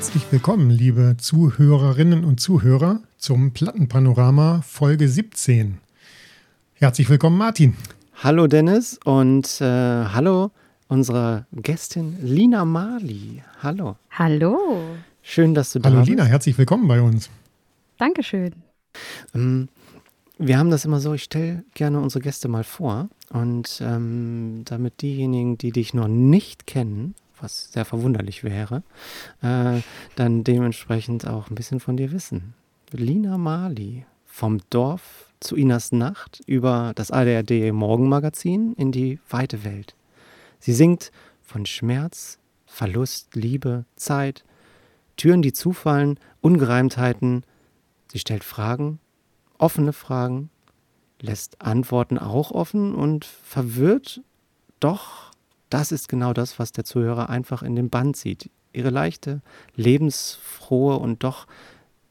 [0.00, 5.76] Hallo herzlich willkommen, liebe Zuhörerinnen und Zuhörer, zum Plattenpanorama Folge 17.
[6.72, 7.76] Herzlich willkommen, Martin.
[8.14, 10.52] Hallo, Dennis und äh, hallo
[10.88, 13.42] unsere Gästin Lina Mali.
[13.62, 13.96] Hallo.
[14.12, 14.80] Hallo.
[15.20, 16.08] Schön, dass du da Hallo, bist.
[16.08, 17.28] Lina, herzlich willkommen bei uns.
[17.98, 18.54] Dankeschön.
[19.34, 19.68] Ähm,
[20.38, 25.02] wir haben das immer so, ich stelle gerne unsere Gäste mal vor und ähm, damit
[25.02, 28.82] diejenigen, die dich noch nicht kennen, was sehr verwunderlich wäre,
[29.42, 29.80] äh,
[30.16, 32.54] dann dementsprechend auch ein bisschen von dir wissen.
[32.92, 39.94] Lina Mali, vom Dorf zu Inas Nacht über das ADRD Morgenmagazin in die weite Welt.
[40.58, 41.10] Sie singt
[41.42, 44.44] von Schmerz, Verlust, Liebe, Zeit,
[45.16, 47.44] Türen, die zufallen, Ungereimtheiten.
[48.12, 49.00] Sie stellt Fragen,
[49.58, 50.50] offene Fragen,
[51.20, 54.22] lässt Antworten auch offen und verwirrt.
[54.78, 55.29] Doch
[55.70, 58.50] das ist genau das, was der Zuhörer einfach in den Band sieht.
[58.72, 59.40] Ihre leichte,
[59.74, 61.46] lebensfrohe und doch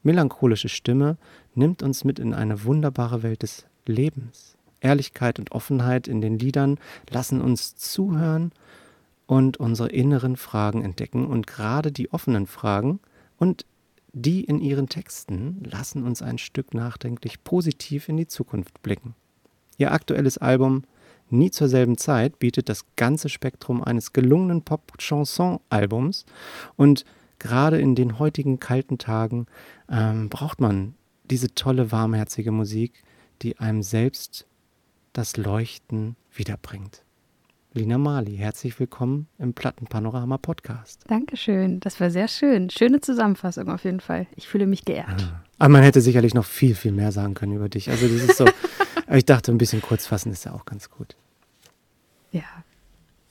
[0.02, 1.16] melancholische Stimme
[1.54, 4.56] nimmt uns mit in eine wunderbare Welt des Lebens.
[4.80, 6.78] Ehrlichkeit und Offenheit in den Liedern
[7.10, 8.52] lassen uns zuhören
[9.26, 11.26] und unsere inneren Fragen entdecken.
[11.26, 13.00] Und gerade die offenen Fragen
[13.38, 13.66] und
[14.12, 19.14] die in ihren Texten lassen uns ein Stück nachdenklich positiv in die Zukunft blicken.
[19.78, 20.82] Ihr aktuelles Album
[21.30, 26.26] Nie zur selben Zeit bietet das ganze Spektrum eines gelungenen Pop-Chanson-Albums
[26.76, 27.04] und
[27.38, 29.46] gerade in den heutigen kalten Tagen
[29.88, 30.94] ähm, braucht man
[31.30, 33.02] diese tolle, warmherzige Musik,
[33.42, 34.46] die einem selbst
[35.12, 37.04] das Leuchten wiederbringt.
[37.72, 41.04] Lina Mali, herzlich willkommen im Plattenpanorama Podcast.
[41.06, 41.78] Dankeschön.
[41.78, 42.68] Das war sehr schön.
[42.68, 44.26] Schöne Zusammenfassung auf jeden Fall.
[44.34, 45.32] Ich fühle mich geehrt.
[45.58, 47.88] Aber man hätte sicherlich noch viel, viel mehr sagen können über dich.
[47.88, 48.46] Also das ist so,
[49.12, 51.16] ich dachte, ein bisschen kurz fassen ist ja auch ganz gut.
[52.32, 52.42] Ja.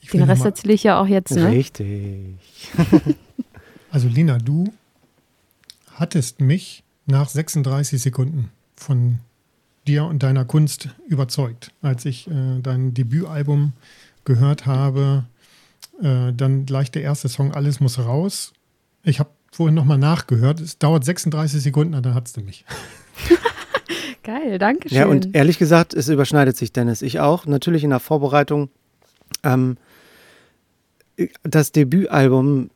[0.00, 1.48] Ich Den Rest erzähle ich ja auch jetzt, ne?
[1.48, 2.36] Richtig.
[3.92, 4.72] Also Lina, du
[5.94, 9.18] hattest mich nach 36 Sekunden von
[9.86, 13.72] dir und deiner Kunst überzeugt, als ich äh, dein Debütalbum
[14.24, 15.24] gehört habe.
[16.00, 18.52] Äh, dann gleich der erste Song Alles muss raus.
[19.02, 20.60] Ich habe vorhin nochmal nachgehört.
[20.60, 22.64] Es dauert 36 Sekunden, und dann hattest du mich.
[24.22, 24.98] Geil, danke schön.
[24.98, 27.02] Ja, und ehrlich gesagt, es überschneidet sich, Dennis.
[27.02, 27.46] Ich auch.
[27.46, 28.70] Natürlich in der Vorbereitung.
[29.42, 29.76] Ähm,
[31.42, 32.70] das Debütalbum,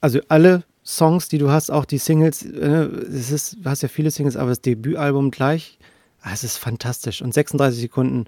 [0.00, 3.88] also alle Songs, die du hast, auch die Singles, äh, es ist, du hast ja
[3.88, 5.78] viele Singles, aber das Debütalbum gleich,
[6.22, 7.22] ah, es ist fantastisch.
[7.22, 8.24] Und 36 Sekunden,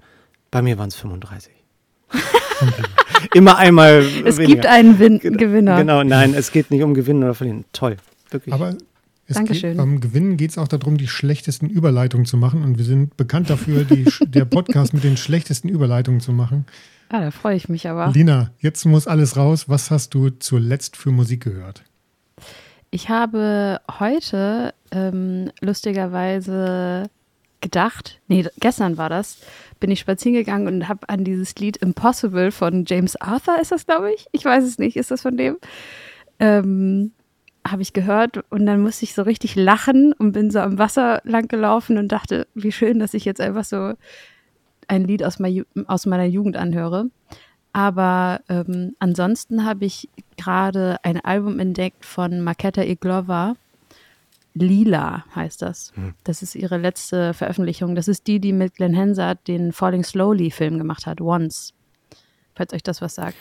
[0.51, 1.51] bei mir waren es 35.
[3.33, 4.03] Immer einmal.
[4.25, 4.55] es weniger.
[4.55, 5.77] gibt einen Win Gen- Gewinner.
[5.77, 7.65] Genau, nein, es geht nicht um Gewinnen oder Verlieren.
[7.73, 7.97] Toll.
[8.29, 8.53] Wirklich.
[8.53, 8.75] Aber
[9.31, 9.71] es Dankeschön.
[9.71, 12.63] geht, beim Gewinnen geht es auch darum, die schlechtesten Überleitungen zu machen.
[12.63, 16.65] Und wir sind bekannt dafür, die, der Podcast mit den schlechtesten Überleitungen zu machen.
[17.09, 18.11] Ah, da freue ich mich aber.
[18.13, 19.67] Lina, jetzt muss alles raus.
[19.67, 21.83] Was hast du zuletzt für Musik gehört?
[22.89, 27.09] Ich habe heute ähm, lustigerweise
[27.61, 29.37] gedacht, nee, gestern war das,
[29.79, 33.85] bin ich spazieren gegangen und habe an dieses Lied Impossible von James Arthur, ist das,
[33.85, 34.25] glaube ich?
[34.31, 35.57] Ich weiß es nicht, ist das von dem?
[36.39, 37.11] Ähm,
[37.67, 41.21] habe ich gehört und dann musste ich so richtig lachen und bin so am Wasser
[41.23, 43.93] lang gelaufen und dachte, wie schön, dass ich jetzt einfach so
[44.87, 47.05] ein Lied aus, mei- aus meiner Jugend anhöre.
[47.73, 53.55] Aber ähm, ansonsten habe ich gerade ein Album entdeckt von Maketa Iglova.
[54.53, 55.93] Lila heißt das.
[56.25, 57.95] Das ist ihre letzte Veröffentlichung.
[57.95, 61.73] Das ist die, die mit Glenn Hansard den Falling Slowly Film gemacht hat, Once.
[62.55, 63.37] Falls euch das was sagt.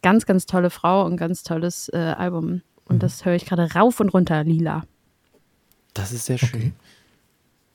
[0.00, 2.62] Ganz, ganz tolle Frau und ganz tolles äh, Album.
[2.86, 4.84] Und das höre ich gerade rauf und runter, Lila.
[5.94, 6.50] das ist sehr schön.
[6.54, 6.72] Okay.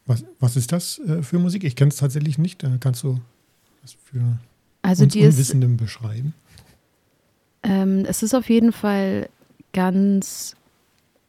[0.05, 1.63] Was, was ist das äh, für Musik?
[1.63, 2.63] Ich kenne es tatsächlich nicht.
[2.63, 3.19] Äh, kannst du
[3.81, 4.39] das für
[4.81, 6.33] Also uns die ist Unwissenden beschreiben?
[7.63, 9.29] Ähm, es ist auf jeden Fall
[9.73, 10.55] ganz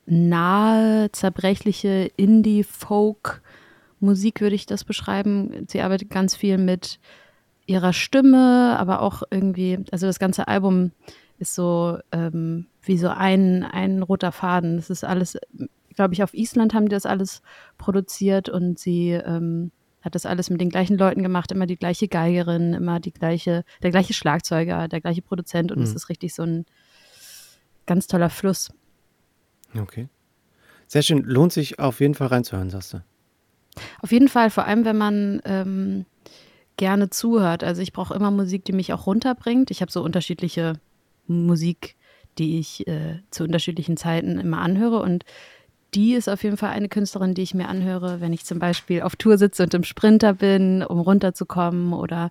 [0.06, 5.66] nahe, zerbrechliche Indie-Folk-Musik, würde ich das beschreiben.
[5.68, 6.98] Sie arbeitet ganz viel mit
[7.66, 10.91] ihrer Stimme, aber auch irgendwie, also das ganze Album
[11.42, 14.77] ist so ähm, wie so ein, ein roter Faden.
[14.77, 15.39] Das ist alles,
[15.94, 17.42] glaube ich, auf Island haben die das alles
[17.77, 22.09] produziert und sie ähm, hat das alles mit den gleichen Leuten gemacht, immer die gleiche
[22.09, 25.97] Geigerin, immer die gleiche, der gleiche Schlagzeuger, der gleiche Produzent und es Mhm.
[25.97, 26.65] ist richtig so ein
[27.86, 28.72] ganz toller Fluss.
[29.78, 30.09] Okay.
[30.86, 31.22] Sehr schön.
[31.24, 33.03] Lohnt sich auf jeden Fall reinzuhören, sagst du.
[34.03, 36.04] Auf jeden Fall, vor allem wenn man ähm,
[36.77, 37.65] gerne zuhört.
[37.65, 39.71] Also ich brauche immer Musik, die mich auch runterbringt.
[39.71, 40.74] Ich habe so unterschiedliche
[41.33, 41.97] Musik,
[42.39, 45.25] die ich äh, zu unterschiedlichen Zeiten immer anhöre und
[45.95, 49.03] die ist auf jeden Fall eine Künstlerin, die ich mir anhöre, wenn ich zum Beispiel
[49.03, 52.31] auf Tour sitze und im Sprinter bin, um runterzukommen oder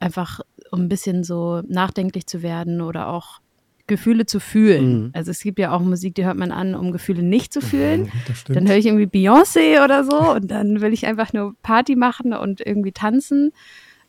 [0.00, 0.40] einfach
[0.72, 3.40] um ein bisschen so nachdenklich zu werden oder auch
[3.86, 5.04] Gefühle zu fühlen.
[5.04, 5.10] Mhm.
[5.14, 8.10] Also es gibt ja auch Musik, die hört man an, um Gefühle nicht zu fühlen.
[8.34, 8.56] Stimmt.
[8.56, 12.32] Dann höre ich irgendwie Beyoncé oder so und dann will ich einfach nur Party machen
[12.32, 13.52] und irgendwie tanzen.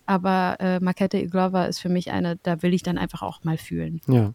[0.06, 3.58] Aber äh, Makete Iglova ist für mich eine, da will ich dann einfach auch mal
[3.58, 4.02] fühlen.
[4.08, 4.34] Ja.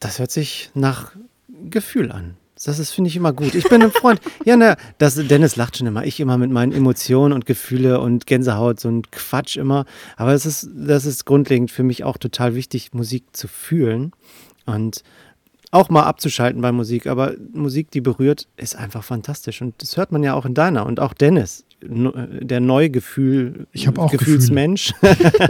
[0.00, 1.12] Das hört sich nach
[1.48, 2.36] Gefühl an.
[2.64, 3.54] Das ist, finde ich, immer gut.
[3.54, 4.20] Ich bin ein Freund.
[4.46, 6.04] ja, ne, das, Dennis lacht schon immer.
[6.04, 9.84] Ich immer mit meinen Emotionen und Gefühle und Gänsehaut, so ein Quatsch immer.
[10.16, 14.12] Aber es ist, das ist grundlegend für mich auch total wichtig, Musik zu fühlen
[14.64, 15.02] und
[15.70, 17.06] auch mal abzuschalten bei Musik.
[17.06, 19.62] Aber Musik, die berührt, ist einfach fantastisch.
[19.62, 20.86] Und das hört man ja auch in deiner.
[20.86, 24.94] Und auch Dennis, no- der Neugefühl, Ich hab auch Gefühlsmensch,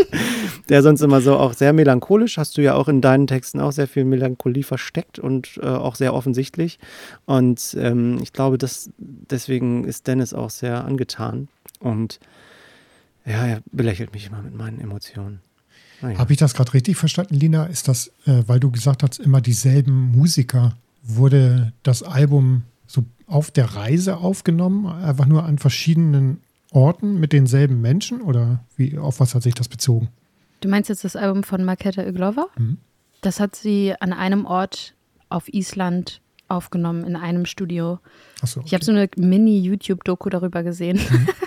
[0.68, 3.72] der sonst immer so auch sehr melancholisch, hast du ja auch in deinen Texten auch
[3.72, 6.78] sehr viel Melancholie versteckt und äh, auch sehr offensichtlich.
[7.24, 11.48] Und ähm, ich glaube, dass deswegen ist Dennis auch sehr angetan.
[11.78, 12.18] Und
[13.24, 15.40] ja, er belächelt mich immer mit meinen Emotionen.
[16.02, 16.18] Naja.
[16.18, 17.64] Habe ich das gerade richtig verstanden, Lina?
[17.64, 23.50] Ist das, äh, weil du gesagt hast, immer dieselben Musiker, wurde das Album so auf
[23.50, 26.40] der Reise aufgenommen, einfach nur an verschiedenen
[26.72, 28.20] Orten mit denselben Menschen?
[28.20, 30.08] Oder wie, auf was hat sich das bezogen?
[30.60, 32.48] Du meinst jetzt das Album von Maketa Iglova?
[32.58, 32.78] Mhm.
[33.20, 34.94] Das hat sie an einem Ort
[35.28, 37.98] auf Island aufgenommen, in einem Studio.
[38.40, 38.62] Achso.
[38.64, 41.00] Ich habe so eine Mini-YouTube-Doku darüber gesehen.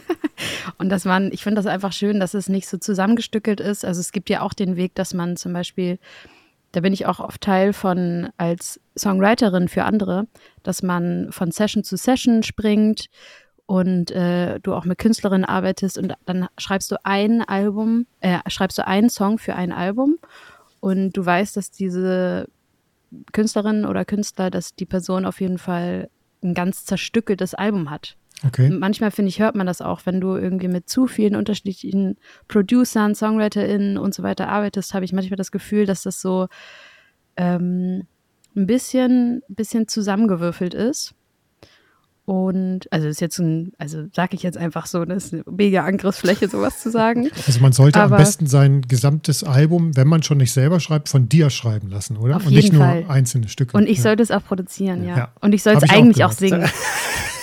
[0.77, 3.85] Und das waren, ich finde das einfach schön, dass es nicht so zusammengestückelt ist.
[3.85, 5.99] Also es gibt ja auch den Weg, dass man zum Beispiel,
[6.71, 10.27] da bin ich auch oft Teil von als Songwriterin für andere,
[10.63, 13.09] dass man von Session zu Session springt
[13.65, 18.77] und äh, du auch mit Künstlerinnen arbeitest und dann schreibst du ein Album, äh, schreibst
[18.77, 20.17] du einen Song für ein Album
[20.79, 22.47] und du weißt, dass diese
[23.31, 26.09] Künstlerin oder Künstler, dass die Person auf jeden Fall
[26.43, 28.15] ein ganz zerstückeltes Album hat.
[28.45, 28.69] Okay.
[28.69, 33.13] Manchmal finde ich, hört man das auch, wenn du irgendwie mit zu vielen unterschiedlichen Producern,
[33.13, 36.47] SongwriterInnen und so weiter arbeitest, habe ich manchmal das Gefühl, dass das so
[37.35, 38.03] ähm,
[38.55, 41.15] ein bisschen, bisschen zusammengewürfelt ist.
[42.29, 45.83] Und, also ist jetzt ein, also sage ich jetzt einfach so, das ist eine mega
[45.83, 47.31] Angriffsfläche, sowas zu sagen.
[47.47, 51.09] Also man sollte am Aber- besten sein gesamtes Album, wenn man schon nicht selber schreibt,
[51.09, 52.35] von dir schreiben lassen, oder?
[52.35, 53.05] Auf Und nicht jeden nur Fall.
[53.07, 53.75] einzelne Stücke.
[53.75, 54.03] Und ich ja.
[54.03, 55.17] sollte es auch produzieren, ja.
[55.17, 55.31] Ja.
[55.41, 56.37] Und ich soll es ich auch eigentlich auch, gemacht.
[56.37, 56.69] singen.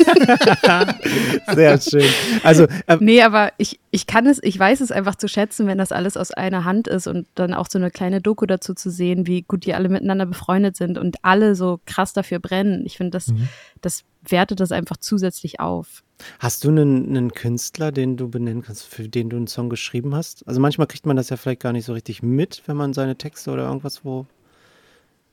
[1.54, 2.04] Sehr schön.
[2.44, 5.78] Also, ähm, Nee, aber ich, ich kann es, ich weiß es einfach zu schätzen, wenn
[5.78, 8.90] das alles aus einer Hand ist und dann auch so eine kleine Doku dazu zu
[8.90, 12.82] sehen, wie gut die alle miteinander befreundet sind und alle so krass dafür brennen.
[12.86, 13.48] Ich finde, das, Mhm.
[13.80, 16.02] das wertet das einfach zusätzlich auf.
[16.38, 20.14] Hast du einen, einen Künstler, den du benennen kannst, für den du einen Song geschrieben
[20.14, 20.46] hast?
[20.46, 23.16] Also manchmal kriegt man das ja vielleicht gar nicht so richtig mit, wenn man seine
[23.16, 24.26] Texte oder irgendwas wo.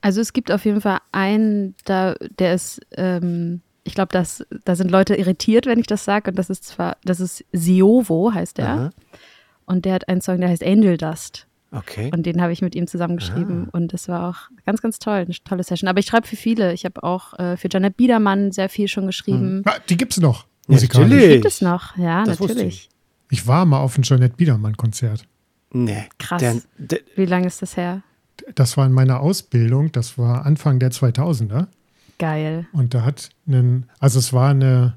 [0.00, 4.90] Also es gibt auf jeden Fall einen, da, der ist, ähm, ich glaube, da sind
[4.90, 6.30] Leute irritiert, wenn ich das sage.
[6.30, 8.68] Und das ist zwar, das ist Siovo, heißt der.
[8.68, 8.90] Aha,
[9.66, 11.46] Und der hat einen Song, der heißt Angel Dust.
[11.74, 12.10] Okay.
[12.12, 13.66] Und den habe ich mit ihm zusammengeschrieben.
[13.66, 13.76] Ah.
[13.76, 14.36] Und das war auch
[14.66, 15.88] ganz, ganz toll, eine tolle Session.
[15.88, 16.72] Aber ich schreibe für viele.
[16.72, 19.62] Ich habe auch äh, für Janet Biedermann sehr viel schon geschrieben.
[19.66, 21.10] Ah, die gibt es noch, Ja, musikalisch.
[21.10, 21.32] natürlich.
[21.34, 22.88] Gibt es noch, ja, Das natürlich.
[23.30, 25.26] Ich war mal auf einem Jeanette Biedermann-Konzert.
[25.72, 26.04] Nee.
[26.18, 26.40] Krass.
[26.40, 28.02] Der, der, Wie lange ist das her?
[28.54, 31.66] Das war in meiner Ausbildung, das war Anfang der 2000er.
[32.18, 32.66] Geil.
[32.72, 34.96] Und da hat einen, also es war eine,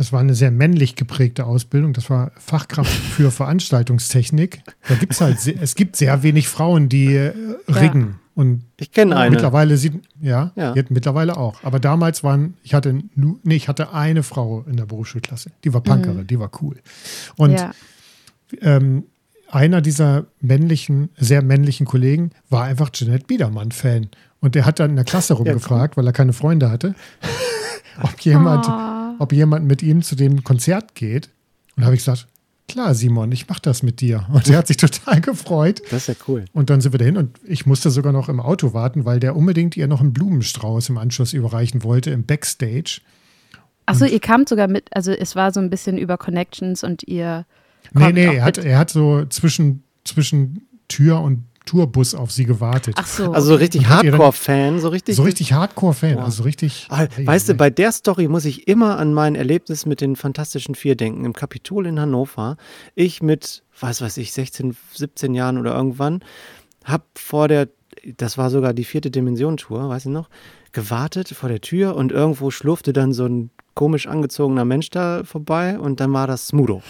[0.00, 1.92] es war eine sehr männlich geprägte Ausbildung.
[1.92, 3.30] Das war Fachkraft für
[3.84, 4.62] Veranstaltungstechnik.
[4.88, 7.32] Da gibt es halt, es gibt sehr wenig Frauen, die äh,
[7.68, 8.16] riggen.
[8.34, 9.30] Und ich kenne eine.
[9.32, 10.74] mittlerweile sieht, ja, Ja.
[10.88, 11.62] mittlerweile auch.
[11.62, 15.50] Aber damals waren, ich hatte nur, nee, ich hatte eine Frau in der Berufsschulklasse.
[15.64, 16.76] Die war Punkerin, die war cool.
[17.36, 17.72] Und ja.
[18.62, 19.04] ähm,
[19.50, 24.08] einer dieser männlichen, sehr männlichen Kollegen war einfach Jeanette Biedermann-Fan.
[24.40, 26.94] Und der hat dann in der Klasse rumgefragt, weil er keine Freunde hatte,
[28.02, 28.99] ob jemand, Oh.
[29.20, 31.28] Ob jemand mit ihm zu dem Konzert geht.
[31.76, 32.26] Und da habe ich gesagt,
[32.68, 34.26] klar, Simon, ich mache das mit dir.
[34.32, 35.82] Und er hat sich total gefreut.
[35.90, 36.46] Das ist ja cool.
[36.54, 39.36] Und dann sind wir dahin und ich musste sogar noch im Auto warten, weil der
[39.36, 43.02] unbedingt ihr noch einen Blumenstrauß im Anschluss überreichen wollte im Backstage.
[43.84, 47.44] Achso, ihr kamt sogar mit, also es war so ein bisschen über Connections und ihr.
[47.92, 52.94] Nee, nee, er hat, er hat so zwischen, zwischen Tür und Tourbus auf sie gewartet.
[52.98, 53.32] Ach so.
[53.32, 55.16] Also so richtig Hardcore-Fan, so richtig.
[55.16, 56.24] so richtig Hardcore-Fan, Boah.
[56.24, 56.86] also richtig.
[56.90, 60.74] Ah, weißt du, bei der Story muss ich immer an mein Erlebnis mit den Fantastischen
[60.74, 61.24] Vier denken.
[61.24, 62.56] Im Kapitol in Hannover.
[62.94, 66.24] Ich mit, was weiß ich, 16, 17 Jahren oder irgendwann,
[66.84, 67.68] hab vor der,
[68.16, 70.28] das war sogar die vierte Dimension-Tour, weiß ich noch,
[70.72, 75.78] gewartet vor der Tür und irgendwo schlurfte dann so ein komisch angezogener Mensch da vorbei
[75.78, 76.82] und dann war das Smudo.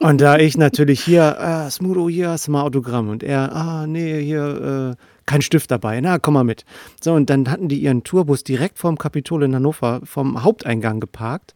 [0.00, 3.08] Und da ich natürlich hier, ah, Smudo, hier hast du mal Autogramm.
[3.08, 6.00] Und er, ah, nee, hier, äh, kein Stift dabei.
[6.00, 6.64] Na, komm mal mit.
[7.02, 11.54] So, und dann hatten die ihren Tourbus direkt vorm Kapitol in Hannover, vom Haupteingang geparkt.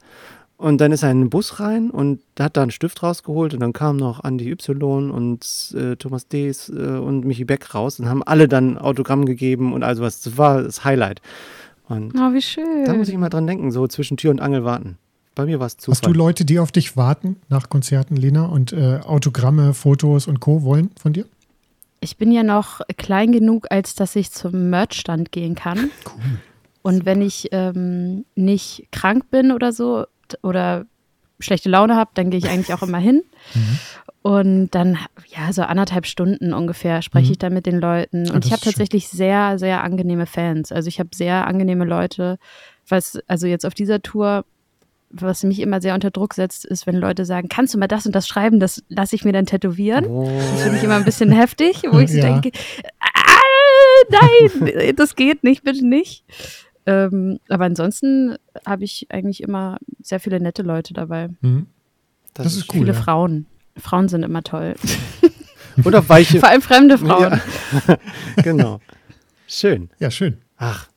[0.56, 3.60] Und dann ist er in den Bus rein und hat da einen Stift rausgeholt und
[3.60, 8.08] dann kamen noch Andi Y und äh, Thomas Dees äh, und Michi Beck raus und
[8.08, 10.20] haben alle dann Autogramm gegeben und also was.
[10.22, 11.20] Das war das Highlight.
[11.88, 12.84] Und Oh, wie schön.
[12.86, 14.98] da muss ich immer dran denken, so zwischen Tür und Angel warten.
[15.38, 15.92] Bei mir war es Zufall.
[15.92, 20.40] Hast du Leute, die auf dich warten nach Konzerten, Lena, und äh, Autogramme, Fotos und
[20.40, 20.64] Co.
[20.64, 21.26] wollen von dir?
[22.00, 25.90] Ich bin ja noch klein genug, als dass ich zum Merchstand gehen kann.
[26.04, 26.22] Cool.
[26.82, 30.06] Und wenn ich ähm, nicht krank bin oder so
[30.42, 30.86] oder
[31.38, 33.22] schlechte Laune habe, dann gehe ich eigentlich auch immer hin.
[33.54, 33.78] Mhm.
[34.22, 37.32] Und dann, ja, so anderthalb Stunden ungefähr spreche Mhm.
[37.32, 38.28] ich da mit den Leuten.
[38.28, 40.72] Ah, Und ich habe tatsächlich sehr, sehr angenehme Fans.
[40.72, 42.38] Also ich habe sehr angenehme Leute.
[42.88, 44.44] Was, also jetzt auf dieser Tour,
[45.10, 48.06] was mich immer sehr unter Druck setzt, ist, wenn Leute sagen, kannst du mal das
[48.06, 50.06] und das schreiben, das lasse ich mir dann tätowieren.
[50.06, 50.24] Oh.
[50.52, 52.38] Das finde ich immer ein bisschen heftig, wo ich so Ja.
[52.38, 52.50] denke,
[53.00, 56.24] ah, nein, das geht nicht, bitte nicht.
[56.86, 58.36] Ähm, aber ansonsten
[58.66, 61.28] habe ich eigentlich immer sehr viele nette Leute dabei.
[61.40, 61.66] Mhm.
[62.34, 62.80] Das ist cool.
[62.80, 63.00] viele ja.
[63.02, 63.46] Frauen.
[63.76, 64.74] Frauen sind immer toll.
[65.84, 66.40] Oder weiche.
[66.40, 67.40] Vor allem fremde Frauen.
[67.86, 67.98] Ja.
[68.42, 68.80] genau.
[69.46, 69.90] Schön.
[69.98, 70.38] Ja, schön.
[70.56, 70.88] Ach.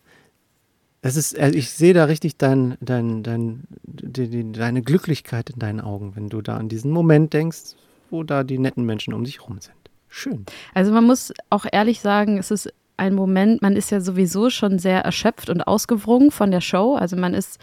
[1.01, 5.59] Es ist, also ich sehe da richtig dein, dein, dein, die, die, deine Glücklichkeit in
[5.59, 7.75] deinen Augen, wenn du da an diesen Moment denkst,
[8.11, 9.75] wo da die netten Menschen um dich rum sind.
[10.09, 10.45] Schön.
[10.73, 14.77] Also man muss auch ehrlich sagen, es ist ein Moment, man ist ja sowieso schon
[14.77, 16.95] sehr erschöpft und ausgewrungen von der Show.
[16.95, 17.59] Also man ist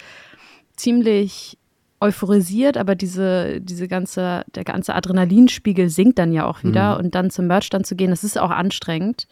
[0.74, 1.58] ziemlich
[2.00, 6.94] euphorisiert, aber diese, diese ganze, der ganze Adrenalinspiegel sinkt dann ja auch wieder.
[6.94, 7.04] Mhm.
[7.04, 9.28] Und dann zum Merchstand zu gehen, das ist auch anstrengend.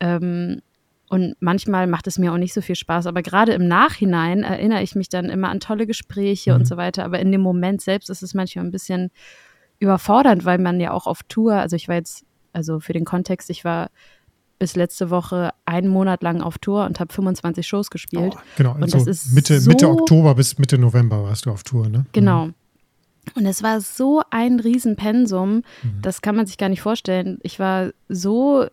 [0.00, 0.62] Ähm,
[1.08, 3.06] und manchmal macht es mir auch nicht so viel Spaß.
[3.06, 6.60] Aber gerade im Nachhinein erinnere ich mich dann immer an tolle Gespräche Mhm.
[6.60, 7.04] und so weiter.
[7.04, 9.10] Aber in dem Moment selbst ist es manchmal ein bisschen
[9.78, 13.50] überfordernd, weil man ja auch auf Tour, also ich war jetzt, also für den Kontext,
[13.50, 13.90] ich war
[14.58, 18.34] bis letzte Woche einen Monat lang auf Tour und habe 25 Shows gespielt.
[18.56, 21.62] Genau, Und also das ist Mitte, so- Mitte Oktober bis Mitte November warst du auf
[21.62, 22.06] Tour, ne?
[22.12, 22.48] Genau.
[23.34, 25.62] Und es war so ein Riesenpensum, Mhm.
[26.00, 27.38] das kann man sich gar nicht vorstellen.
[27.42, 28.66] Ich war so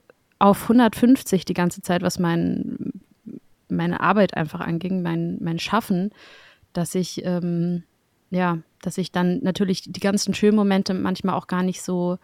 [0.44, 2.92] auf 150 die ganze Zeit, was mein,
[3.70, 6.12] meine Arbeit einfach anging, mein, mein Schaffen,
[6.74, 7.84] dass ich, ähm,
[8.30, 12.18] ja, dass ich dann natürlich die ganzen schönen Momente manchmal auch gar nicht so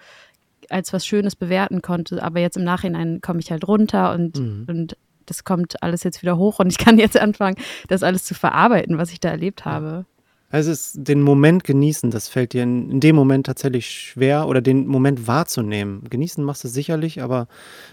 [0.69, 2.21] als was Schönes bewerten konnte.
[2.21, 4.65] Aber jetzt im Nachhinein komme ich halt runter und, Mhm.
[4.67, 7.55] und das kommt alles jetzt wieder hoch und ich kann jetzt anfangen,
[7.87, 10.05] das alles zu verarbeiten, was ich da erlebt habe.
[10.51, 14.47] Also es ist den Moment genießen, das fällt dir in, in dem Moment tatsächlich schwer
[14.47, 16.03] oder den Moment wahrzunehmen.
[16.09, 17.47] Genießen machst du sicherlich, aber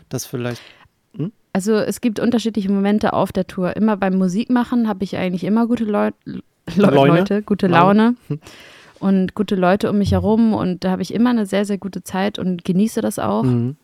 [0.08, 0.62] das vielleicht.
[1.52, 3.76] Also es gibt unterschiedliche Momente auf der Tour.
[3.76, 6.42] Immer beim Musikmachen habe ich eigentlich immer gute Leu Le
[6.74, 7.20] Leune?
[7.20, 8.16] Leute, gute Laune?
[8.28, 8.40] Laune
[8.98, 12.02] und gute Leute um mich herum und da habe ich immer eine sehr, sehr gute
[12.02, 13.44] Zeit und genieße das auch.
[13.44, 13.76] Mhm.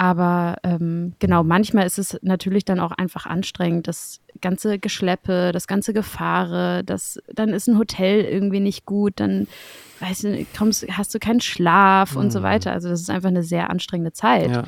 [0.00, 3.88] Aber ähm, genau, manchmal ist es natürlich dann auch einfach anstrengend.
[3.88, 9.48] Das ganze Geschleppe, das ganze Gefahre, das, dann ist ein Hotel irgendwie nicht gut, dann
[9.98, 12.44] weißt du, kommst, hast du keinen Schlaf und so Mhm.
[12.44, 12.70] weiter.
[12.72, 14.48] Also das ist einfach eine sehr anstrengende Zeit.
[14.52, 14.62] Ja.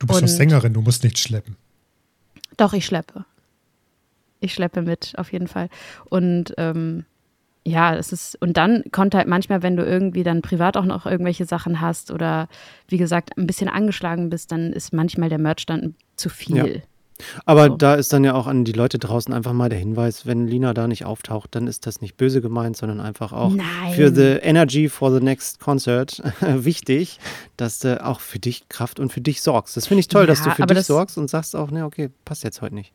[0.00, 1.56] Du bist doch Und- Sängerin, du musst nicht schleppen.
[2.56, 3.24] Doch, ich schleppe.
[4.40, 5.68] Ich schleppe mit, auf jeden Fall.
[6.10, 7.04] Und ähm,
[7.64, 11.06] ja, es ist, und dann kommt halt manchmal, wenn du irgendwie dann privat auch noch
[11.06, 12.48] irgendwelche Sachen hast oder
[12.88, 16.82] wie gesagt, ein bisschen angeschlagen bist, dann ist manchmal der Merch dann zu viel.
[17.44, 17.76] Aber So.
[17.76, 20.74] da ist dann ja auch an die Leute draußen einfach mal der Hinweis, wenn Lina
[20.74, 23.92] da nicht auftaucht, dann ist das nicht böse gemeint, sondern einfach auch Nein.
[23.94, 27.20] für the energy for the next concert wichtig,
[27.56, 29.76] dass du auch für dich Kraft und für dich sorgst.
[29.76, 32.10] Das finde ich toll, dass Ja, du für dich sorgst und sagst auch, ne, okay,
[32.24, 32.92] passt jetzt heute nicht.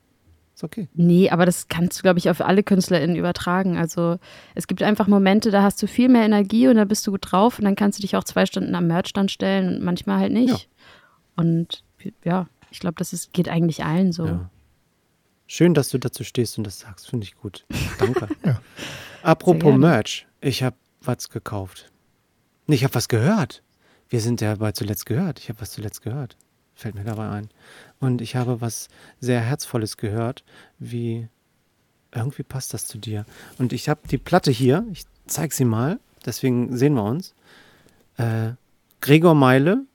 [0.58, 0.88] Ist okay.
[0.96, 3.78] Nee, aber das kannst du, glaube ich, auf alle KünstlerInnen übertragen.
[3.78, 4.18] Also
[4.56, 7.32] es gibt einfach Momente, da hast du viel mehr Energie und da bist du gut
[7.32, 10.34] drauf und dann kannst du dich auch zwei Stunden am Merchstand stellen und manchmal halt
[10.34, 10.50] nicht.
[10.50, 10.58] Ja.
[11.36, 11.84] Und
[12.24, 14.26] ja, ich glaube, das ist, geht eigentlich allen so.
[14.26, 14.50] Ja.
[15.46, 17.64] Schön, dass du dazu stehst und das sagst, finde ich gut.
[18.00, 18.28] Danke.
[18.44, 18.60] Ja.
[19.22, 19.78] Apropos.
[19.78, 21.92] Merch, ich habe was gekauft.
[22.66, 23.62] Nee, ich habe was gehört.
[24.10, 25.38] Wir sind ja bei zuletzt gehört.
[25.38, 26.36] Ich habe was zuletzt gehört.
[26.78, 27.50] Fällt mir dabei ein.
[28.00, 28.88] Und ich habe was
[29.20, 30.44] sehr Herzvolles gehört,
[30.78, 31.28] wie
[32.14, 33.26] irgendwie passt das zu dir.
[33.58, 37.34] Und ich habe die Platte hier, ich zeige sie mal, deswegen sehen wir uns.
[38.18, 38.52] Äh,
[39.02, 39.86] Gregor Meile,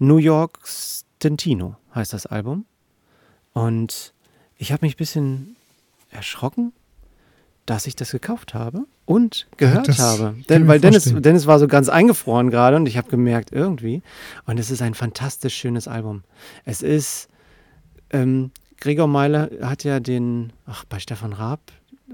[0.00, 2.66] New York Stentino heißt das Album.
[3.52, 4.12] Und
[4.56, 5.56] ich habe mich ein bisschen
[6.10, 6.72] erschrocken,
[7.66, 10.34] dass ich das gekauft habe und gehört das habe.
[10.48, 11.12] Denn, weil Dennis.
[11.16, 14.02] Dennis war so ganz eingefroren gerade und ich habe gemerkt, irgendwie.
[14.46, 16.22] Und es ist ein fantastisch schönes Album.
[16.64, 17.28] Es ist,
[18.10, 21.60] ähm, Gregor Meiler hat ja den, ach, bei Stefan Raab,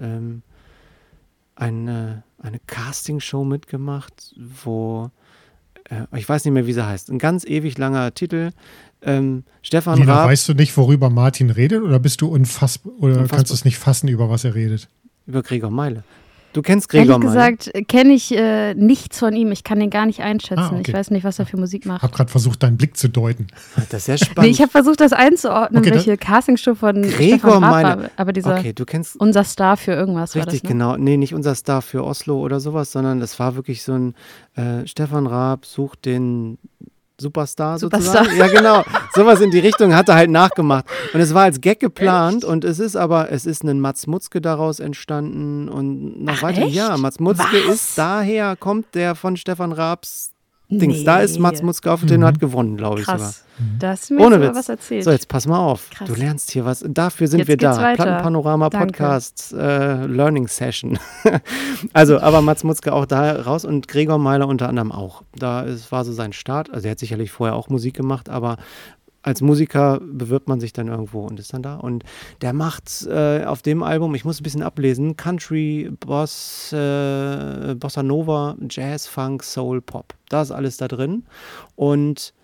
[0.01, 0.43] ähm,
[1.55, 5.11] eine, eine Castingshow mitgemacht, wo,
[5.85, 8.51] äh, ich weiß nicht mehr, wie sie heißt, ein ganz ewig langer Titel.
[9.03, 13.15] Ähm, Stefan Lina, Raab weißt du nicht, worüber Martin redet oder bist du unfassbar oder
[13.15, 13.37] Unfassbar.
[13.39, 14.89] kannst du es nicht fassen, über was er redet?
[15.27, 16.05] Über Gregor Meile.
[16.53, 17.53] Du kennst Gregor Ehrlich Meile.
[17.57, 19.53] gesagt kenne ich äh, nichts von ihm.
[19.53, 20.59] Ich kann den gar nicht einschätzen.
[20.59, 20.85] Ah, okay.
[20.87, 22.03] Ich weiß nicht, was er für Musik macht.
[22.03, 23.49] habe gerade versucht, deinen Blick zu deuten.
[23.91, 24.51] Das ist ja Nee, spannend.
[24.53, 28.03] ich habe versucht, das einzuordnen, Okay, welche Castingshow von Gregor Stefan Meile.
[28.05, 28.11] war.
[28.17, 30.69] Aber dieser okay, du kennst unser Star für irgendwas Richtig, war das, ne?
[30.71, 30.97] genau.
[30.97, 34.15] Nee, nicht unser Star für Oslo oder sowas, sondern das war wirklich so ein
[34.55, 36.57] äh, Stefan Raab sucht den
[37.21, 38.25] Superstar, Superstar.
[38.25, 38.39] sozusagen.
[38.39, 38.85] Ja, genau.
[39.15, 40.85] Sowas in die Richtung hat er halt nachgemacht.
[41.15, 44.41] Und es war als Gag geplant und es ist aber, es ist ein Mats Mutzke
[44.41, 46.63] daraus entstanden und noch Ach, weiter.
[46.63, 46.75] echt?
[46.75, 47.75] Ja, Mats Mutzke Was?
[47.75, 50.33] ist daher, kommt der von Stefan Raabs
[50.69, 51.05] Dings.
[51.05, 51.41] Da ist Nee.
[51.43, 53.21] Mats Mutzke und hat gewonnen, glaube ich sogar.
[53.21, 53.45] Krass.
[53.79, 54.55] Da hast du mir Ohne Witz.
[54.57, 55.05] was erzählt.
[55.05, 55.89] So, jetzt pass mal auf.
[55.91, 56.09] Krass.
[56.09, 56.85] Du lernst hier was.
[56.87, 57.77] Dafür sind Jetzt wir da.
[57.77, 58.03] weiter.
[58.03, 58.87] Plattenpanorama Danke.
[58.89, 60.99] Podcast äh, Learning Session.
[61.93, 65.23] also, aber Mats Mutzke auch da raus und Gregor Meiler unter anderem auch.
[65.37, 66.71] Da ist, war so sein Start.
[66.73, 68.57] Also, er hat sicherlich vorher auch Musik gemacht, aber
[69.27, 71.75] als Musiker bewirbt man sich dann irgendwo und ist dann da.
[71.75, 72.05] Und
[72.43, 78.05] der macht äh, auf dem Album, ich muss ein bisschen ablesen, Country, Boss, äh, Bossa
[78.05, 80.15] Nova, Jazz, Funk, Soul, Pop.
[80.29, 81.25] Da ist alles da drin.
[81.75, 82.35] Und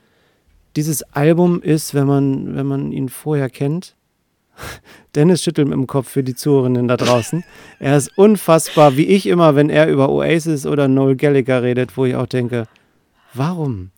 [0.74, 3.94] dieses Album ist, wenn man, wenn man ihn vorher kennt,
[5.14, 7.44] Dennis schüttelt mit dem Kopf für die Zuhörerinnen da draußen.
[7.78, 12.06] Er ist unfassbar, wie ich immer, wenn er über Oasis oder Noel Gallagher redet, wo
[12.06, 12.66] ich auch denke,
[13.34, 13.92] warum?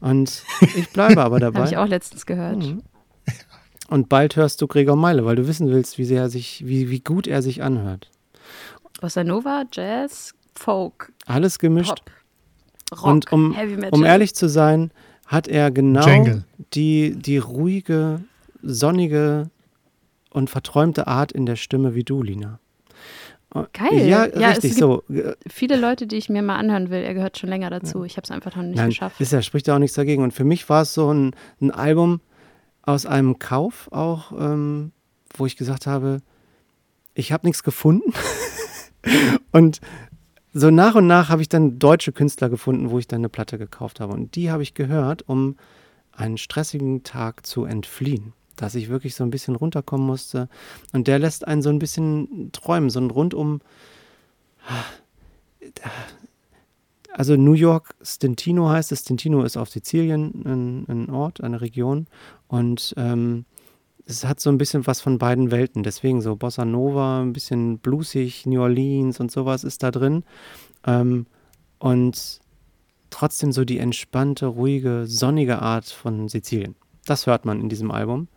[0.00, 0.44] Und
[0.76, 1.60] ich bleibe aber dabei.
[1.60, 2.58] Habe ich auch letztens gehört.
[2.58, 2.82] Mhm.
[3.88, 6.90] Und bald hörst du Gregor Meile, weil du wissen willst, wie sehr er sich, wie,
[6.90, 8.10] wie gut er sich anhört.
[9.00, 12.02] Bossa Nova, Jazz, Folk, Alles gemischt.
[12.90, 13.90] Pop, Rock, Und um- Heavy Metal.
[13.92, 14.90] Um ehrlich zu sein,
[15.26, 16.44] hat er genau Jangle.
[16.74, 18.22] die, die ruhige,
[18.62, 19.50] sonnige
[20.30, 22.58] und verträumte Art in der Stimme wie du, Lina.
[23.72, 24.06] Geil.
[24.06, 25.02] Ja, Ja, richtig so.
[25.48, 28.04] Viele Leute, die ich mir mal anhören will, er gehört schon länger dazu.
[28.04, 29.20] Ich habe es einfach noch nicht Nein, geschafft.
[29.20, 30.22] ist ja, spricht ja auch nichts dagegen.
[30.22, 32.20] Und für mich war es so ein, ein Album
[32.82, 34.92] aus einem Kauf auch, ähm,
[35.36, 36.22] wo ich gesagt habe,
[37.14, 38.12] ich habe nichts gefunden.
[39.52, 39.80] und
[40.52, 43.58] so nach und nach habe ich dann deutsche Künstler gefunden, wo ich dann eine Platte
[43.58, 44.14] gekauft habe.
[44.14, 45.56] Und die habe ich gehört, um
[46.12, 48.32] einen stressigen Tag zu entfliehen.
[48.56, 50.48] Dass ich wirklich so ein bisschen runterkommen musste.
[50.92, 53.60] Und der lässt einen so ein bisschen träumen, so ein rundum.
[57.12, 59.00] Also New York, Stintino heißt es.
[59.00, 62.06] Stintino ist auf Sizilien ein, ein Ort, eine Region.
[62.48, 63.44] Und ähm,
[64.06, 65.82] es hat so ein bisschen was von beiden Welten.
[65.82, 70.24] Deswegen so Bossa Nova, ein bisschen bluesig, New Orleans und sowas ist da drin.
[70.86, 71.26] Ähm,
[71.78, 72.40] und
[73.10, 76.76] trotzdem so die entspannte, ruhige, sonnige Art von Sizilien.
[77.04, 78.28] Das hört man in diesem Album.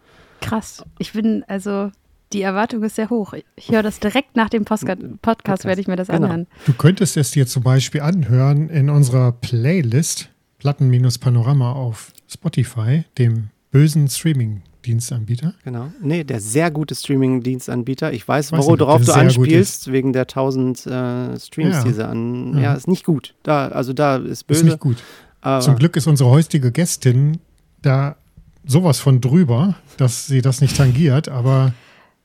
[0.41, 0.83] Krass.
[0.97, 1.91] Ich bin, also,
[2.33, 3.33] die Erwartung ist sehr hoch.
[3.55, 6.23] Ich höre das direkt nach dem Postka Podcast, werde ich mir das Genau.
[6.27, 6.47] anhören.
[6.65, 14.07] Du könntest es dir zum Beispiel anhören in unserer Playlist Platten-Panorama auf Spotify, dem bösen
[14.09, 15.53] Streaming-Dienstanbieter.
[15.63, 15.91] Genau.
[16.01, 18.11] Nee, der sehr gute Streaming-Dienstanbieter.
[18.13, 21.83] Ich weiß, Weiß worauf du anspielst, wegen der 1000 äh, Streams, Ja.
[21.83, 22.53] die sie an.
[22.55, 22.61] Ja.
[22.61, 22.73] Ja.
[22.73, 23.35] ist nicht gut.
[23.43, 24.65] Da, also da ist Ist böse.
[24.65, 24.97] nicht gut.
[25.41, 27.39] aber Zum Glück ist unsere heutige Gästin
[27.81, 28.17] da
[28.65, 31.73] sowas von drüber, dass sie das nicht tangiert, aber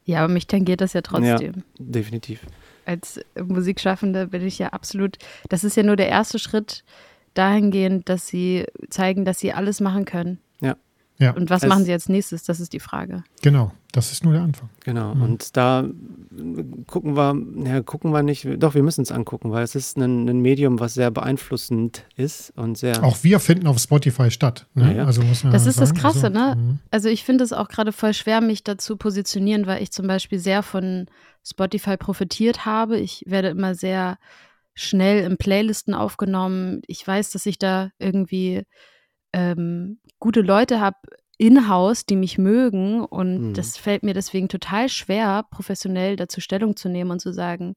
[0.04, 1.62] Ja, aber mich tangiert das ja trotzdem.
[1.78, 2.40] definitiv.
[2.86, 5.16] Als Musikschaffende bin ich ja absolut,
[5.48, 6.84] das ist ja nur der erste Schritt
[7.32, 10.38] dahingehend, dass sie zeigen, dass sie alles machen können.
[11.18, 11.33] Ja.
[11.33, 12.42] Und was Es- machen sie als nächstes?
[12.42, 13.22] Das ist die Frage.
[13.40, 14.68] genau, das ist nur der Anfang.
[14.81, 15.14] Genau.
[15.14, 15.22] Mhm.
[15.22, 15.85] Und da
[16.87, 17.37] gucken wir,
[17.68, 20.81] ja, gucken wir nicht, doch, wir müssen es angucken, weil es ist ein, ein Medium,
[20.81, 23.03] was sehr beeinflussend ist und sehr.
[23.05, 24.66] Auch wir finden auf Spotify statt.
[24.74, 24.87] Ne?
[24.90, 25.05] Ja, ja.
[25.07, 26.57] Also muss man Das ist das sagen, Krasse, also, ne?
[26.57, 26.79] mhm.
[26.90, 30.38] Also ich finde es auch gerade voll schwer, mich dazu positionieren, weil ich zum Beispiel
[30.40, 31.07] sehr von
[31.46, 32.98] Spotify profitiert habe.
[32.98, 34.18] Ich werde immer sehr
[34.74, 36.81] schnell in Playlisten aufgenommen.
[36.88, 38.64] Ich weiß, dass ich da irgendwie
[39.34, 40.96] ähm, gute Leute habe
[41.36, 43.04] in-house, die mich mögen.
[43.04, 43.54] Und Mhm.
[43.54, 47.74] das fällt mir deswegen total schwer, professionell dazu Stellung zu nehmen und zu sagen,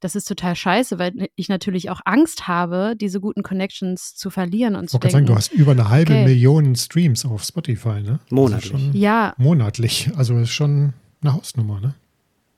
[0.00, 4.74] das ist total scheiße, weil ich natürlich auch Angst habe, diese guten Connections zu verlieren
[4.76, 5.32] und Ich zu wollte sagen, denken.
[5.32, 6.24] du hast über eine halbe Okay.
[6.24, 8.18] Million Streams auf Spotify, ne?
[8.30, 8.72] Monatlich.
[8.74, 10.10] Also schon ja, monatlich.
[10.16, 11.94] Also ist schon eine Hausnummer, ne?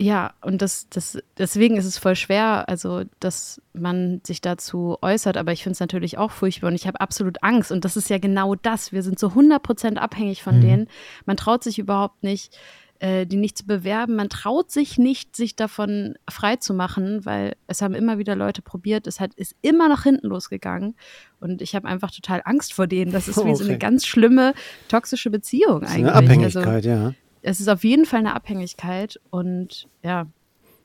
[0.04, 5.36] Ja, und das, das, deswegen ist es voll schwer, also dass man sich dazu äußert,
[5.36, 8.10] aber ich finde es natürlich auch furchtbar und ich habe absolut Angst und das ist
[8.10, 8.92] ja genau das.
[8.92, 10.60] Wir sind so 100% abhängig von Mhm.
[10.60, 10.88] denen.
[11.26, 12.54] Man traut sich überhaupt nicht,
[13.00, 14.14] äh, die nicht zu bewerben.
[14.16, 18.62] Man traut sich nicht, sich davon frei zu machen, weil es haben immer wieder Leute
[18.62, 19.06] probiert.
[19.06, 20.94] Es hat, ist immer nach hinten losgegangen
[21.40, 23.10] und ich habe einfach total Angst vor denen.
[23.10, 23.78] Das ist wie so eine Okay.
[23.78, 24.54] ganz schlimme
[24.88, 26.06] toxische Beziehung eigentlich.
[26.06, 27.12] eine Abhängigkeit, Also, ja.
[27.44, 30.26] Es ist auf jeden Fall eine Abhängigkeit und ja,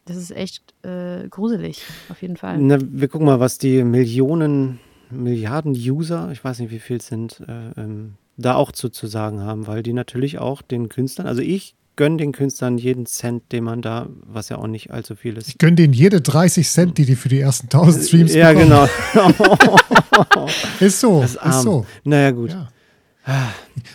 [0.06, 2.58] das ist echt äh, gruselig, auf jeden Fall.
[2.60, 7.08] Na, wir gucken mal, was die Millionen, Milliarden User, ich weiß nicht, wie viel es
[7.08, 11.28] sind, äh, ähm, da auch zu, zu sagen haben, weil die natürlich auch den Künstlern,
[11.28, 15.16] also ich gönne den Künstlern jeden Cent, den man da, was ja auch nicht allzu
[15.16, 15.50] viel ist.
[15.50, 18.88] Ich gönne denen jede 30 Cent, die die für die ersten 1000 Streams ja, bekommen.
[19.14, 20.48] genau.
[20.80, 21.86] Ist so, ist so.
[22.04, 22.52] Naja, gut.
[22.52, 22.70] Ja.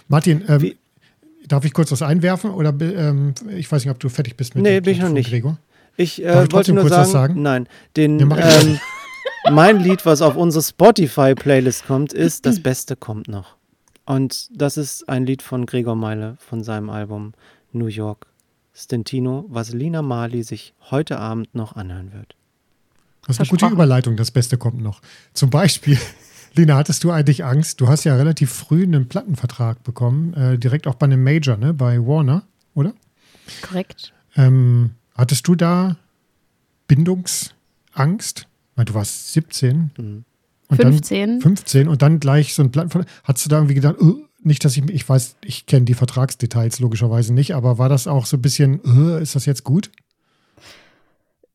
[0.09, 0.77] Martin, ähm, Wie-
[1.49, 2.51] darf ich kurz was einwerfen?
[2.51, 5.07] Oder ähm, ich weiß nicht, ob du fertig bist mit Nee, dem bin ich Lied
[5.07, 5.31] noch nicht.
[5.31, 5.59] Gregor.
[5.97, 7.43] Ich, äh, Darf ich wollte trotzdem nur kurz sagen, was sagen?
[7.43, 8.27] nein, den, ich
[8.67, 8.81] ähm,
[9.53, 13.57] mein Lied, was auf unsere Spotify-Playlist kommt, ist Das Beste kommt noch.
[14.07, 17.33] Und das ist ein Lied von Gregor Meile von seinem Album
[17.73, 18.27] New York
[18.75, 22.35] Stentino, was Lina Marley sich heute Abend noch anhören wird.
[23.27, 23.67] Das ist eine gute.
[23.69, 25.01] Überleitung, das Beste kommt noch.
[25.33, 25.97] Zum Beispiel,
[26.57, 27.81] Lina, hattest du eigentlich Angst?
[27.81, 31.75] Du hast ja relativ früh einen Plattenvertrag bekommen, äh, direkt auch bei einem Major, ne?
[31.75, 32.95] bei Warner, oder?
[33.63, 34.13] Korrekt.
[34.37, 35.97] Ähm, hattest du da
[36.87, 38.47] Bindungsangst?
[38.77, 40.25] Weil du warst 17 Mhm.
[40.69, 41.31] und 15.
[41.31, 43.09] dann 15 und dann gleich so ein Plattenvertrag.
[43.25, 46.79] Hattest du da irgendwie gedacht, uh, nicht, dass ich, ich weiß, ich kenne die Vertragsdetails
[46.81, 49.91] logischerweise nicht, aber war das auch so ein bisschen, uh, ist das jetzt gut?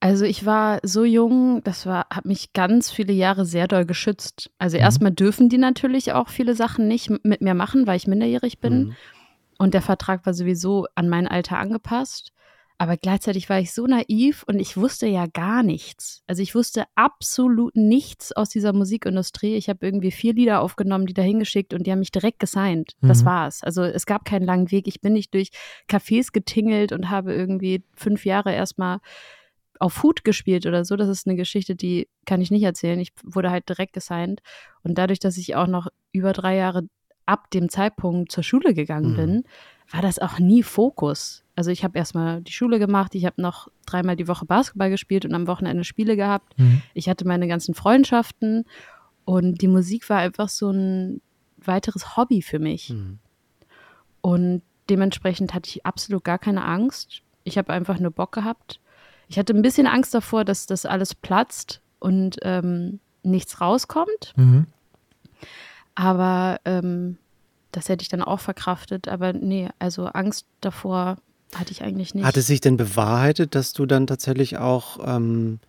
[0.01, 4.49] Also ich war so jung, das war, hat mich ganz viele Jahre sehr doll geschützt.
[4.57, 4.83] Also Mhm.
[4.83, 8.79] erstmal dürfen die natürlich auch viele Sachen nicht mit mir machen, weil ich minderjährig bin.
[8.85, 8.95] Mhm.
[9.57, 12.31] Und der Vertrag war sowieso an mein Alter angepasst.
[12.81, 16.23] Aber gleichzeitig war ich so naiv und ich wusste ja gar nichts.
[16.27, 19.55] Also ich wusste absolut nichts aus dieser Musikindustrie.
[19.55, 22.93] Ich habe irgendwie vier Lieder aufgenommen, die da hingeschickt und die haben mich direkt gesigned.
[23.01, 23.25] Das Mhm.
[23.25, 23.63] war's.
[23.65, 24.87] Also es gab keinen langen Weg.
[24.87, 25.49] Ich bin nicht durch
[25.89, 28.99] Cafés getingelt und habe irgendwie fünf Jahre erstmal
[29.79, 30.95] auf Hut gespielt oder so.
[30.97, 32.99] Das ist eine Geschichte, die kann ich nicht erzählen.
[32.99, 34.41] Ich wurde halt direkt gesigned.
[34.83, 36.83] Und dadurch, dass ich auch noch über drei Jahre
[37.25, 39.15] ab dem Zeitpunkt zur Schule gegangen Mhm.
[39.15, 39.43] bin,
[39.91, 41.43] war das auch nie Fokus.
[41.55, 45.25] Also ich habe erstmal die Schule gemacht, ich habe noch dreimal die Woche Basketball gespielt
[45.25, 46.57] und am Wochenende Spiele gehabt.
[46.59, 46.81] Mhm.
[46.93, 48.65] Ich hatte meine ganzen Freundschaften
[49.25, 51.21] und die Musik war einfach so ein
[51.57, 52.89] weiteres Hobby für mich.
[52.91, 53.19] Mhm.
[54.21, 57.21] Und dementsprechend hatte ich absolut gar keine Angst.
[57.43, 58.79] Ich habe einfach nur Bock gehabt.
[59.29, 64.33] Ich hatte ein bisschen Angst davor, dass das alles platzt und ähm, nichts rauskommt.
[64.35, 64.65] Mhm.
[65.93, 67.17] Aber ähm,
[67.71, 69.07] das hätte ich dann auch verkraftet.
[69.07, 71.17] Aber nee, also Angst davor
[71.53, 72.25] hatte ich eigentlich nicht.
[72.25, 75.59] Hat es sich denn bewahrheitet, dass du dann tatsächlich auch ähm,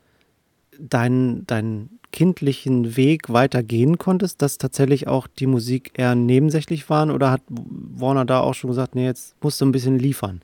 [0.78, 7.30] deinen, deinen kindlichen Weg weitergehen konntest, dass tatsächlich auch die Musik eher nebensächlich waren oder
[7.30, 10.40] hat Warner da auch schon gesagt, nee, jetzt musst du ein bisschen liefern?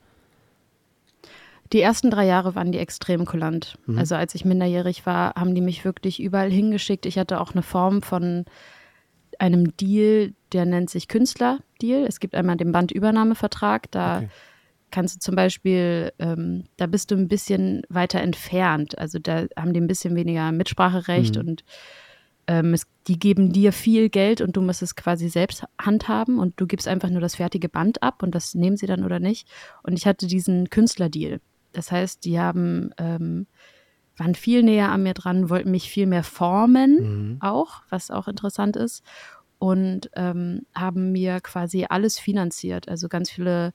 [1.73, 3.79] Die ersten drei Jahre waren die extrem kulant.
[3.87, 3.99] Mhm.
[3.99, 7.07] Also als ich minderjährig war, haben die mich wirklich überall hingeschickt.
[7.07, 8.45] Ich hatte auch eine Form von
[9.39, 12.05] einem Deal, der nennt sich Künstlerdeal.
[12.07, 14.29] Es gibt einmal den Bandübernahmevertrag, da Okay.
[14.91, 18.97] kannst du zum Beispiel, ähm, da bist du ein bisschen weiter entfernt.
[18.99, 21.41] Also da haben die ein bisschen weniger Mitspracherecht Mhm.
[21.49, 21.65] und
[22.49, 26.55] ähm, es, die geben dir viel Geld und du musst es quasi selbst handhaben und
[26.61, 29.49] du gibst einfach nur das fertige Band ab und das nehmen sie dann oder nicht.
[29.83, 31.41] Und ich hatte diesen Künstlerdeal.
[31.77, 33.47] Das heißt, die haben, ähm,
[34.17, 37.01] waren viel näher an mir dran, wollten mich viel mehr formen
[37.35, 37.37] Mhm.
[37.41, 39.03] auch, was auch interessant ist.
[39.59, 42.89] Und ähm, haben mir quasi alles finanziert.
[42.89, 43.73] Also ganz viele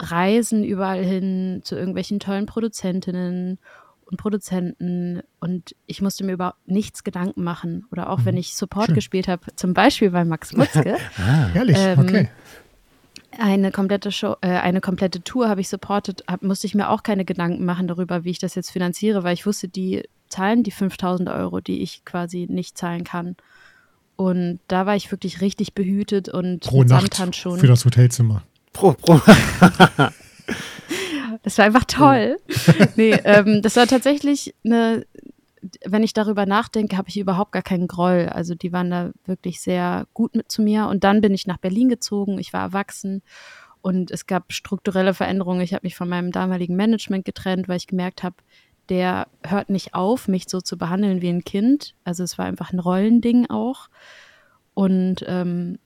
[0.00, 3.58] Reisen überall hin zu irgendwelchen tollen Produzentinnen
[4.04, 5.22] und Produzenten.
[5.38, 7.86] Und ich musste mir überhaupt nichts Gedanken machen.
[7.92, 8.94] Oder auch wenn ich Support Schön.
[8.96, 10.96] gespielt habe, zum Beispiel bei Max Mutzke.
[11.18, 12.28] Ah, Ehrlich, Ähm, okay.
[13.38, 17.02] Eine komplette Show, äh, eine komplette Tour habe ich supportet, hab, musste ich mir auch
[17.02, 20.70] keine Gedanken machen darüber, wie ich das jetzt finanziere, weil ich wusste, die zahlen die
[20.70, 23.36] 5000 Euro, die ich quasi nicht zahlen kann.
[24.16, 27.58] Und da war ich wirklich richtig behütet und Pro Nacht Samthandschuhen.
[27.58, 28.42] für das Hotelzimmer.
[28.72, 29.20] pro, pro.
[31.42, 32.36] Das war einfach toll.
[32.96, 35.04] nee, ähm, das war tatsächlich eine,
[35.84, 38.28] wenn ich darüber nachdenke, habe ich überhaupt gar keinen Groll.
[38.32, 40.88] Also die waren da wirklich sehr gut mit zu mir.
[40.88, 42.38] Und dann bin ich nach Berlin gezogen.
[42.38, 43.22] Ich war erwachsen
[43.80, 45.60] und es gab strukturelle Veränderungen.
[45.60, 48.36] Ich habe mich von meinem damaligen Management getrennt, weil ich gemerkt habe,
[48.88, 51.94] der hört nicht auf, mich so zu behandeln wie ein Kind.
[52.04, 53.88] Also es war einfach ein Rollending auch.
[54.74, 55.78] Und ähm,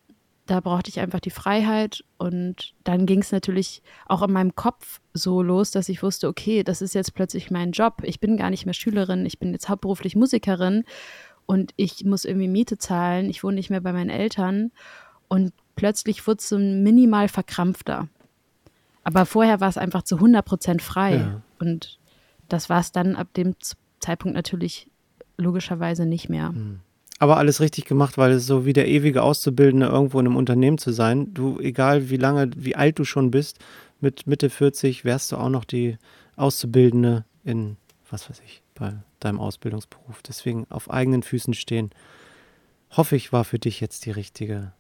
[0.46, 2.04] da brauchte ich einfach die Freiheit.
[2.18, 6.62] Und dann ging es natürlich auch in meinem Kopf so los, dass ich wusste, okay,
[6.62, 8.02] das ist jetzt plötzlich mein Job.
[8.02, 10.85] Ich bin gar nicht mehr Schülerin, ich bin jetzt hauptberuflich Musikerin
[11.46, 13.28] und ich muss irgendwie Miete zahlen.
[13.28, 14.72] Ich wohne nicht mehr bei meinen Eltern.
[15.28, 18.09] Und plötzlich wurde es so minimal verkrampfter.
[19.04, 21.16] Aber vorher war es einfach zu 100 Prozent frei.
[21.16, 21.42] Ja.
[21.59, 21.98] Und
[22.48, 23.54] das war es dann ab dem
[24.00, 24.88] Zeitpunkt natürlich
[25.37, 26.52] logischerweise nicht mehr.
[27.18, 30.79] Aber alles richtig gemacht, weil es so wie der ewige Auszubildende irgendwo in einem Unternehmen
[30.79, 31.33] zu sein.
[31.33, 33.59] Du, egal wie lange, wie alt du schon bist,
[34.00, 35.96] mit Mitte 40 wärst du auch noch die
[36.37, 37.76] Auszubildende in,
[38.11, 40.22] was weiß ich, bei deinem Ausbildungsberuf.
[40.22, 41.90] Deswegen auf eigenen Füßen stehen.
[42.90, 44.72] Hoffe ich, war für dich jetzt die richtige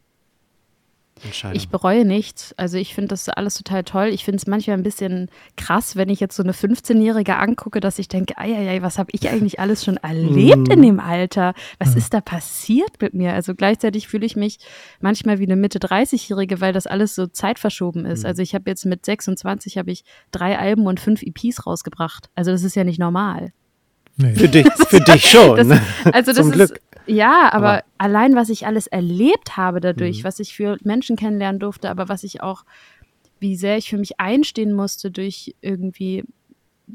[1.24, 1.56] Entscheidung.
[1.56, 2.54] Ich bereue nichts.
[2.56, 4.08] Also ich finde das alles total toll.
[4.08, 7.98] Ich finde es manchmal ein bisschen krass, wenn ich jetzt so eine 15-Jährige angucke, dass
[7.98, 11.54] ich denke, ei, was habe ich eigentlich alles schon erlebt in dem Alter?
[11.78, 13.32] Was ist da passiert mit mir?
[13.32, 14.58] Also gleichzeitig fühle ich mich
[15.00, 18.26] manchmal wie eine Mitte 30-Jährige, weil das alles so zeitverschoben ist.
[18.26, 22.28] Also ich habe jetzt mit 26 habe ich drei Alben und fünf EPs rausgebracht.
[22.34, 23.52] Also das ist ja nicht normal.
[24.16, 24.34] Nee.
[24.34, 25.56] Für dich, für dich schon.
[25.68, 25.80] Das,
[26.12, 26.70] also das Zum Glück.
[26.70, 30.24] ist ja, aber, aber, allein was ich alles erlebt habe dadurch, mhm.
[30.24, 32.64] was ich für Menschen kennenlernen durfte, aber was ich auch,
[33.38, 36.24] wie sehr ich für mich einstehen musste durch irgendwie,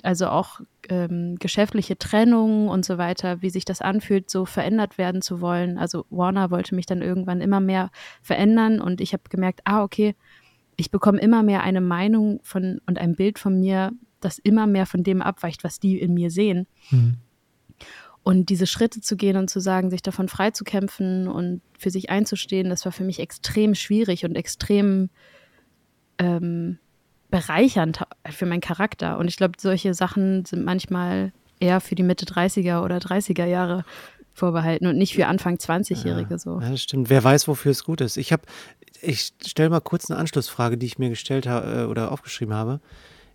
[0.03, 5.21] also auch ähm, geschäftliche Trennungen und so weiter, wie sich das anfühlt, so verändert werden
[5.21, 5.77] zu wollen.
[5.77, 10.15] Also Warner wollte mich dann irgendwann immer mehr verändern und ich habe gemerkt, ah, okay,
[10.75, 14.85] ich bekomme immer mehr eine Meinung von und ein Bild von mir, das immer mehr
[14.85, 16.67] von dem abweicht, was die in mir sehen.
[16.89, 17.17] Mhm.
[18.23, 22.69] Und diese Schritte zu gehen und zu sagen, sich davon freizukämpfen und für sich einzustehen,
[22.69, 25.09] das war für mich extrem schwierig und extrem
[26.19, 26.77] ähm,
[27.31, 29.17] bereichernd für meinen Charakter.
[29.17, 33.85] Und ich glaube, solche Sachen sind manchmal eher für die Mitte 30er oder 30er Jahre
[34.33, 36.59] vorbehalten und nicht für Anfang 20-Jährige ja, so.
[36.61, 37.09] Ja, das stimmt.
[37.09, 38.17] Wer weiß, wofür es gut ist.
[38.17, 38.43] Ich habe,
[39.01, 42.79] ich stelle mal kurz eine Anschlussfrage, die ich mir gestellt habe äh, oder aufgeschrieben habe.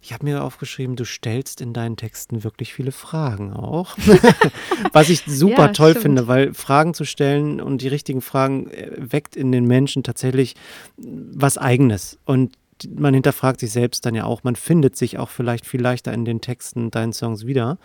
[0.01, 3.97] Ich habe mir aufgeschrieben, du stellst in deinen Texten wirklich viele Fragen auch.
[4.93, 6.03] Was ich super ja, toll stimmt.
[6.03, 10.55] finde, weil Fragen zu stellen und die richtigen Fragen äh, weckt in den Menschen tatsächlich
[10.97, 12.19] was Eigenes.
[12.25, 12.57] Und
[12.95, 14.45] man hinterfragt sich selbst dann ja auch.
[14.45, 17.79] Man findet sich auch vielleicht viel leichter in den Texten deinen Songs wieder.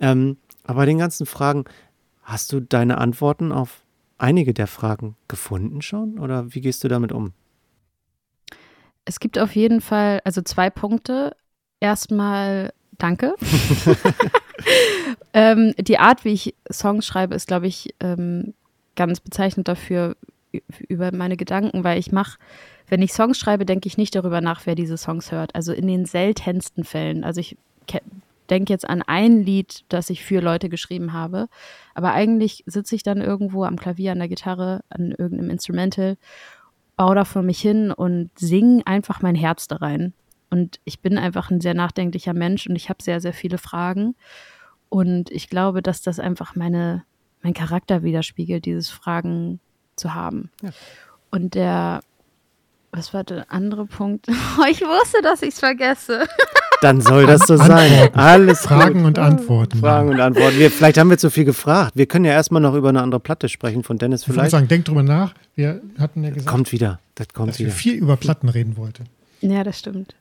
[0.00, 1.64] Ähm, aber bei den ganzen Fragen,
[2.22, 3.82] hast du deine Antworten auf
[4.18, 6.18] einige der Fragen gefunden schon?
[6.18, 7.32] Oder wie gehst du damit um?
[9.04, 11.36] Es gibt auf jeden Fall, also zwei Punkte
[11.80, 13.34] erstmal danke.
[15.32, 18.54] ähm, die Art, wie ich Songs schreibe, ist, glaube ich, ähm,
[18.96, 20.16] ganz bezeichnend dafür,
[20.88, 22.38] über meine Gedanken, weil ich mache,
[22.88, 25.54] wenn ich Songs schreibe, denke ich nicht darüber nach, wer diese Songs hört.
[25.54, 27.22] Also in den seltensten Fällen.
[27.22, 27.56] Also ich
[28.50, 31.48] denke jetzt an ein Lied, das ich für Leute geschrieben habe,
[31.94, 36.16] aber eigentlich sitze ich dann irgendwo am Klavier, an der Gitarre, an irgendeinem Instrumental,
[36.96, 40.12] baue da vor mich hin und singe einfach mein Herz da rein.
[40.50, 44.16] Und ich bin einfach ein sehr nachdenklicher Mensch und ich habe sehr, sehr viele Fragen.
[44.88, 47.04] Und ich glaube, dass das einfach meine,
[47.42, 49.60] mein Charakter widerspiegelt, dieses Fragen
[49.94, 50.50] zu haben.
[50.62, 50.70] Ja.
[51.30, 52.00] Und der,
[52.90, 54.26] was war der andere Punkt?
[54.58, 56.26] Oh, ich wusste, dass ich es vergesse.
[56.82, 58.12] Dann soll das so sein.
[58.14, 59.06] Alles Fragen gut.
[59.06, 59.78] und Antworten.
[59.78, 60.58] Fragen und Antworten.
[60.58, 61.92] Wir, vielleicht haben wir zu viel gefragt.
[61.94, 64.38] Wir können ja erstmal noch über eine andere Platte sprechen von Dennis vielleicht.
[64.38, 65.34] Ich würde sagen, denk drüber nach.
[65.54, 66.98] Wir hatten ja gesagt, kommt wieder.
[67.14, 67.68] Das kommt dass wieder.
[67.68, 69.04] wir viel über Platten reden wollten.
[69.40, 70.14] Ja, das stimmt.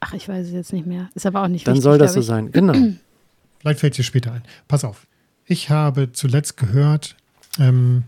[0.00, 1.08] Ach, ich weiß es jetzt nicht mehr.
[1.14, 2.52] Ist aber auch nicht Dann wichtig, soll das so sein.
[2.52, 2.74] Genau.
[3.58, 4.42] Vielleicht fällt es dir später ein.
[4.68, 5.06] Pass auf.
[5.44, 7.16] Ich habe zuletzt gehört
[7.58, 8.04] ähm,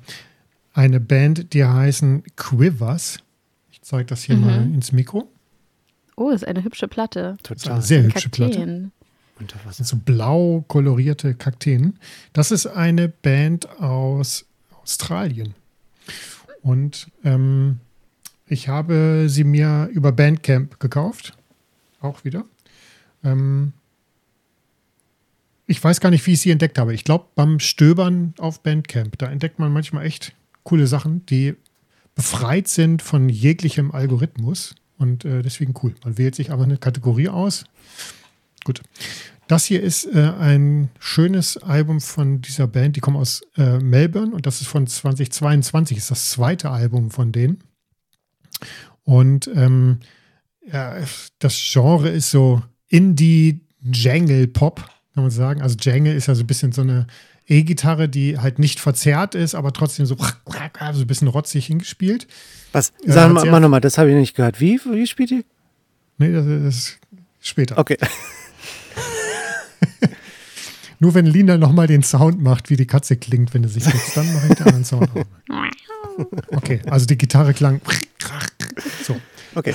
[0.73, 3.19] eine Band, die heißen Quivers.
[3.71, 4.45] Ich zeige das hier mhm.
[4.45, 5.29] mal ins Mikro.
[6.17, 7.37] Oh, ist eine hübsche Platte.
[7.43, 7.75] Total.
[7.75, 8.93] Eine sehr hübsche Kakteen.
[9.39, 9.59] Platte.
[9.65, 11.99] Das sind so blau kolorierte Kakteen.
[12.33, 14.47] Das ist eine Band aus
[14.83, 15.55] Australien.
[16.63, 17.81] Und ähm,
[18.47, 21.33] ich habe sie mir über Bandcamp gekauft
[22.05, 22.45] auch wieder.
[23.25, 23.73] Ähm,
[25.67, 26.95] ich weiß gar nicht, wie ich sie entdeckt habe.
[26.95, 30.35] Ich glaube, beim Stöbern auf Bandcamp, da entdeckt man manchmal echt
[30.65, 31.55] coole Sachen, die
[32.15, 34.75] befreit sind von jeglichem Algorithmus.
[34.99, 35.95] Und äh, deswegen cool.
[36.05, 37.65] Man wählt sich aber eine Kategorie aus.
[38.65, 38.83] Gut.
[39.49, 42.97] Das hier ist äh, ein schönes Album von dieser Band.
[42.97, 45.97] Die kommen aus äh, Melbourne und das ist von 2022.
[45.97, 47.59] Ist das zweite Album von denen.
[49.05, 49.99] Und ähm,
[50.71, 50.97] ja,
[51.39, 55.63] das Genre ist so Indie Jangle Pop, kann man sagen.
[55.63, 57.07] Also Jangle ist ja so ein bisschen so eine
[57.47, 62.27] E-Gitarre, die halt nicht verzerrt ist, aber trotzdem so, so ein bisschen rotzig hingespielt.
[62.73, 62.93] Was?
[63.05, 64.61] Sag äh, mal, nochmal, das habe ich nicht gehört.
[64.61, 65.45] Wie, wie spielt ihr?
[66.19, 66.99] Nee, das, das ist
[67.41, 67.79] später.
[67.79, 67.97] Okay.
[71.01, 74.17] Nur wenn Lina nochmal den Sound macht, wie die Katze klingt, wenn du sich sitzt,
[74.17, 75.11] dann mache ich den anderen Sound.
[76.49, 77.81] Okay, also die Gitarre klang
[79.03, 79.19] so.
[79.55, 79.75] Okay.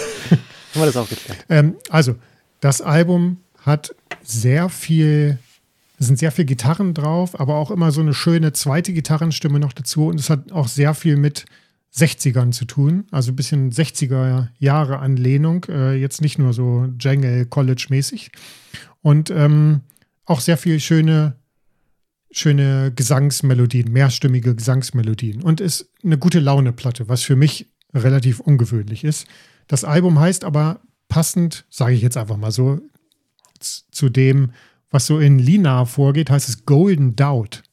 [0.78, 1.46] Haben wir das auch geklärt.
[1.50, 2.16] Ähm, also,
[2.60, 5.40] das Album hat sehr viel,
[5.98, 9.74] es sind sehr viele Gitarren drauf, aber auch immer so eine schöne zweite Gitarrenstimme noch
[9.74, 10.08] dazu.
[10.08, 11.46] Und es hat auch sehr viel mit
[11.96, 17.48] 60ern zu tun, also ein bisschen 60er Jahre Anlehnung, äh, jetzt nicht nur so Jangle
[17.48, 18.30] College mäßig.
[19.02, 19.82] Und ähm,
[20.26, 21.38] auch sehr viel schöne,
[22.30, 25.42] schöne Gesangsmelodien, mehrstimmige Gesangsmelodien.
[25.42, 29.26] Und ist eine gute Laune-Platte, was für mich relativ ungewöhnlich ist.
[29.68, 32.80] Das Album heißt aber passend, sage ich jetzt einfach mal so,
[33.60, 34.52] zu dem,
[34.92, 37.64] was so in Lina vorgeht, heißt es Golden Doubt.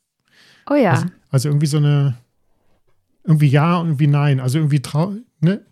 [0.68, 0.92] Oh ja.
[0.92, 2.16] Also, also irgendwie so eine,
[3.24, 4.40] irgendwie ja und irgendwie nein.
[4.40, 5.64] Also irgendwie trau, ne?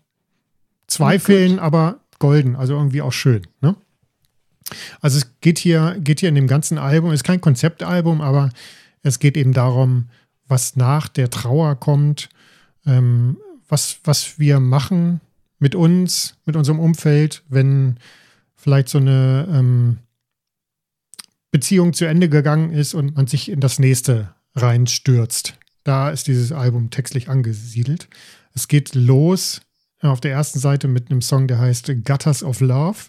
[0.87, 3.47] zweifeln, aber golden, also irgendwie auch schön.
[3.61, 3.75] Ne?
[5.01, 8.49] Also es geht hier, geht hier in dem ganzen Album, ist kein Konzeptalbum, aber
[9.01, 10.09] es geht eben darum,
[10.47, 12.29] was nach der Trauer kommt,
[12.85, 15.21] ähm, was, was wir machen
[15.63, 17.95] mit uns, mit unserem Umfeld, wenn
[18.53, 19.99] vielleicht so eine ähm,
[21.51, 25.57] Beziehung zu Ende gegangen ist und man sich in das nächste reinstürzt.
[25.85, 28.09] Da ist dieses Album textlich angesiedelt.
[28.53, 29.61] Es geht los
[30.01, 32.99] auf der ersten Seite mit einem Song, der heißt Gutters of Love.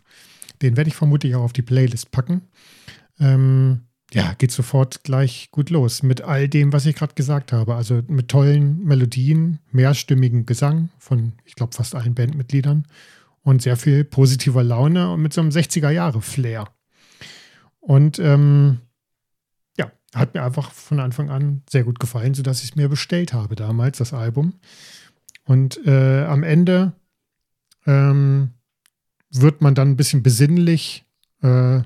[0.63, 2.43] Den werde ich vermutlich auch auf die Playlist packen.
[3.19, 3.81] Ähm,
[4.15, 7.75] ja, geht sofort gleich gut los mit all dem, was ich gerade gesagt habe.
[7.75, 12.87] Also mit tollen Melodien, mehrstimmigen Gesang von, ich glaube, fast allen Bandmitgliedern
[13.43, 16.69] und sehr viel positiver Laune und mit so einem 60er-Jahre-Flair.
[17.81, 18.79] Und ähm,
[19.77, 23.33] ja, hat mir einfach von Anfang an sehr gut gefallen, sodass ich es mir bestellt
[23.33, 24.55] habe damals, das Album.
[25.45, 26.93] Und äh, am Ende
[27.85, 28.51] ähm,
[29.31, 31.05] wird man dann ein bisschen besinnlich,
[31.43, 31.83] äh,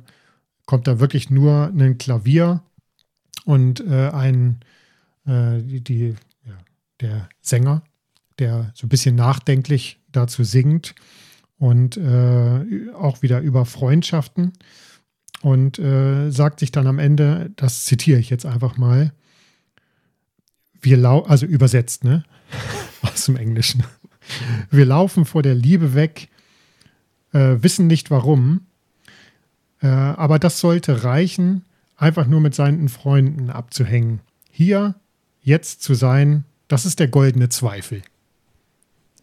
[0.68, 2.62] kommt da wirklich nur ein Klavier
[3.46, 4.60] und äh, ein,
[5.24, 6.58] äh, die, die ja,
[7.00, 7.82] der Sänger,
[8.38, 10.94] der so ein bisschen nachdenklich dazu singt
[11.56, 14.52] und äh, auch wieder über Freundschaften
[15.40, 19.14] und äh, sagt sich dann am Ende, das zitiere ich jetzt einfach mal,
[20.82, 22.24] wir lau also übersetzt, ne?
[23.00, 23.84] Aus dem Englischen.
[24.70, 26.28] Wir laufen vor der Liebe weg,
[27.32, 28.67] äh, wissen nicht warum,
[29.80, 31.64] äh, aber das sollte reichen,
[31.96, 34.20] einfach nur mit seinen Freunden abzuhängen.
[34.50, 34.94] Hier,
[35.40, 38.02] jetzt zu sein, das ist der goldene Zweifel.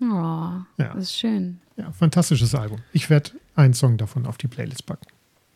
[0.01, 0.65] Oh, ja.
[0.77, 1.59] das ist schön.
[1.77, 2.79] Ja, fantastisches Album.
[2.93, 5.07] Ich werde einen Song davon auf die Playlist packen.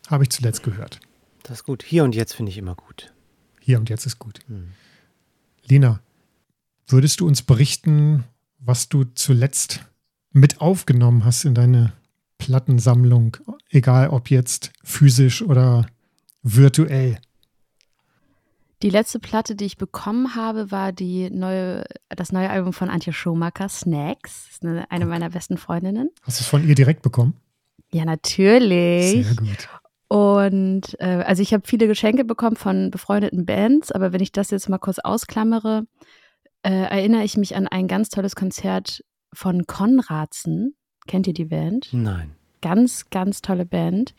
[0.08, 1.00] Habe ich zuletzt gehört.
[1.42, 1.82] Das ist gut.
[1.82, 3.12] Hier und jetzt finde ich immer gut.
[3.60, 4.40] Hier und jetzt ist gut.
[4.48, 4.72] Hm.
[5.66, 6.00] Lina,
[6.86, 8.24] würdest du uns berichten,
[8.58, 9.84] was du zuletzt
[10.32, 11.92] mit aufgenommen hast in deine
[12.40, 13.36] Plattensammlung,
[13.68, 15.86] egal ob jetzt physisch oder
[16.42, 17.18] virtuell?
[18.82, 23.12] Die letzte Platte, die ich bekommen habe, war die neue, das neue Album von Antje
[23.12, 24.46] Schumacher, Snacks.
[24.46, 26.08] Das ist eine, eine meiner besten Freundinnen.
[26.22, 27.34] Hast du es von ihr direkt bekommen?
[27.92, 29.26] Ja, natürlich.
[29.26, 29.68] Sehr gut.
[30.08, 34.50] Und äh, also ich habe viele Geschenke bekommen von befreundeten Bands, aber wenn ich das
[34.50, 35.86] jetzt mal kurz ausklammere,
[36.62, 40.74] äh, erinnere ich mich an ein ganz tolles Konzert von Konradsen.
[41.10, 41.88] Kennt ihr die Band?
[41.90, 42.30] Nein.
[42.62, 44.14] Ganz, ganz tolle Band.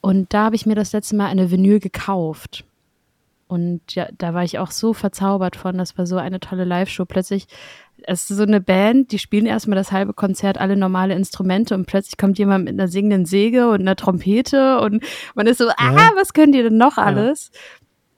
[0.00, 2.64] Und da habe ich mir das letzte Mal eine Vinyl gekauft.
[3.46, 5.78] Und ja, da war ich auch so verzaubert von.
[5.78, 7.04] Das war so eine tolle Live-Show.
[7.04, 7.46] Plötzlich
[8.02, 11.86] es ist so eine Band, die spielen erstmal das halbe Konzert alle normale Instrumente und
[11.86, 15.04] plötzlich kommt jemand mit einer singenden Säge und einer Trompete und
[15.36, 15.74] man ist so, ja.
[15.78, 17.52] ah, was könnt ihr denn noch alles?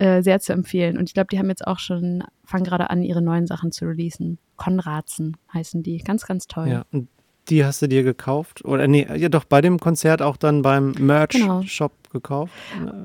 [0.00, 0.16] Ja.
[0.16, 0.96] Äh, sehr zu empfehlen.
[0.96, 3.84] Und ich glaube, die haben jetzt auch schon, fangen gerade an, ihre neuen Sachen zu
[3.84, 4.38] releasen.
[4.56, 5.98] Konradsen heißen die.
[5.98, 6.68] Ganz, ganz toll.
[6.68, 7.08] Ja, und
[7.48, 8.64] die hast du dir gekauft?
[8.64, 12.12] Oder nee, ja doch, bei dem Konzert auch dann beim Merch-Shop genau.
[12.12, 12.52] gekauft.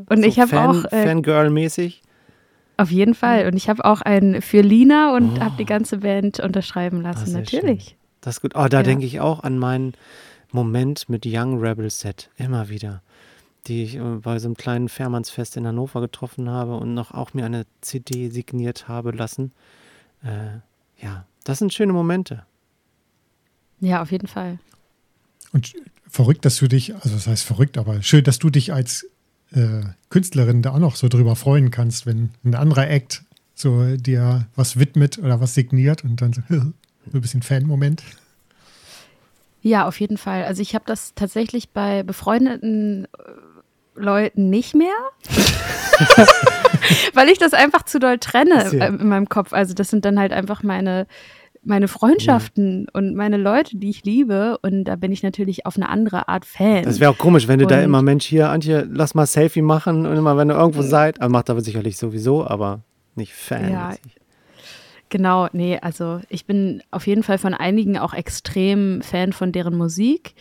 [0.08, 0.86] Und so ich habe auch.
[0.92, 2.02] Äh, Fangirl-mäßig.
[2.78, 3.44] Auf jeden Fall.
[3.44, 3.48] Mhm.
[3.50, 5.40] Und ich habe auch einen für Lina und oh.
[5.40, 7.84] habe die ganze Band unterschreiben lassen, natürlich.
[7.86, 7.98] Schön.
[8.22, 8.54] Das ist gut.
[8.56, 8.84] Oh, da ja.
[8.84, 9.94] denke ich auch an meinen
[10.52, 12.30] Moment mit Young Rebel Set.
[12.38, 13.02] Immer wieder.
[13.68, 17.34] Die ich äh, bei so einem kleinen Fährmannsfest in Hannover getroffen habe und noch auch
[17.34, 19.54] mir eine CD signiert habe lassen.
[20.24, 20.60] Äh,
[21.04, 22.46] ja, das sind schöne Momente.
[23.80, 24.60] Ja, auf jeden Fall.
[25.52, 25.74] Und
[26.08, 29.10] verrückt, dass du dich, also das heißt verrückt, aber schön, dass du dich als
[29.52, 34.48] äh, Künstlerin da auch noch so drüber freuen kannst, wenn ein anderer Act so dir
[34.56, 36.58] was widmet oder was signiert und dann so, so
[37.14, 38.04] ein bisschen Fan-Moment.
[39.62, 40.44] Ja, auf jeden Fall.
[40.44, 44.94] Also ich habe das tatsächlich bei befreundeten äh, Leuten nicht mehr.
[47.14, 49.54] Weil ich das einfach zu doll trenne in meinem Kopf.
[49.54, 51.08] Also das sind dann halt einfach meine
[51.66, 52.90] meine Freundschaften ja.
[52.94, 54.58] und meine Leute, die ich liebe.
[54.62, 56.84] Und da bin ich natürlich auf eine andere Art Fan.
[56.84, 59.62] Das wäre auch komisch, wenn du und da immer, Mensch, hier, Antje, lass mal Selfie
[59.62, 61.22] machen und immer, wenn ihr irgendwo seid.
[61.22, 62.82] Aber macht aber sicherlich sowieso, aber
[63.16, 63.72] nicht Fan.
[63.72, 63.94] Ja,
[65.10, 69.76] genau, nee, also ich bin auf jeden Fall von einigen auch extrem Fan von deren
[69.76, 70.36] Musik.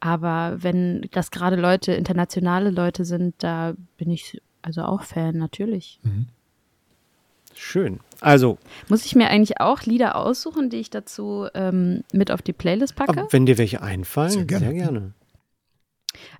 [0.00, 6.00] Aber wenn das gerade Leute, internationale Leute sind, da bin ich also auch Fan, natürlich.
[6.02, 6.26] Mhm.
[7.62, 8.00] Schön.
[8.20, 8.58] Also.
[8.88, 12.96] Muss ich mir eigentlich auch Lieder aussuchen, die ich dazu ähm, mit auf die Playlist
[12.96, 13.28] packe?
[13.30, 14.66] wenn dir welche einfallen, sehr gerne.
[14.66, 15.12] Sehr gerne.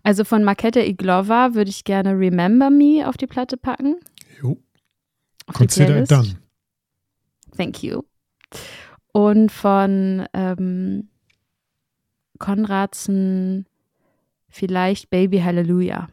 [0.03, 3.97] Also von Makete Iglova würde ich gerne Remember Me auf die Platte packen.
[4.41, 4.57] Jo.
[5.47, 6.39] Auf Consider it done.
[7.55, 8.03] Thank you.
[9.13, 11.11] Und von ähm,
[12.39, 13.67] Konradsen
[14.49, 16.09] vielleicht Baby Hallelujah.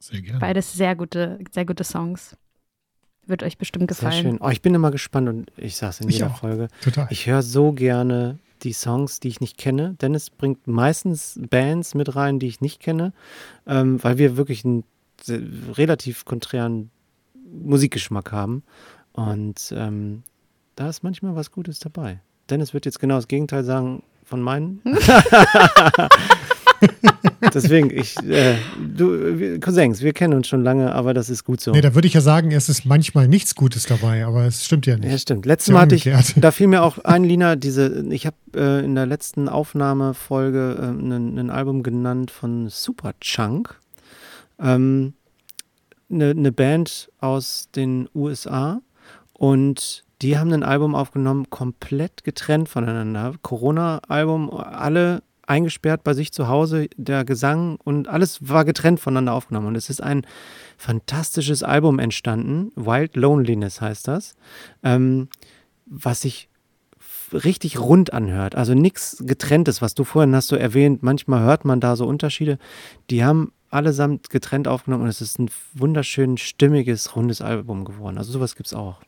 [0.00, 0.40] Sehr gerne.
[0.40, 2.36] Beides sehr gute, sehr gute Songs.
[3.30, 4.12] Wird euch bestimmt gefallen.
[4.12, 4.38] Sehr schön.
[4.40, 6.38] Oh, ich bin immer gespannt und ich sage es in ich jeder auch.
[6.38, 6.66] Folge.
[6.82, 7.06] Total.
[7.10, 9.94] Ich höre so gerne die Songs, die ich nicht kenne.
[10.00, 13.12] Dennis bringt meistens Bands mit rein, die ich nicht kenne,
[13.68, 14.82] ähm, weil wir wirklich einen
[15.74, 16.90] relativ konträren
[17.52, 18.64] Musikgeschmack haben.
[19.12, 20.24] Und ähm,
[20.74, 22.20] da ist manchmal was Gutes dabei.
[22.48, 24.82] Dennis wird jetzt genau das Gegenteil sagen von meinen.
[27.54, 28.56] Deswegen, ich, äh,
[28.96, 31.72] du, wir, Cousins, wir kennen uns schon lange, aber das ist gut so.
[31.72, 34.86] Nee, da würde ich ja sagen, es ist manchmal nichts Gutes dabei, aber es stimmt
[34.86, 35.22] ja Ja, nicht.
[35.22, 35.46] stimmt.
[35.46, 38.84] Letztes Ja, Mal hatte ich, da fiel mir auch ein, Lina, diese, ich habe äh,
[38.84, 43.78] in der letzten Aufnahmefolge äh, ein ein Album genannt von Superchunk.
[44.58, 45.14] Ähm,
[46.10, 48.80] eine, eine Band aus den USA
[49.32, 53.32] und die haben ein Album aufgenommen, komplett getrennt voneinander.
[53.40, 59.66] Corona-Album, alle eingesperrt bei sich zu Hause, der Gesang und alles war getrennt voneinander aufgenommen.
[59.66, 60.24] Und es ist ein
[60.78, 62.70] fantastisches Album entstanden.
[62.76, 64.36] Wild Loneliness heißt das.
[64.82, 65.28] Ähm,
[65.86, 66.48] was sich
[67.32, 68.54] richtig rund anhört.
[68.54, 71.02] Also nichts getrenntes, was du vorhin hast so erwähnt.
[71.02, 72.58] Manchmal hört man da so Unterschiede.
[73.10, 78.18] Die haben allesamt getrennt aufgenommen und es ist ein wunderschön stimmiges, rundes Album geworden.
[78.18, 79.00] Also sowas gibt es auch.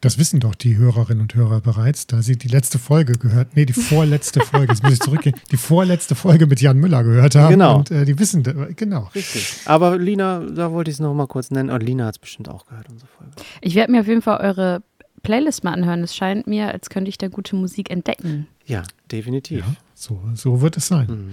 [0.00, 3.64] Das wissen doch die Hörerinnen und Hörer bereits, da sie die letzte Folge gehört, nee,
[3.64, 7.50] die vorletzte Folge, jetzt muss ich zurückgehen, die vorletzte Folge mit Jan Müller gehört haben.
[7.50, 7.78] Genau.
[7.78, 8.42] Und äh, die wissen,
[8.76, 9.10] genau.
[9.14, 9.56] Richtig.
[9.64, 11.70] Aber Lina, da wollte ich es noch mal kurz nennen.
[11.70, 13.32] Und Lina hat es bestimmt auch gehört, unsere Folge.
[13.60, 14.82] Ich werde mir auf jeden Fall eure
[15.22, 16.02] Playlist mal anhören.
[16.02, 18.46] Es scheint mir, als könnte ich da gute Musik entdecken.
[18.66, 19.60] Ja, definitiv.
[19.60, 21.06] Ja, so, so wird es sein.
[21.08, 21.32] Mhm.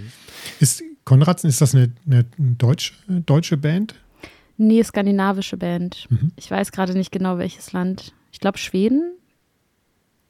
[0.60, 3.96] Ist Konradsen, ist das eine, eine deutsche, deutsche Band?
[4.58, 6.06] Nee, skandinavische Band.
[6.10, 6.32] Mhm.
[6.36, 8.14] Ich weiß gerade nicht genau, welches Land.
[8.32, 9.18] Ich glaube Schweden.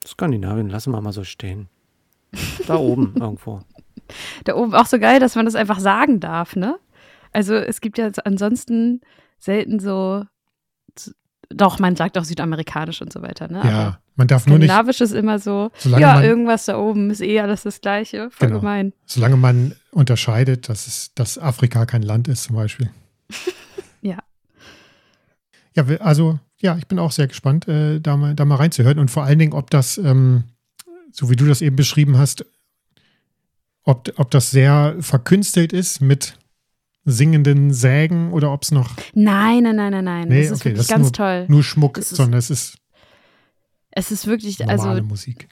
[0.06, 1.68] Skandinavien, lassen wir mal so stehen.
[2.68, 3.62] Da oben irgendwo.
[4.44, 6.78] Da oben auch so geil, dass man das einfach sagen darf, ne?
[7.32, 9.02] Also es gibt ja ansonsten
[9.40, 10.24] selten so.
[11.50, 13.62] Doch, man sagt auch südamerikanisch und so weiter, ne?
[13.64, 17.22] Ja, man darf nur nicht, Skandinavisch ist immer so, ja, man- irgendwas da oben ist
[17.22, 18.30] eh alles das Gleiche.
[18.32, 18.60] Voll Genau.
[18.62, 18.94] gemein.
[19.06, 22.90] solange man unterscheidet, dass, es, dass Afrika kein Land ist zum Beispiel.
[25.76, 25.86] Ja.
[26.00, 29.24] Also ja, ich bin auch sehr gespannt, äh, da, mal, da mal reinzuhören und vor
[29.24, 30.46] allen Dingen, ob das, ähm,
[31.12, 32.46] so wie du das eben beschrieben hast,
[33.84, 36.38] ob, ob das sehr verkünstelt ist mit
[37.04, 40.28] singenden Sägen oder ob es noch Nein, nein, nein, nein, nein.
[40.28, 41.46] Nee, das ist okay, wirklich das ist ganz nur- toll.
[41.50, 42.78] nur Schmuck, ist- sondern es ist
[43.92, 45.48] Es ist wirklich, normale also Musik.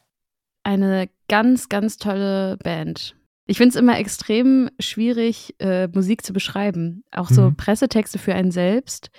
[0.64, 3.16] eine ganz, ganz tolle Band.
[3.46, 7.04] Ich finde es immer extrem schwierig, äh, Musik zu beschreiben.
[7.12, 7.56] Auch so Mhm.
[7.58, 9.12] Pressetexte für einen selbst.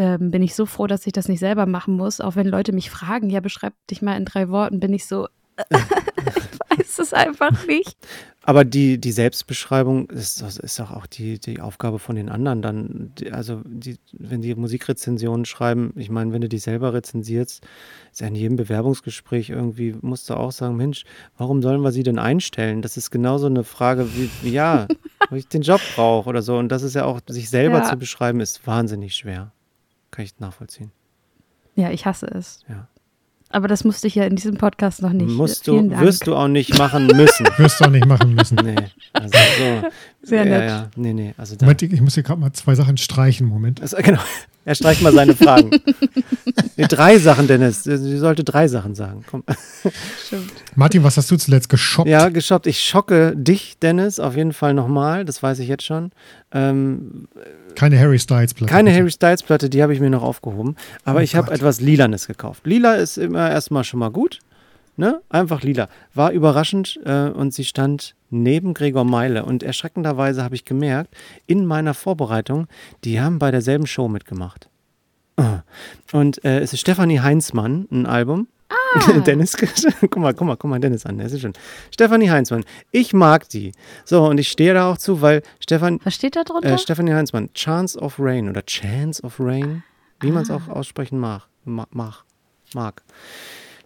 [0.00, 2.22] Ähm, bin ich so froh, dass ich das nicht selber machen muss.
[2.22, 5.28] Auch wenn Leute mich fragen, ja, beschreib dich mal in drei Worten, bin ich so,
[5.58, 5.76] ich
[6.78, 7.98] weiß es einfach nicht.
[8.42, 13.12] Aber die, die Selbstbeschreibung ist, ist doch auch die, die Aufgabe von den anderen dann.
[13.18, 17.62] Die, also, die, wenn die Musikrezensionen schreiben, ich meine, wenn du dich selber rezensierst,
[18.10, 21.04] ist ja in jedem Bewerbungsgespräch irgendwie, musst du auch sagen, Mensch,
[21.36, 22.80] warum sollen wir sie denn einstellen?
[22.80, 24.86] Das ist genauso eine Frage wie, wie ja,
[25.30, 26.56] ob ich den Job brauche oder so.
[26.56, 27.84] Und das ist ja auch, sich selber Ja.
[27.84, 29.52] zu beschreiben, ist wahnsinnig schwer.
[30.20, 30.90] Kann ich nachvollziehen.
[31.76, 32.62] Ja, ich hasse es.
[32.68, 32.88] Ja.
[33.48, 35.30] Aber das musste ich ja in diesem Podcast noch nicht.
[35.30, 37.46] Musst du, wirst du auch nicht machen müssen.
[37.56, 38.56] Wirst du auch nicht machen müssen.
[38.62, 38.76] nee,
[39.14, 39.88] also so.
[40.22, 40.68] Sehr ja, nett.
[40.68, 41.64] Ja, nee, nee, also da.
[41.64, 43.48] Moment, ich muss hier gerade mal zwei Sachen streichen.
[43.48, 43.80] Moment.
[43.80, 44.20] Also, genau.
[44.66, 45.70] Er streicht mal seine Fragen.
[46.76, 47.82] nee, drei Sachen, Dennis.
[47.84, 49.24] Sie sollte drei Sachen sagen.
[49.28, 49.42] Komm.
[50.26, 50.52] Stimmt.
[50.76, 52.08] Martin, was hast du zuletzt geshoppt?
[52.08, 52.66] Ja, geshoppt.
[52.66, 55.24] Ich schocke dich, Dennis, auf jeden Fall nochmal.
[55.24, 56.12] Das weiß ich jetzt schon.
[56.52, 57.26] Ähm,
[57.74, 58.72] Keine Harry Styles Platte.
[58.72, 59.00] keine bitte.
[59.00, 60.76] Harry Styles Platte, die habe ich mir noch aufgehoben.
[61.04, 62.66] Aber Oh ich habe etwas Lilanes gekauft.
[62.66, 64.40] Lila ist immer erstmal schon mal gut.
[64.96, 65.20] Ne?
[65.30, 65.88] Einfach lila.
[66.12, 69.44] War überraschend äh, und sie stand neben Gregor Meile.
[69.44, 71.14] Und erschreckenderweise habe ich gemerkt,
[71.46, 72.66] in meiner Vorbereitung,
[73.04, 74.68] die haben bei derselben Show mitgemacht.
[76.12, 78.48] Und äh, es ist Stefanie Heinzmann, ein Album.
[79.26, 79.56] Dennis,
[80.00, 81.52] guck mal, guck mal, guck mal Dennis an, der ist schon.
[81.92, 83.72] Stefanie Heinzmann, ich mag die.
[84.04, 86.70] So, und ich stehe da auch zu, weil Stefan, Was steht da drunter?
[86.74, 89.82] äh, Stefanie Heinzmann, Chance of Rain oder Chance of Rain,
[90.20, 92.24] wie man es auch aussprechen mag, ma- mag,
[92.74, 93.02] mag.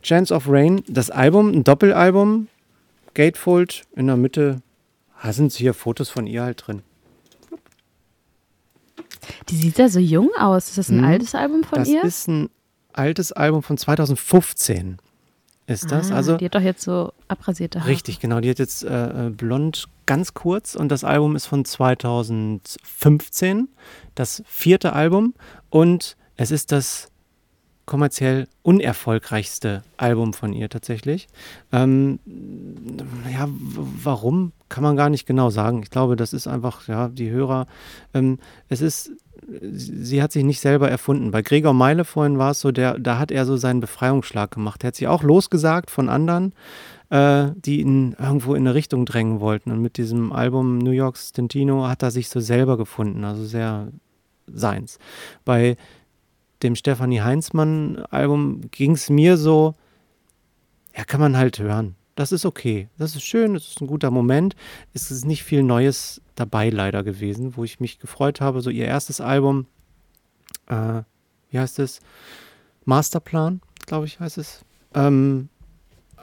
[0.02, 2.48] Chance of Rain, das Album, ein Doppelalbum,
[3.14, 4.60] Gatefold in der Mitte,
[5.22, 6.82] da sind hier Fotos von ihr halt drin.
[9.48, 10.68] Die sieht ja so jung aus.
[10.68, 11.04] Ist das ein Mhm.
[11.04, 12.02] altes Album von das ihr?
[12.04, 12.50] ist ein
[12.94, 14.96] altes Album von 2015.
[15.66, 16.12] Ist das?
[16.12, 17.90] Ah, also die hat doch jetzt so abrasierte Haare.
[17.90, 18.40] Richtig, genau.
[18.40, 23.68] Die hat jetzt äh, äh, blond ganz kurz und das Album ist von 2015,
[24.14, 25.32] das vierte Album
[25.70, 27.10] und es ist das
[27.86, 31.28] kommerziell unerfolgreichste Album von ihr tatsächlich.
[31.72, 32.18] Ähm,
[33.30, 35.82] ja, warum kann man gar nicht genau sagen.
[35.82, 37.66] Ich glaube, das ist einfach, ja, die Hörer,
[38.14, 38.38] ähm,
[38.68, 39.12] es ist,
[39.60, 41.30] sie hat sich nicht selber erfunden.
[41.30, 44.84] Bei Gregor Meile vorhin war es so, der, da hat er so seinen Befreiungsschlag gemacht.
[44.84, 46.52] Er hat sich auch losgesagt von anderen,
[47.10, 49.70] äh, die ihn irgendwo in eine Richtung drängen wollten.
[49.70, 53.88] Und mit diesem Album New York Stintino hat er sich so selber gefunden, also sehr
[54.46, 54.98] seins.
[55.44, 55.76] Bei
[56.62, 59.74] dem Stefanie Heinzmann-Album ging es mir so,
[60.96, 61.96] ja, kann man halt hören.
[62.14, 62.88] Das ist okay.
[62.96, 64.54] Das ist schön, das ist ein guter Moment.
[64.92, 68.60] Es ist nicht viel Neues dabei leider gewesen, wo ich mich gefreut habe.
[68.60, 69.66] So ihr erstes Album,
[70.66, 71.02] äh,
[71.50, 72.00] wie heißt es?
[72.84, 74.64] Masterplan, glaube ich, heißt es.
[74.94, 75.48] Ähm,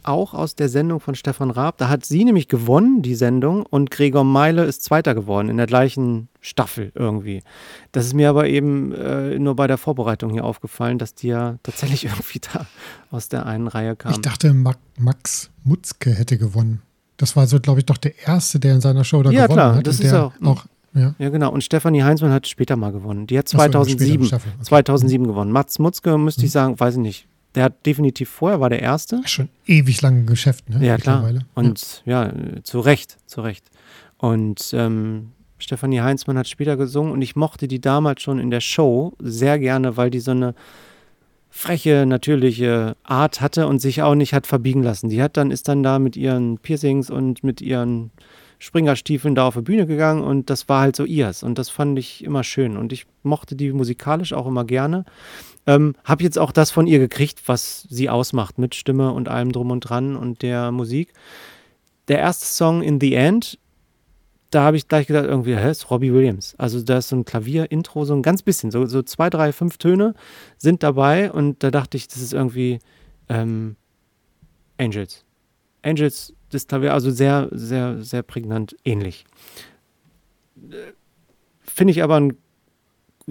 [0.04, 1.78] auch aus der Sendung von Stefan Raab.
[1.78, 5.68] Da hat sie nämlich gewonnen, die Sendung, und Gregor Meile ist Zweiter geworden in der
[5.68, 7.44] gleichen Staffel irgendwie.
[7.92, 11.58] Das ist mir aber eben äh, nur bei der Vorbereitung hier aufgefallen, dass die ja
[11.64, 12.66] tatsächlich irgendwie da
[13.12, 14.12] aus der einen Reihe kam.
[14.12, 14.54] Ich dachte,
[14.98, 16.82] Max Mutzke hätte gewonnen.
[17.18, 19.56] Das war so, glaube ich, doch der Erste, der in seiner Show da ja, gewonnen
[19.58, 19.88] klar, hat.
[19.88, 21.16] Das und ist der auch, auch ja.
[21.20, 21.52] ja, genau.
[21.52, 23.28] Und Stefanie Heinzmann hat später mal gewonnen.
[23.28, 24.52] Die hat Ach so, in der 2007, späteren Staffel.
[24.56, 24.64] Okay.
[24.66, 25.52] 2007 gewonnen.
[25.52, 26.54] Mats Mutzke müsste ich Mhm.
[26.54, 27.28] sagen, weiß ich nicht.
[27.56, 29.22] Der hat definitiv vorher, war der Erste.
[29.26, 30.86] Schon ewig lange Geschäft, ne?
[30.86, 31.34] Ja, klar.
[31.54, 33.66] Und ja, äh, zu Recht, zu Recht.
[34.18, 38.62] Und ähm, Stefanie Heinzmann hat später gesungen und ich mochte die damals schon in der
[38.62, 40.56] Show sehr gerne, weil die so eine
[41.50, 45.10] freche, natürliche Art hatte und sich auch nicht hat verbiegen lassen.
[45.10, 48.12] Die hat dann, ist dann da mit ihren Piercings und mit ihren
[48.58, 51.44] Springerstiefeln da auf die Bühne gegangen und das war halt so ihrs.
[51.44, 52.78] Und das fand ich immer schön.
[52.78, 55.04] Und ich mochte die musikalisch auch immer gerne.
[55.68, 59.52] Ähm, hab jetzt auch das von ihr gekriegt, was sie ausmacht mit Stimme und allem
[59.52, 61.14] drum und dran und der Musik.
[62.08, 63.60] Der erste Song In the End,
[64.50, 66.56] da habe ich gleich gedacht, irgendwie, hä, ist Robbie Williams.
[66.58, 69.78] Also da ist so ein Klavier-Intro, so ein ganz bisschen, so, so zwei, drei, fünf
[69.78, 70.14] Töne
[70.58, 72.80] sind dabei und da dachte ich, das ist irgendwie
[73.30, 73.76] ähm,
[74.78, 75.24] Angels.
[75.84, 79.26] Angels, das Klavier, also sehr, sehr, sehr prägnant ähnlich.
[80.58, 80.94] Äh,
[81.62, 82.38] Finde ich aber ein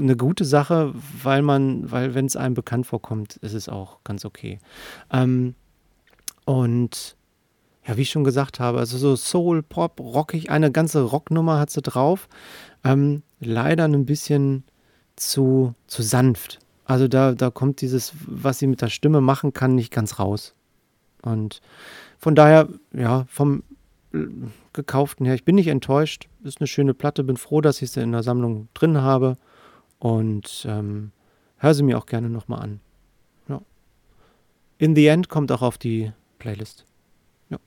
[0.01, 0.92] eine gute Sache,
[1.22, 4.59] weil man, weil wenn es einem bekannt vorkommt, ist es auch ganz okay.
[5.12, 5.55] Ähm,
[6.44, 7.16] und
[7.86, 11.70] ja, wie ich schon gesagt habe, also so Soul, Pop, rockig, eine ganze Rocknummer hat
[11.70, 12.28] sie drauf.
[12.84, 14.64] Ähm, leider ein bisschen
[15.16, 16.59] zu, zu sanft.
[16.84, 20.55] Also da, da kommt dieses, was sie mit der Stimme machen kann, nicht ganz raus.
[21.22, 21.61] Und
[22.18, 23.62] von daher, ja, vom
[24.72, 26.28] gekauften her, ich bin nicht enttäuscht.
[26.42, 29.36] Ist eine schöne Platte, bin froh, dass ich sie in der Sammlung drin habe.
[30.01, 31.12] Und ähm,
[31.59, 32.80] hör sie mir auch gerne nochmal an.
[33.48, 33.61] Ja.
[34.78, 36.84] In the End kommt auch auf die Playlist.
[37.51, 37.59] Ja.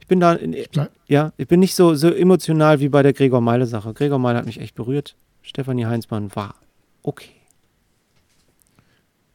[0.00, 0.56] Ich bin da, in,
[1.06, 3.92] ja, ich bin nicht so, so emotional wie bei der Gregor Meile-Sache.
[3.94, 5.14] Gregor Meile hat mich echt berührt.
[5.42, 6.56] Stefanie Heinzmann war
[7.02, 7.30] okay.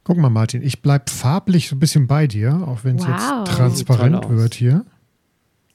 [0.04, 3.10] Guck mal, Martin, ich bleib farblich so ein bisschen bei dir, auch wenn es Wow.
[3.46, 4.84] jetzt transparent wird hier.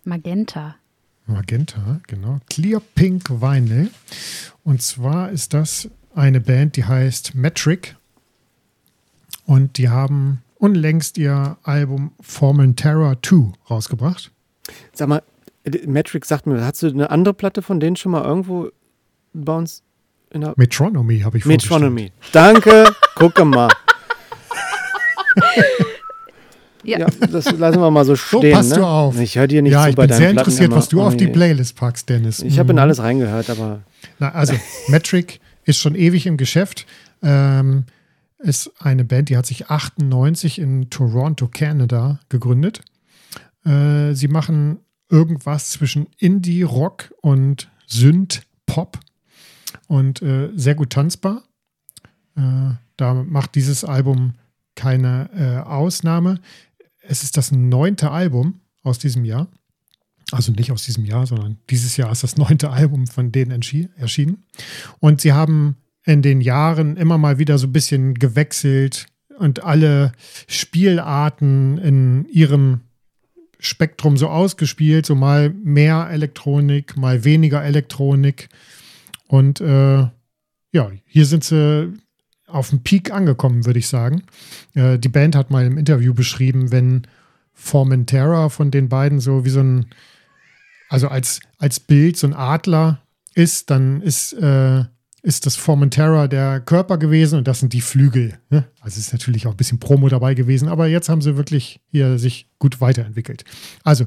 [0.03, 0.75] Magenta.
[1.25, 2.39] Magenta, genau.
[2.49, 3.89] Clear Pink Vinyl.
[4.65, 7.95] Und zwar ist das eine Band, die heißt Metric.
[9.45, 14.32] Und die haben unlängst ihr Album Formentera 2 rausgebracht.
[14.93, 15.22] Sag mal,
[15.86, 18.70] Matrix sagt mir, hast du eine andere Platte von denen schon mal irgendwo
[19.34, 19.84] bei uns
[20.32, 21.45] in der Metronomy habe ich.
[21.45, 22.11] Metronomy.
[22.34, 23.70] Danke, gucke mal.
[26.84, 26.99] Ja.
[26.99, 28.53] Ja, das lassen wir mal so So, stehen.
[28.53, 28.78] passt ne?
[28.78, 29.20] du auf.
[29.20, 30.78] Ich höre dir nicht ja, zu ich bei bin sehr interessiert, immer.
[30.78, 31.28] was du Oh, auf die.
[31.28, 32.39] Playlist packst, Dennis.
[32.41, 32.82] Ich habe in Mhm.
[32.82, 33.82] alles reingehört, aber
[34.20, 34.53] Na, also,
[34.88, 36.86] Metric ist schon ewig im Geschäft.
[37.22, 37.86] Ähm,
[38.39, 42.82] ist eine Band, die hat sich 98 in Toronto, Canada gegründet.
[43.65, 48.99] Äh, sie machen irgendwas zwischen Indie, Rock und Synth, Pop
[49.88, 51.43] und äh, sehr gut tanzbar.
[52.36, 54.36] Äh, da macht dieses Album
[54.76, 56.39] keine äh, Ausnahme.
[57.01, 59.47] Es ist das neunte Album aus diesem Jahr.
[60.32, 64.43] Also nicht aus diesem Jahr, sondern dieses Jahr ist das neunte Album von denen erschienen.
[64.99, 69.07] Und sie haben in den Jahren immer mal wieder so ein bisschen gewechselt
[69.38, 70.11] und alle
[70.47, 72.82] Spielarten in ihrem
[73.59, 78.49] Spektrum so ausgespielt, so mal mehr Elektronik, mal weniger Elektronik.
[79.28, 80.07] Und äh,
[80.71, 81.93] ja, hier sind sie
[82.47, 84.23] auf dem Peak angekommen, würde ich sagen.
[84.73, 87.07] Äh, die Band hat mal im Interview beschrieben, wenn
[87.53, 89.88] Formentera von den beiden so wie so ein,
[90.89, 93.01] also als, als Bild so ein Adler
[93.35, 94.83] ist, dann ist, äh,
[95.21, 98.39] ist das Formentera der Körper gewesen und das sind die Flügel.
[98.49, 98.65] Ne?
[98.79, 102.17] Also ist natürlich auch ein bisschen Promo dabei gewesen, aber jetzt haben sie wirklich hier
[102.17, 103.43] sich gut weiterentwickelt.
[103.83, 104.05] Also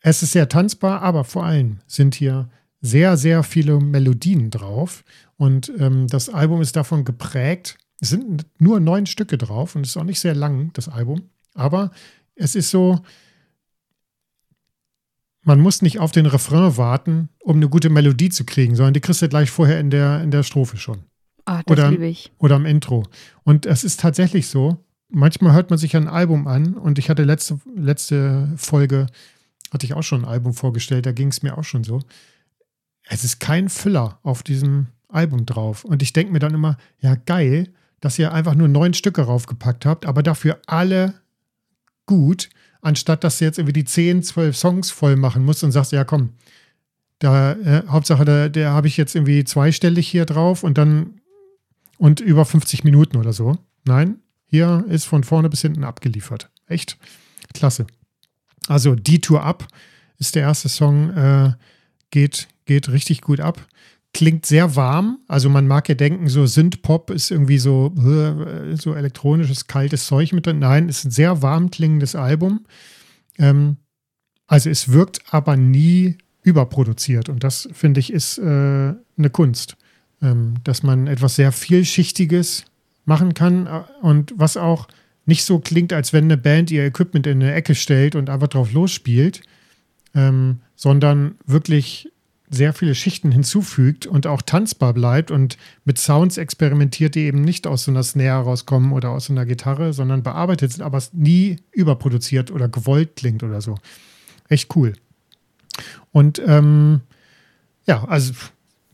[0.00, 2.48] es ist sehr tanzbar, aber vor allem sind hier
[2.80, 5.04] sehr, sehr viele Melodien drauf
[5.36, 7.76] und ähm, das Album ist davon geprägt.
[8.00, 11.22] Es sind nur neun Stücke drauf und es ist auch nicht sehr lang, das Album,
[11.54, 11.90] aber
[12.34, 13.00] es ist so,
[15.42, 19.00] man muss nicht auf den Refrain warten, um eine gute Melodie zu kriegen, sondern die
[19.00, 20.98] kriegst du gleich vorher in der, in der Strophe schon
[21.46, 22.30] Oh, das Oder- liebe ich.
[22.38, 23.04] oder am Intro.
[23.44, 27.24] Und es ist tatsächlich so, manchmal hört man sich ein Album an und ich hatte
[27.24, 29.06] letzte, letzte Folge,
[29.72, 32.00] hatte ich auch schon ein Album vorgestellt, da ging es mir auch schon so.
[33.08, 35.84] Es ist kein Füller auf diesem Album drauf.
[35.84, 39.86] Und ich denke mir dann immer, ja, geil, dass ihr einfach nur neun Stücke raufgepackt
[39.86, 41.14] habt, aber dafür alle
[42.06, 42.48] gut,
[42.80, 46.04] anstatt dass du jetzt irgendwie die zehn, zwölf Songs voll machen musst und sagst, ja,
[46.04, 46.30] komm,
[47.18, 51.20] da, äh, Hauptsache, da, der habe ich jetzt irgendwie zweistellig hier drauf und dann
[51.98, 53.58] und über 50 Minuten oder so.
[53.84, 56.50] Nein, hier ist von vorne bis hinten abgeliefert.
[56.66, 56.96] Echt
[57.52, 57.86] klasse.
[58.68, 59.68] Also, Die Tour Up
[60.18, 61.52] ist der erste Song, äh,
[62.10, 63.66] geht, geht richtig gut ab
[64.12, 65.18] klingt sehr warm.
[65.28, 70.32] Also man mag ja denken, so Synth-Pop ist irgendwie so, äh, so elektronisches, kaltes Zeug
[70.32, 70.58] mit drin.
[70.58, 72.66] Nein, ist ein sehr warm klingendes Album.
[73.38, 73.76] Ähm,
[74.46, 77.28] also es wirkt aber nie überproduziert.
[77.28, 79.76] Und das, finde ich, ist äh, eine Kunst.
[80.22, 82.66] Ähm, dass man etwas sehr Vielschichtiges
[83.06, 84.86] machen kann äh, und was auch
[85.24, 88.48] nicht so klingt, als wenn eine Band ihr Equipment in eine Ecke stellt und einfach
[88.48, 89.40] drauf losspielt,
[90.14, 92.12] ähm, sondern wirklich
[92.50, 97.66] sehr viele Schichten hinzufügt und auch tanzbar bleibt und mit Sounds experimentiert, die eben nicht
[97.66, 101.58] aus so einer Snare rauskommen oder aus so einer Gitarre, sondern bearbeitet sind, aber nie
[101.70, 103.76] überproduziert oder gewollt klingt oder so.
[104.48, 104.94] Echt cool.
[106.10, 107.02] Und ähm,
[107.86, 108.32] ja, also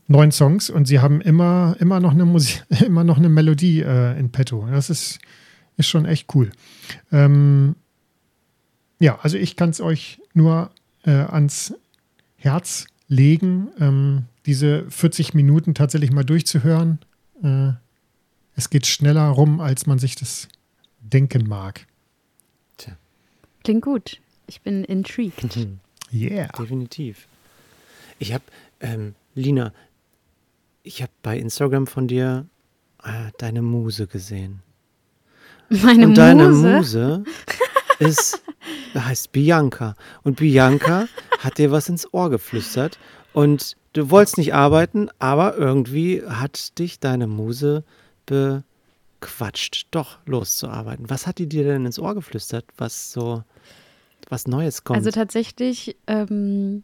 [0.07, 4.19] neun Songs und sie haben immer, immer noch eine Musik, immer noch eine Melodie äh,
[4.19, 4.67] in petto.
[4.69, 5.17] Das ist,
[5.77, 6.51] ist schon echt cool.
[7.11, 7.75] Ähm,
[8.99, 10.69] ja, also ich kann es euch nur
[11.05, 11.73] äh, ans
[12.37, 16.99] Herz legen, ähm, diese 40 Minuten tatsächlich mal durchzuhören.
[17.43, 17.71] Äh,
[18.55, 20.47] es geht schneller rum, als man sich das
[20.99, 21.85] denken mag.
[22.77, 22.97] Tja.
[23.63, 24.19] Klingt gut.
[24.47, 25.57] Ich bin intrigued.
[26.13, 26.47] yeah.
[26.57, 27.27] Definitiv.
[28.19, 28.43] Ich habe,
[28.79, 29.73] ähm, Lina,
[30.83, 32.45] ich habe bei Instagram von dir
[33.03, 34.61] äh, deine Muse gesehen.
[35.69, 36.21] Meine Und Muse?
[36.21, 37.23] deine Muse
[37.99, 38.41] ist,
[38.95, 39.95] heißt Bianca.
[40.23, 41.07] Und Bianca
[41.39, 42.97] hat dir was ins Ohr geflüstert.
[43.33, 47.83] Und du wolltest nicht arbeiten, aber irgendwie hat dich deine Muse
[48.25, 51.09] bequatscht, doch loszuarbeiten.
[51.09, 53.43] Was hat die dir denn ins Ohr geflüstert, was so
[54.29, 54.97] was Neues kommt?
[54.97, 56.83] Also tatsächlich ähm,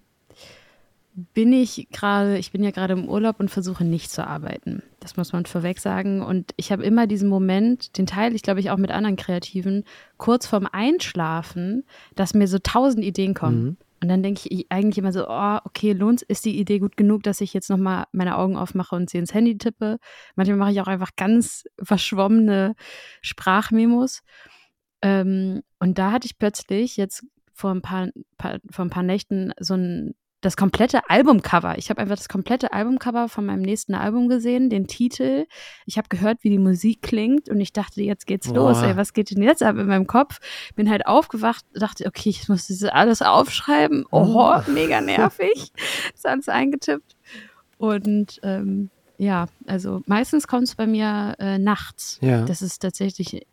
[1.16, 4.82] bin ich gerade, ich bin ja gerade im Urlaub und versuche nicht zu arbeiten.
[5.00, 6.22] Das muss man vorweg sagen.
[6.24, 9.84] Und ich habe immer diesen Moment, den teile ich, glaube ich, auch mit anderen Kreativen,
[10.18, 11.84] kurz vorm Einschlafen,
[12.16, 13.64] dass mir so tausend Ideen kommen.
[13.64, 13.78] Mhm.
[14.02, 17.24] Und dann denke ich eigentlich immer so, oh, okay, lohnt ist die Idee gut genug,
[17.24, 19.98] dass ich jetzt nochmal meine Augen aufmache und sie ins Handy tippe.
[20.36, 22.76] Manchmal mache ich auch einfach ganz verschwommene
[23.22, 24.22] Sprachmemos.
[25.02, 29.54] Ähm, und da hatte ich plötzlich jetzt vor ein paar, paar, vor ein paar Nächten
[29.60, 31.78] so ein das komplette Albumcover.
[31.78, 35.46] Ich habe einfach das komplette Albumcover von meinem nächsten Album gesehen, den Titel.
[35.86, 38.56] Ich habe gehört, wie die Musik klingt und ich dachte, jetzt geht's Boah.
[38.56, 38.82] los.
[38.82, 40.40] Ey, was geht denn jetzt ab in meinem Kopf?
[40.76, 44.06] Bin halt aufgewacht, dachte, okay, ich muss das alles aufschreiben.
[44.12, 44.72] Oh, oh.
[44.72, 45.72] mega nervig.
[46.14, 47.16] ist alles eingetippt.
[47.78, 52.20] Und ähm, ja, also meistens kommt es bei mir äh, nachts.
[52.22, 52.44] Ja.
[52.44, 53.46] Das ist tatsächlich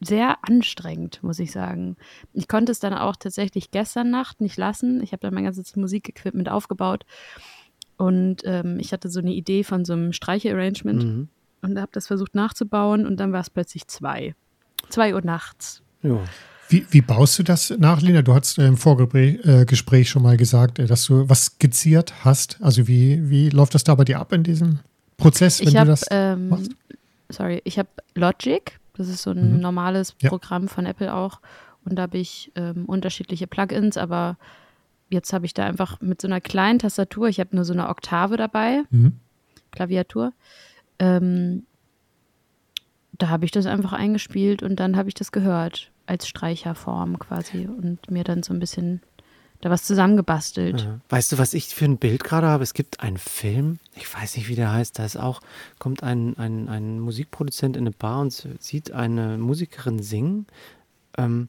[0.00, 1.96] sehr anstrengend, muss ich sagen.
[2.32, 5.02] Ich konnte es dann auch tatsächlich gestern Nacht nicht lassen.
[5.02, 7.04] Ich habe dann mein ganzes Musikequipment aufgebaut
[7.96, 11.28] und ähm, ich hatte so eine Idee von so einem Streiche-Arrangement mhm.
[11.62, 14.34] und habe das versucht nachzubauen und dann war es plötzlich zwei.
[14.88, 15.82] Zwei Uhr nachts.
[16.02, 16.20] Ja.
[16.68, 18.22] Wie, wie, baust du das nach, Lina?
[18.22, 22.58] Du hast äh, im Vorgespräch äh, schon mal gesagt, äh, dass du was skizziert hast.
[22.62, 24.80] Also wie, wie läuft das da bei dir ab in diesem
[25.16, 26.70] Prozess, wenn ich du hab, das ähm, machst?
[27.28, 29.60] Sorry, ich habe Logic das ist so ein mhm.
[29.60, 30.28] normales ja.
[30.28, 31.40] Programm von Apple auch.
[31.84, 34.38] Und da habe ich ähm, unterschiedliche Plugins, aber
[35.10, 37.88] jetzt habe ich da einfach mit so einer kleinen Tastatur, ich habe nur so eine
[37.88, 39.20] Oktave dabei, mhm.
[39.70, 40.32] Klaviatur.
[40.98, 41.64] Ähm,
[43.12, 47.66] da habe ich das einfach eingespielt und dann habe ich das gehört als Streicherform quasi
[47.66, 49.00] und mir dann so ein bisschen
[49.64, 50.82] da was zusammengebastelt.
[50.82, 51.00] Ja.
[51.08, 52.62] Weißt du, was ich für ein Bild gerade habe?
[52.62, 55.40] Es gibt einen Film, ich weiß nicht, wie der heißt, da ist auch,
[55.78, 60.46] kommt ein, ein, ein Musikproduzent in eine Bar und sieht eine Musikerin singen.
[61.16, 61.48] Ähm,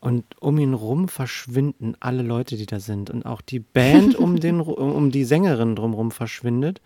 [0.00, 3.08] und um ihn rum verschwinden alle Leute, die da sind.
[3.08, 6.82] Und auch die Band um, den, um die Sängerin drumherum verschwindet.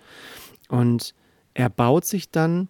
[0.68, 1.12] Und
[1.55, 2.68] er baut sich dann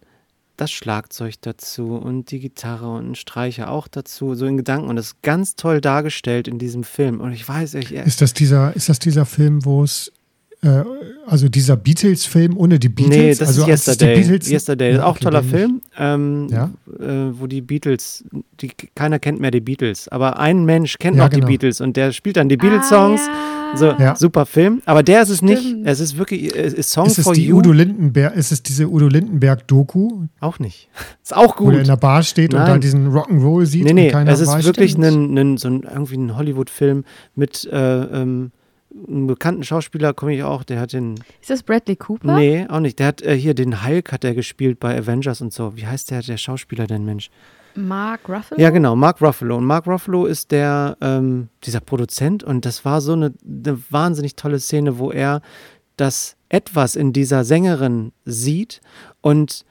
[0.59, 4.89] das Schlagzeug dazu und die Gitarre und ein Streicher auch dazu, so in Gedanken.
[4.89, 7.21] Und das ist ganz toll dargestellt in diesem Film.
[7.21, 7.91] Und ich weiß, ich.
[7.91, 10.11] Ist das dieser, ist das dieser Film, wo es
[10.61, 10.83] äh,
[11.25, 13.17] also dieser Beatles-Film ohne die Beatles.
[13.17, 14.15] Nee, das also ist es die Yesterday.
[14.29, 15.51] Beatles, Yesterday, Ja, auch okay, toller nicht.
[15.51, 16.69] Film, ähm, Ja.
[16.99, 18.23] äh, wo die Beatles,
[18.59, 21.45] die, keiner kennt mehr die Beatles, aber ein Mensch kennt Ja, noch genau.
[21.45, 23.21] die Beatles und der spielt dann die Beatles-Songs.
[23.21, 23.31] Ah,
[23.71, 23.77] ja.
[23.77, 24.15] So, Ja.
[24.15, 24.81] super Film.
[24.85, 25.61] Aber der ist es nicht.
[25.61, 25.85] Stimmt.
[25.87, 27.57] Es ist wirklich, es ist Song Ist es for die You.
[27.59, 30.89] Udo Lindenberg, ist es diese Udo Lindenberg-Doku, auch nicht.
[31.23, 31.81] Ist auch wo er gut.
[31.81, 32.67] in der Bar steht und Nein.
[32.73, 34.65] da diesen Rock'n'Roll sieht Nee, nee, und keiner es ist weiß.
[34.65, 37.03] wirklich ein, ein, so ein, irgendwie ein Hollywood-Film
[37.35, 38.51] mit äh, ähm,
[39.07, 42.35] einem bekannten Schauspieler, komme ich auch, der hat den, Ist das Bradley Cooper?
[42.35, 45.53] nee, auch nicht, der hat äh, hier den Hulk hat er gespielt bei Avengers und
[45.53, 45.75] so.
[45.75, 47.29] Wie heißt der, der Schauspieler denn, Mensch?
[47.75, 48.59] Mark Ruffalo?
[48.59, 49.57] Ja, genau, Mark Ruffalo.
[49.57, 54.35] Und Mark Ruffalo ist der, ähm, dieser Produzent und das war so eine, eine wahnsinnig
[54.35, 55.41] tolle Szene, wo er
[55.97, 58.81] das etwas in dieser Sängerin sieht
[59.21, 59.65] und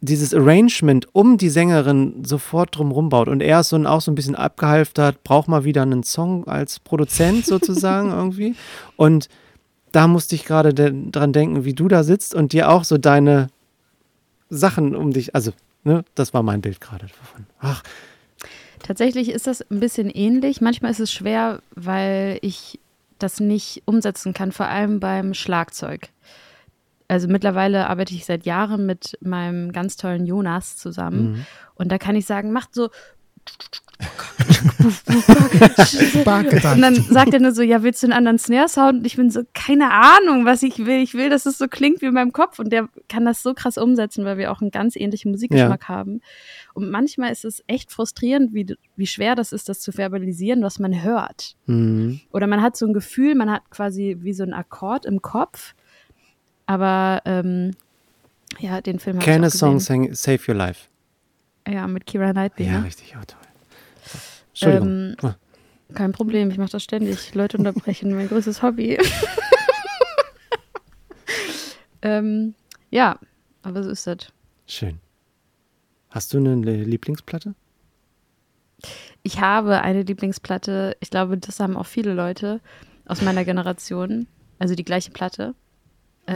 [0.00, 3.28] dieses Arrangement um die Sängerin sofort drumherum baut.
[3.28, 6.46] Und er ist so ein, auch so ein bisschen abgehalftert, braucht mal wieder einen Song
[6.46, 8.54] als Produzent sozusagen irgendwie.
[8.96, 9.28] Und
[9.92, 12.96] da musste ich gerade de- dran denken, wie du da sitzt und dir auch so
[12.96, 13.48] deine
[14.48, 15.52] Sachen um dich, also,
[15.84, 17.46] ne, das war mein Bild gerade davon.
[17.60, 17.82] Ach,
[18.82, 20.62] Tatsächlich ist das ein bisschen ähnlich.
[20.62, 22.80] Manchmal ist es schwer, weil ich
[23.18, 26.08] das nicht umsetzen kann, vor allem beim Schlagzeug.
[27.10, 31.32] Also mittlerweile arbeite ich seit Jahren mit meinem ganz tollen Jonas zusammen.
[31.32, 31.46] Mhm.
[31.74, 32.88] Und da kann ich sagen, macht so.
[36.74, 39.00] Und dann sagt er nur so, ja, willst du einen anderen Snare-Sound?
[39.00, 41.02] Und ich bin so, keine Ahnung, was ich will.
[41.02, 42.60] Ich will, dass es so klingt wie in meinem Kopf.
[42.60, 46.20] Und der kann das so krass umsetzen, weil wir auch einen ganz ähnlichen Musikgeschmack haben.
[46.74, 50.78] Und manchmal ist es echt frustrierend, wie, wie schwer das ist, das zu verbalisieren, was
[50.78, 51.56] man hört.
[51.66, 52.20] Mhm.
[52.30, 55.74] Oder man hat so ein Gefühl, man hat quasi wie so einen Akkord im Kopf.
[56.70, 57.72] Aber ähm,
[58.60, 60.04] ja, den Film habe ich auch a song gesehen.
[60.04, 60.86] sing, save your life?
[61.66, 62.66] Ja, mit Kira Knightley.
[62.66, 62.84] Ja, ne?
[62.84, 63.40] richtig, ja, toll.
[64.50, 65.16] Entschuldigung.
[65.20, 65.34] Ähm.
[65.96, 67.34] Kein Problem, ich mache das ständig.
[67.34, 68.96] Leute unterbrechen, mein größtes Hobby.
[72.02, 72.54] ähm,
[72.90, 73.18] ja,
[73.62, 74.28] aber so ist das.
[74.68, 75.00] Schön.
[76.10, 77.56] Hast du eine Lieblingsplatte?
[79.24, 80.96] Ich habe eine Lieblingsplatte.
[81.00, 82.60] Ich glaube, das haben auch viele Leute
[83.06, 84.28] aus meiner Generation.
[84.60, 85.56] Also die gleiche Platte.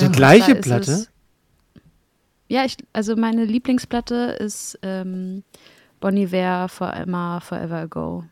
[0.01, 0.93] Die Ähm, gleiche Platte?
[0.93, 1.11] Es,
[2.49, 5.43] ja, ich, also meine Lieblingsplatte ist ähm,
[6.01, 8.25] Bon Iver Forever, Forever Ago.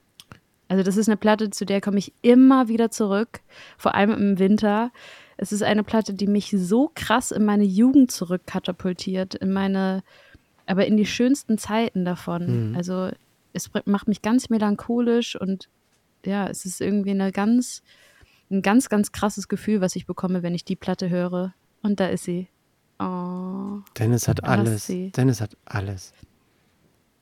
[0.69, 3.41] Also das ist eine Platte, zu der komme ich immer wieder zurück,
[3.77, 4.91] vor allem im Winter.
[5.37, 10.03] Es ist eine Platte, die mich so krass in meine Jugend zurückkatapultiert, in meine,
[10.67, 12.71] aber in die schönsten Zeiten davon.
[12.71, 12.77] Mhm.
[12.77, 13.11] Also
[13.53, 15.69] es macht mich ganz melancholisch und
[16.25, 17.83] ja, es ist irgendwie eine ganz,
[18.53, 21.55] ein ganz, ganz krasses Gefühl, was ich bekomme, wenn ich die Platte höre.
[21.83, 22.49] Und da ist sie.
[23.01, 24.87] Oh, Dennis hat alles.
[24.87, 26.13] Dennis hat alles.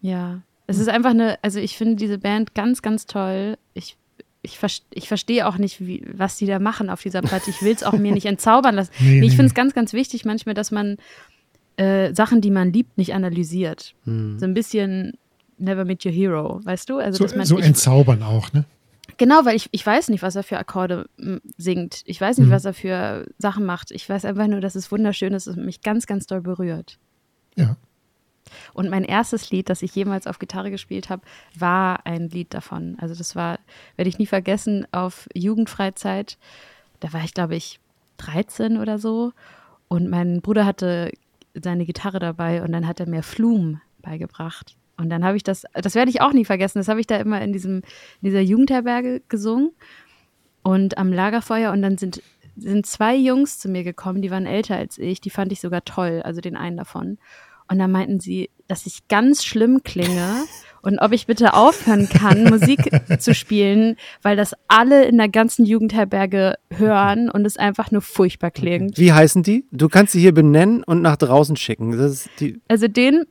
[0.00, 0.42] ja.
[0.66, 3.58] Es ist einfach eine, also ich finde diese Band ganz, ganz toll.
[3.74, 3.96] Ich,
[4.42, 4.56] ich,
[4.94, 7.50] ich verstehe auch nicht, wie, was die da machen auf dieser Platte.
[7.50, 8.92] Ich will es auch mir nicht entzaubern lassen.
[9.00, 10.98] Nee, Nee, ich finde es ganz, ganz wichtig manchmal, dass man
[11.76, 13.96] äh, Sachen, die man liebt, nicht analysiert.
[14.04, 14.38] Hm.
[14.38, 15.14] So ein bisschen
[15.58, 16.98] Never Meet Your Hero, weißt du?
[16.98, 18.64] Also, So, dass man, so ich, entzaubern auch, ne?
[19.20, 22.00] Genau, weil ich, ich weiß nicht, was er für Akkorde m, singt.
[22.06, 22.52] Ich weiß nicht, Mhm.
[22.52, 23.90] was er für Sachen macht.
[23.90, 26.98] Ich weiß einfach nur, dass es wunderschön ist und mich ganz, ganz doll berührt.
[27.54, 27.76] Ja.
[28.72, 31.20] Und mein erstes Lied, das ich jemals auf Gitarre gespielt habe,
[31.54, 32.96] war ein Lied davon.
[32.98, 33.58] Also das war,
[33.96, 36.38] werde ich nie vergessen, auf Jugendfreizeit.
[37.00, 37.78] Da war ich, glaube ich,
[38.16, 39.32] 13 oder so.
[39.88, 41.12] Und mein Bruder hatte
[41.52, 44.76] seine Gitarre dabei und dann hat er mir Flum beigebracht.
[45.00, 47.16] Und dann habe ich das, das werde ich auch nie vergessen, das habe ich da
[47.16, 49.70] immer in, diesem, in dieser Jugendherberge gesungen
[50.62, 51.72] und am Lagerfeuer.
[51.72, 52.22] Und dann sind,
[52.56, 55.84] sind zwei Jungs zu mir gekommen, die waren älter als ich, die fand ich sogar
[55.84, 57.16] toll, also den einen davon.
[57.66, 60.44] Und dann meinten sie, dass ich ganz schlimm klinge
[60.82, 65.64] und ob ich bitte aufhören kann, Musik zu spielen, weil das alle in der ganzen
[65.64, 68.98] Jugendherberge hören und es einfach nur furchtbar klingt.
[68.98, 69.64] Wie heißen die?
[69.72, 71.98] Du kannst sie hier benennen und nach draußen schicken.
[72.68, 73.24] Also den,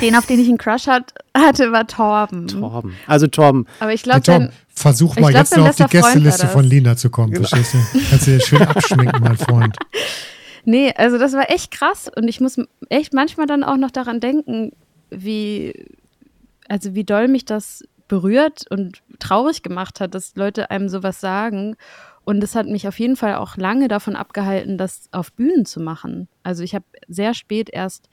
[0.00, 2.48] den, auf den ich einen Crush hat, hatte, war Torben.
[2.48, 2.94] Torben.
[3.06, 3.66] Also Torben.
[3.80, 7.10] Aber ich glaube, Tom, dann, versuch mal jetzt noch auf die Gästeliste von Lina zu
[7.10, 7.78] kommen, verstehst du?
[8.10, 9.76] Kannst du dir schön abschminken, mein Freund.
[10.64, 12.56] Nee, also das war echt krass und ich muss
[12.88, 14.70] echt manchmal dann auch noch daran denken,
[15.10, 15.86] wie,
[16.68, 21.76] also wie doll mich das berührt und traurig gemacht hat, dass Leute einem sowas sagen.
[22.24, 25.80] Und das hat mich auf jeden Fall auch lange davon abgehalten, das auf Bühnen zu
[25.80, 26.28] machen.
[26.42, 28.08] Also ich habe sehr spät erst,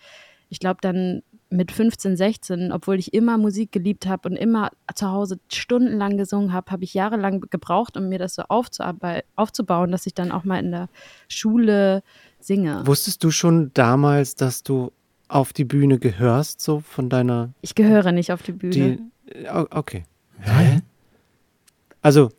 [0.50, 5.10] ich glaube dann mit 15, 16, obwohl ich immer Musik geliebt habe und immer zu
[5.10, 10.14] Hause stundenlang gesungen habe, habe ich jahrelang gebraucht, um mir das so aufzubauen, dass ich
[10.14, 10.90] dann auch mal in der
[11.28, 12.04] Schule
[12.40, 12.86] singe.
[12.86, 14.92] Wusstest du schon damals, dass du
[15.28, 17.50] auf die Bühne gehörst, so von deiner.
[17.62, 19.00] Ich gehöre nicht auf die Bühne.
[19.28, 20.04] Die, äh, okay.
[20.46, 20.84] Nein.
[22.02, 22.30] Also.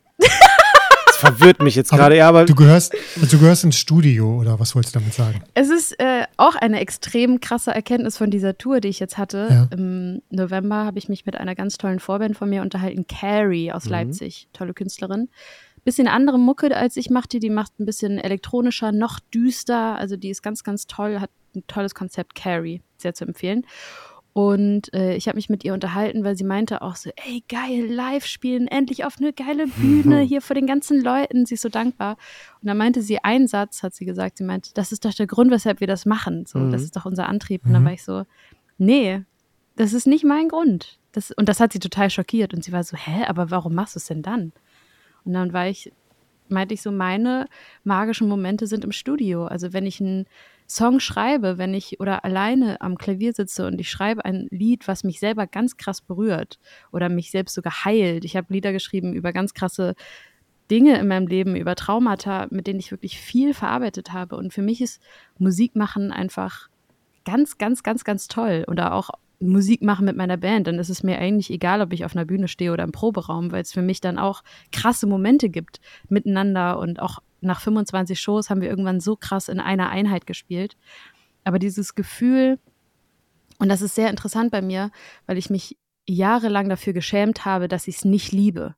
[1.20, 2.16] Verwirrt mich jetzt Aber gerade.
[2.16, 5.42] Ja, aber Du gehörst, du gehörst ins Studio, oder was wolltest du damit sagen?
[5.54, 9.48] Es ist äh, auch eine extrem krasse Erkenntnis von dieser Tour, die ich jetzt hatte.
[9.50, 9.68] Ja.
[9.70, 13.84] Im November habe ich mich mit einer ganz tollen Vorband von mir unterhalten, Carrie aus
[13.84, 13.90] Mhm.
[13.92, 15.28] Leipzig, tolle Künstlerin.
[15.84, 17.38] Bisschen andere Mucke, als ich machte.
[17.38, 19.96] Die macht ein bisschen elektronischer, noch düster.
[19.96, 23.64] Also die ist ganz, ganz toll, hat ein tolles Konzept, Carrie, sehr zu empfehlen.
[24.32, 27.86] Und äh, ich habe mich mit ihr unterhalten, weil sie meinte auch so, ey, geil,
[27.86, 31.46] live spielen, endlich auf eine geile Bühne hier vor den ganzen Leuten.
[31.46, 32.16] Sie ist so dankbar.
[32.62, 35.26] Und dann meinte sie einen Satz, hat sie gesagt, sie meinte, das ist doch der
[35.26, 36.46] Grund, weshalb wir das machen.
[36.46, 36.70] So, Mhm.
[36.70, 37.64] das ist doch unser Antrieb.
[37.66, 37.86] Und dann Mhm.
[37.86, 38.22] war ich so,
[38.78, 39.22] nee,
[39.76, 40.98] das ist nicht mein Grund.
[41.12, 42.54] Das, und das hat sie total schockiert.
[42.54, 44.52] Und sie war so, hä, aber warum machst du es denn dann?
[45.24, 45.92] Und dann war ich,
[46.48, 47.46] meinte ich so, meine
[47.82, 49.46] magischen Momente sind im Studio.
[49.46, 50.26] Also wenn ich einen
[50.70, 55.02] Song schreibe, wenn ich oder alleine am Klavier sitze und ich schreibe ein Lied, was
[55.02, 56.60] mich selber ganz krass berührt
[56.92, 58.24] oder mich selbst sogar heilt.
[58.24, 59.96] Ich habe Lieder geschrieben über ganz krasse
[60.70, 64.36] Dinge in meinem Leben, über Traumata, mit denen ich wirklich viel verarbeitet habe.
[64.36, 65.02] Und für mich ist
[65.38, 66.68] Musik machen einfach
[67.24, 68.64] ganz, ganz, ganz, ganz toll.
[68.68, 69.10] Oder auch
[69.41, 70.66] Musik machen mit meiner Band.
[70.66, 73.53] Dann ist es mir eigentlich egal, ob ich auf einer Bühne stehe oder im Proberaum,
[73.53, 76.78] weil es für mich dann auch krasse Momente gibt miteinander.
[76.78, 80.76] Und auch nach 25 Shows haben wir irgendwann so krass in einer Einheit gespielt.
[81.45, 82.59] Aber dieses Gefühl,
[83.59, 84.91] und das ist sehr interessant bei mir,
[85.26, 85.76] weil ich mich
[86.07, 88.74] jahrelang dafür geschämt habe, dass ich es nicht liebe.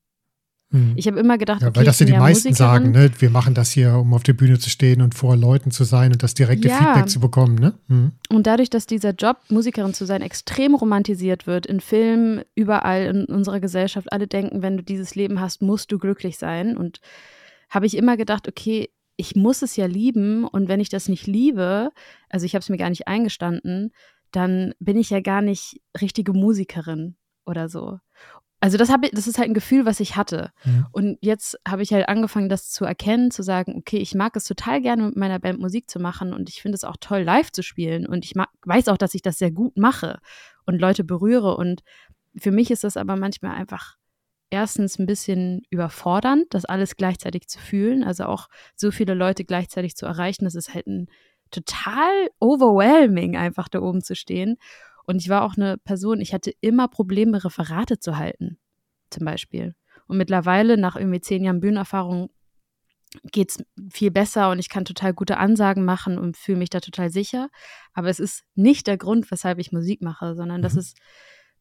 [0.73, 0.95] Hm.
[0.97, 2.55] Ich habe immer gedacht, Ja, okay, weil das ich ja die meisten Musikerin.
[2.55, 3.11] sagen, ne?
[3.19, 6.13] wir machen das hier, um auf der Bühne zu stehen und vor Leuten zu sein
[6.13, 6.79] und das direkte Ja.
[6.79, 7.55] Feedback zu bekommen.
[7.57, 7.75] Ne?
[7.89, 8.13] Hm.
[8.31, 13.25] Und dadurch, dass dieser Job, Musikerin zu sein, extrem romantisiert wird, in Filmen, überall in
[13.27, 16.77] unserer Gesellschaft, alle denken, wenn du dieses Leben hast, musst du glücklich sein.
[16.77, 17.01] Und
[17.71, 20.45] habe ich immer gedacht, okay, ich muss es ja lieben.
[20.45, 21.91] Und wenn ich das nicht liebe,
[22.31, 23.93] also ich habe es mir gar nicht eingestanden,
[24.31, 27.99] dann bin ich ja gar nicht richtige Musikerin oder so.
[28.63, 30.53] Also das, habe ich, das ist halt ein Gefühl, was ich hatte.
[30.65, 30.89] Ja.
[30.93, 34.45] Und jetzt habe ich halt angefangen, das zu erkennen, zu sagen, okay, ich mag es
[34.45, 37.51] total gerne mit meiner Band Musik zu machen und ich finde es auch toll, live
[37.51, 38.07] zu spielen.
[38.07, 40.21] Und ich mag, weiß auch, dass ich das sehr gut mache
[40.65, 41.57] und Leute berühre.
[41.57, 41.83] Und
[42.39, 43.97] für mich ist das aber manchmal einfach
[44.49, 48.05] erstens ein bisschen überfordernd, das alles gleichzeitig zu fühlen.
[48.05, 48.47] Also auch
[48.77, 51.09] so viele Leute gleichzeitig zu erreichen, das ist halt ein
[51.51, 54.57] total overwhelming, einfach da oben zu stehen.
[55.05, 58.59] Und ich war auch eine Person, ich hatte immer Probleme, Referate zu halten,
[59.11, 59.75] zum Beispiel.
[60.07, 62.31] Und mittlerweile, nach irgendwie zehn Jahren Bühnenerfahrung,
[63.31, 66.81] geht es viel besser und ich kann total gute Ansagen machen und fühle mich da
[66.81, 67.49] total sicher.
[67.93, 70.79] Aber es ist nicht der Grund, weshalb ich Musik mache, sondern das Mhm.
[70.81, 70.99] ist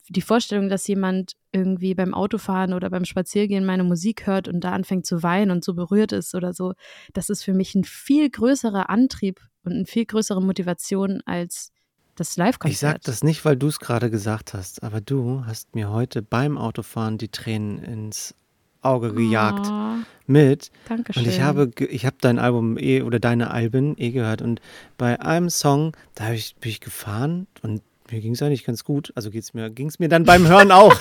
[0.10, 4.72] die Vorstellung, dass jemand irgendwie beim Autofahren oder beim Spaziergehen meine Musik hört und da
[4.72, 6.74] anfängt zu weinen und so berührt ist oder so.
[7.14, 11.72] Das ist für mich ein viel größerer Antrieb und eine viel größere Motivation als
[12.22, 12.74] das Live-Konzert.
[12.74, 16.22] ich sag das nicht, weil du es gerade gesagt hast, aber du hast mir heute
[16.22, 18.36] beim Autofahren die Tränen ins
[18.82, 19.96] Auge gejagt Oh,
[20.26, 20.72] mit.
[20.88, 21.24] Dankeschön.
[21.24, 24.62] Und ich habe, ich habe dein Album eh oder deine Alben eh gehört und
[24.98, 29.12] bei einem Song, da ich, bin ich gefahren und mir ging es eigentlich ganz gut.
[29.16, 30.94] Also geht's mir, ging es mir dann beim Hören auch.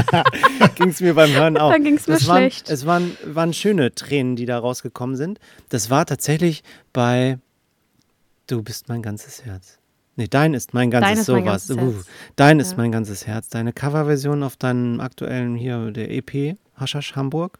[0.76, 1.70] ging es mir beim Hören auch.
[1.72, 2.70] Dann ging's mir Das waren, schlecht.
[2.70, 5.38] Es waren, waren schöne Tränen, die da rausgekommen sind.
[5.68, 7.38] Das war tatsächlich bei
[8.46, 9.78] Du bist mein ganzes Herz.
[10.18, 11.68] Nee, dein ist mein ganzes Dein ist mein sowas.
[11.68, 12.06] ganzes Uh, Herz.
[12.36, 12.76] dein ist Ja.
[12.76, 13.48] mein ganzes Herz.
[13.48, 17.58] Deine Coverversion auf deinem aktuellen hier, der EP, Haschasch Hamburg.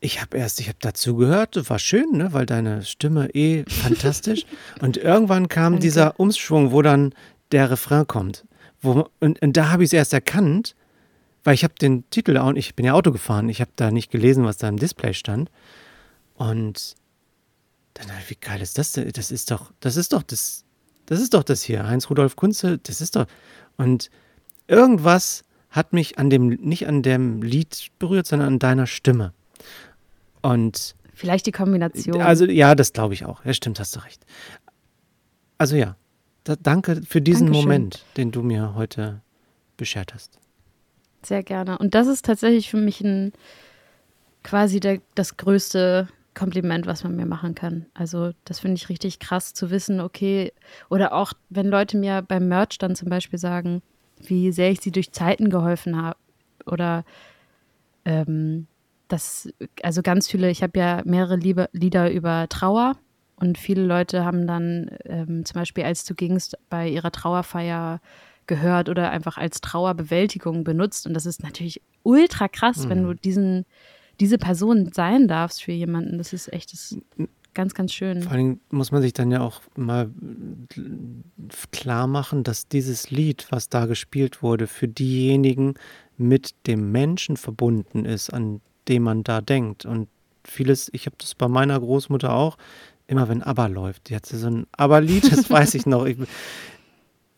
[0.00, 4.46] Ich habe erst, ich habe dazu gehört, war schön, ne, weil deine Stimme eh fantastisch.
[4.80, 5.82] und irgendwann kam Danke.
[5.82, 7.12] dieser Umschwung, wo dann
[7.52, 8.44] der Refrain kommt.
[8.80, 10.74] Wo, und, und da habe ich es erst erkannt,
[11.44, 14.10] weil ich habe den Titel auch, ich bin ja Auto gefahren, ich habe da nicht
[14.10, 15.50] gelesen, was da im Display stand.
[16.36, 16.94] Und
[17.94, 19.10] dann, wie geil ist das denn?
[19.12, 20.64] Das ist doch, das ist doch das,
[21.08, 21.86] das ist doch das hier.
[21.86, 23.26] Heinz Rudolf Kunze, das ist doch.
[23.78, 24.10] Und
[24.66, 29.32] irgendwas hat mich an dem, nicht an dem Lied berührt, sondern an deiner Stimme.
[30.42, 32.20] Und Vielleicht die Kombination.
[32.20, 33.42] also ja, das glaube ich auch.
[33.44, 34.24] Ja, stimmt, hast du recht.
[35.56, 35.96] Also ja,
[36.44, 37.64] da, danke für diesen Dankeschön.
[37.64, 39.22] Moment, den du mir heute
[39.78, 40.38] beschert hast.
[41.22, 41.78] Sehr gerne.
[41.78, 43.32] Und das ist tatsächlich für mich ein
[44.44, 46.08] quasi der, das größte
[46.38, 47.86] Kompliment, was man mir machen kann.
[47.94, 50.52] Also das finde ich richtig krass zu wissen, okay,
[50.88, 53.82] oder auch wenn Leute mir beim Merch dann zum Beispiel sagen,
[54.20, 56.16] wie sehr ich sie durch Zeiten geholfen habe
[56.64, 57.04] oder
[58.04, 58.68] ähm,
[59.08, 59.48] das,
[59.82, 62.96] also ganz viele, ich habe ja mehrere Liebe, Lieder über Trauer
[63.34, 68.00] und viele Leute haben dann ähm, zum Beispiel, als du gingst, bei ihrer Trauerfeier
[68.46, 71.06] gehört oder einfach als Trauerbewältigung benutzt.
[71.06, 73.66] Und das ist natürlich ultra krass, wenn du diesen,
[74.20, 76.18] diese Person sein darfst für jemanden.
[76.18, 76.96] Das ist echt das
[77.54, 78.22] ganz, ganz schön.
[78.22, 80.10] Vor allem muss man sich dann ja auch mal
[81.72, 85.74] klar machen, dass dieses Lied, was da gespielt wurde, für diejenigen
[86.16, 89.86] mit dem Menschen verbunden ist, an dem man da denkt.
[89.86, 90.08] Und
[90.44, 92.58] vieles, ich habe das bei meiner Großmutter auch,
[93.06, 94.08] immer wenn ABBA läuft.
[94.08, 96.06] Die hat so ein ABBA-Lied, das weiß ich noch.
[96.06, 96.16] Ich,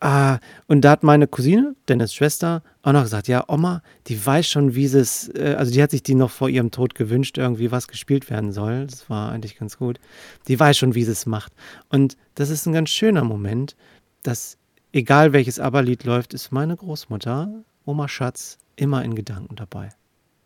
[0.01, 4.47] ah, und da hat meine Cousine, Dennis Schwester, auch noch gesagt, ja, Oma, die weiß
[4.49, 7.71] schon, wie es, äh, also die hat sich die noch vor ihrem Tod gewünscht, irgendwie
[7.71, 8.87] was gespielt werden soll.
[8.87, 10.01] Das war eigentlich ganz gut.
[10.49, 11.53] Die weiß schon, wie sie es macht.
[11.89, 13.77] Und das ist ein ganz schöner Moment,
[14.23, 14.59] dass
[14.93, 17.51] egal welches ABBA-Lied läuft, ist meine Großmutter,
[17.85, 19.91] Oma Schatz, immer in Gedanken dabei.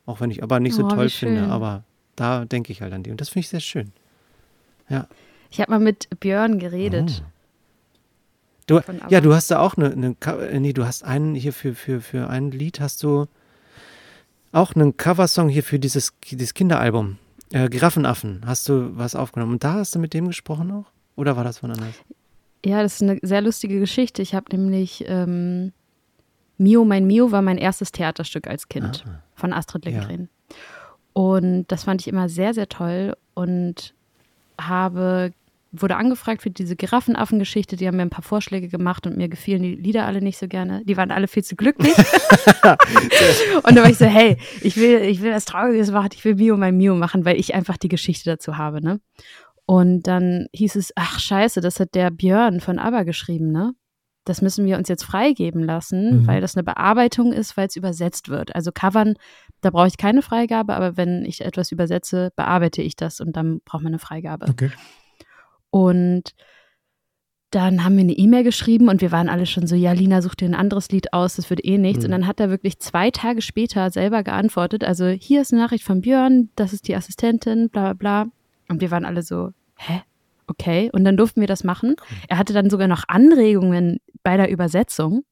[0.07, 1.85] Auch wenn ich aber nicht so Oh, toll finde, aber
[2.17, 3.11] da denke ich halt an die.
[3.11, 3.93] Und das finde ich sehr schön.
[4.89, 5.09] Ja.
[5.51, 7.23] Ich habe mal mit Björn geredet.
[7.25, 7.34] Oh.
[8.67, 10.17] Du, ja, du hast da auch eine, eine
[10.51, 13.27] äh, nee, du hast einen hier für, für, für ein Lied hast du
[14.53, 17.19] auch einen Coversong hier für dieses, dieses Kinderalbum.
[17.53, 18.43] Äh, Giraffenaffen.
[18.47, 19.53] Hast du was aufgenommen?
[19.55, 20.87] Und da hast du mit dem gesprochen auch?
[21.17, 21.95] Oder war das von anders?
[22.65, 24.23] Ja, das ist eine sehr lustige Geschichte.
[24.23, 25.73] Ich habe nämlich ähm,
[26.57, 29.21] Mio, mein Mio war mein erstes Theaterstück als Kind Ah.
[29.35, 30.29] von Astrid Lindgren.
[31.12, 33.93] Und das fand ich immer sehr, sehr toll und
[34.59, 35.33] habe,
[35.81, 37.77] wurde angefragt für diese Giraffenaffen-Geschichte.
[37.77, 40.49] Die haben mir ein paar Vorschläge gemacht und mir gefielen die Lieder alle nicht so
[40.49, 40.83] gerne.
[40.85, 41.95] Die waren alle viel zu glücklich.
[43.62, 46.35] und da war ich so, hey, ich will, ich will was Trauriges machen, ich will
[46.37, 49.01] Mio, mein Mio machen, weil ich einfach die Geschichte dazu habe, ne?
[49.66, 53.72] Und dann hieß es, ach scheiße, das hat der Björn von ABBA geschrieben, ne?
[54.27, 56.27] Das müssen wir uns jetzt freigeben lassen, Mhm.
[56.27, 58.55] weil das eine Bearbeitung ist, weil es übersetzt wird.
[58.55, 59.14] Also covern,
[59.61, 63.61] da brauche ich keine Freigabe, aber wenn ich etwas übersetze, bearbeite ich das und dann
[63.64, 64.47] braucht man eine Freigabe.
[64.49, 64.70] Okay.
[65.75, 66.37] Und
[67.51, 70.37] dann haben wir eine E-Mail geschrieben und wir waren alle schon so, ja, Lina, such
[70.37, 72.01] dir ein anderes Lied aus, das wird eh nichts.
[72.01, 72.05] Mhm.
[72.05, 75.83] Und dann hat er wirklich zwei Tage später selber geantwortet, also hier ist eine Nachricht
[75.83, 78.33] von Björn, das ist die Assistentin, bla bla bla.
[78.68, 80.03] Und wir waren alle so, hä?
[80.47, 80.91] Okay.
[80.93, 81.97] Und dann durften wir das machen.
[82.29, 85.25] Er hatte dann sogar noch Anregungen bei der Übersetzung.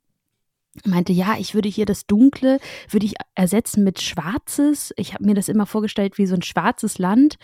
[0.82, 2.58] Er meinte, ja, ich würde hier das Dunkle,
[2.90, 4.92] würde ich ersetzen mit Schwarzes.
[4.96, 7.36] Ich habe mir das immer vorgestellt wie so ein schwarzes Land.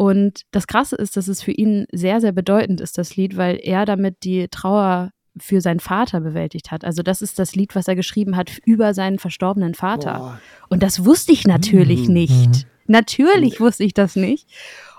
[0.00, 3.60] Und das Krasse ist, dass es für ihn sehr, sehr bedeutend ist, das Lied, weil
[3.62, 6.86] er damit die Trauer für seinen Vater bewältigt hat.
[6.86, 10.14] Also das ist das Lied, was er geschrieben hat über seinen verstorbenen Vater.
[10.14, 10.40] Boah.
[10.70, 12.14] Und das wusste ich natürlich Mhm.
[12.14, 12.66] nicht.
[12.86, 14.48] Natürlich wusste ich das nicht.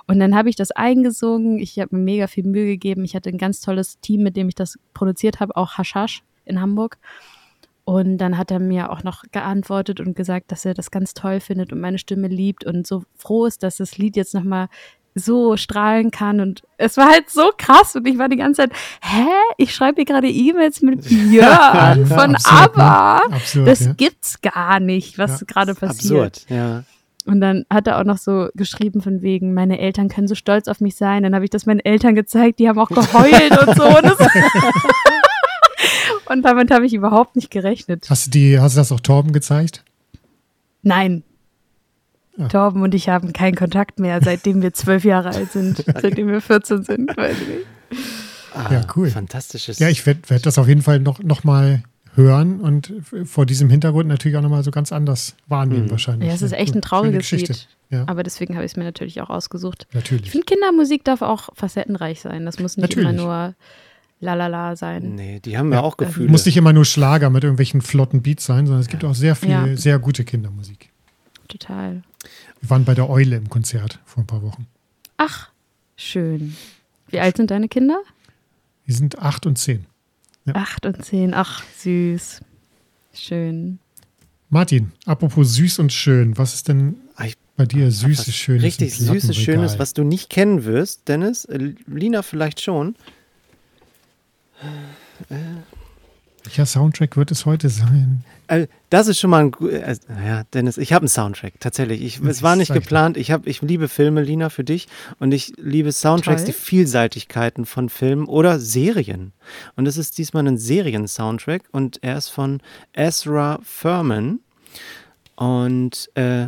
[0.05, 1.57] Und dann habe ich das eingesungen.
[1.57, 3.03] Ich habe mir mega viel Mühe gegeben.
[3.03, 6.61] Ich hatte ein ganz tolles Team, mit dem ich das produziert habe, auch Hashash in
[6.61, 6.99] Hamburg.
[7.91, 11.41] Und dann hat er mir auch noch geantwortet und gesagt, dass er das ganz toll
[11.41, 14.69] findet und meine Stimme liebt und so froh ist, dass das Lied jetzt nochmal
[15.13, 16.39] so strahlen kann.
[16.39, 17.93] Und es war halt so krass.
[17.97, 18.71] Und ich war die ganze Zeit,
[19.03, 19.25] hä?
[19.57, 22.83] Ich schreibe hier gerade E-Mails mit Björn von absurd, ne?
[22.83, 23.17] ABBA.
[23.33, 23.91] Absurd, Das ja.
[23.91, 25.45] gibt's gar nicht, was Ja.
[25.47, 26.37] gerade passiert.
[26.37, 26.83] Absurd, ja.
[27.25, 30.69] Und dann hat er auch noch so geschrieben von wegen, meine Eltern können so stolz
[30.69, 31.23] auf mich sein.
[31.23, 33.83] Dann habe ich das meinen Eltern gezeigt, die haben auch geheult und so.
[33.83, 34.17] Und, das
[36.31, 38.07] und damit habe ich überhaupt nicht gerechnet.
[38.09, 39.83] Hast du, die, hast du das auch Torben gezeigt?
[40.83, 41.23] Nein.
[42.37, 42.47] Ja.
[42.47, 46.41] Torben und ich haben keinen Kontakt mehr, seitdem wir zwölf Jahre alt sind, seitdem wir
[46.41, 47.15] 14 sind.
[47.17, 47.65] Weiß ich nicht.
[48.53, 49.09] Ah, Ja, cool.
[49.09, 49.79] Fantastisches.
[49.79, 51.83] Ja, ich werde werd das auf jeden Fall noch, noch mal
[52.15, 52.91] hören und
[53.25, 55.91] vor diesem Hintergrund natürlich auch noch mal so ganz anders wahrnehmen Mhm.
[55.91, 56.27] wahrscheinlich.
[56.29, 56.79] Ja, es ist Ja, echt cool.
[56.79, 57.31] ein trauriges.
[57.31, 57.67] Lied.
[57.89, 59.85] Ja, Aber deswegen habe ich es mir natürlich auch ausgesucht.
[59.89, 60.31] Ich natürlich.
[60.31, 62.45] finde, Kindermusik darf auch facettenreich sein.
[62.45, 63.09] Das muss nicht Natürlich.
[63.09, 63.55] immer nur
[64.21, 65.15] lalala sein.
[65.15, 66.29] Nee, die haben ja, auch Gefühle.
[66.29, 69.35] Muss nicht immer nur Schlager mit irgendwelchen flotten Beats sein, sondern es gibt auch sehr
[69.35, 69.75] viel, Ja.
[69.75, 70.89] sehr gute Kindermusik.
[71.49, 72.01] Total.
[72.61, 74.67] Wir waren bei der Eule im Konzert vor ein paar Wochen.
[75.17, 75.49] Ach,
[75.97, 76.55] schön.
[77.09, 77.99] Wie alt sind deine Kinder?
[78.87, 79.85] Die sind acht und zehn.
[80.45, 80.55] Ja.
[80.55, 81.33] Acht und zehn.
[81.33, 82.39] Ach, süß.
[83.13, 83.79] Schön.
[84.49, 88.63] Martin, apropos süß und schön, was ist denn Ah, ich- bei dir süßes, schönes?
[88.63, 91.45] Richtig süßes, schönes, was du nicht kennen wirst, Dennis.
[91.45, 92.95] Äh, Lina vielleicht schon.
[96.43, 98.23] Welcher Soundtrack wird es heute sein?
[98.47, 99.95] Äh, Das ist schon mal ein gu- äh,
[100.25, 102.01] ja, Dennis, ich habe einen Soundtrack, tatsächlich.
[102.01, 103.15] Ich, es war nicht geplant.
[103.15, 104.87] Ich, hab, ich liebe Filme, Lina, für dich.
[105.19, 106.47] Und ich liebe Soundtracks, Toll.
[106.53, 109.31] die Vielseitigkeiten von Filmen oder Serien.
[109.75, 112.59] Und es ist diesmal ein Serien-Soundtrack und er ist von
[112.93, 114.39] Ezra Furman.
[115.35, 116.47] Und äh,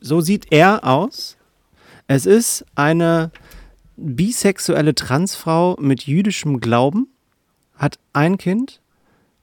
[0.00, 1.36] so sieht er aus.
[2.08, 3.30] Es ist eine
[3.98, 7.08] bisexuelle Transfrau mit jüdischem Glauben,
[7.76, 8.80] hat ein Kind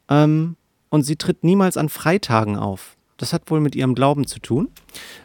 [0.09, 0.55] ähm,
[0.89, 2.95] und sie tritt niemals an Freitagen auf.
[3.17, 4.69] Das hat wohl mit ihrem Glauben zu tun.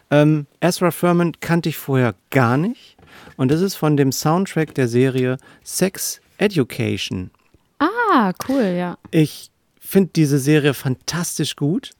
[0.09, 2.97] Ähm, Ezra Furman kannte ich vorher gar nicht
[3.37, 7.31] und das ist von dem Soundtrack der Serie Sex Education.
[7.79, 8.97] Ah, cool, ja.
[9.11, 11.91] Ich finde diese Serie fantastisch gut.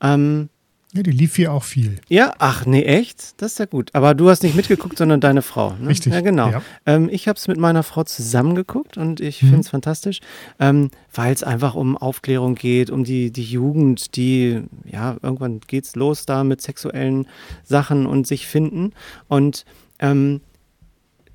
[0.00, 0.48] Ähm,
[0.92, 2.00] Ja, die lief hier auch viel.
[2.08, 3.40] Ja, ach nee, echt?
[3.40, 3.90] Das ist ja gut.
[3.94, 5.74] Aber du hast nicht mitgeguckt, sondern deine Frau.
[5.80, 5.88] Ne?
[5.88, 6.12] Richtig.
[6.12, 6.50] Ja, genau.
[6.50, 6.62] Ja.
[6.84, 9.46] Ähm, ich habe es mit meiner Frau zusammengeguckt und ich Mhm.
[9.46, 10.18] finde es fantastisch,
[10.58, 15.94] ähm, weil es einfach um Aufklärung geht, um die, die Jugend, die, ja, irgendwann geht's
[15.94, 17.28] los da mit sexuellen
[17.62, 18.92] Sachen und sich finden.
[19.28, 19.64] Und
[20.00, 20.40] ähm,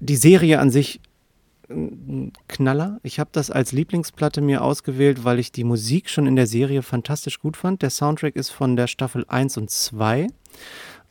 [0.01, 0.99] die Serie an sich
[1.69, 2.99] ein Knaller.
[3.03, 6.81] Ich habe das als Lieblingsplatte mir ausgewählt, weil ich die Musik schon in der Serie
[6.81, 7.81] fantastisch gut fand.
[7.81, 10.27] Der Soundtrack ist von der Staffel 1 und 2.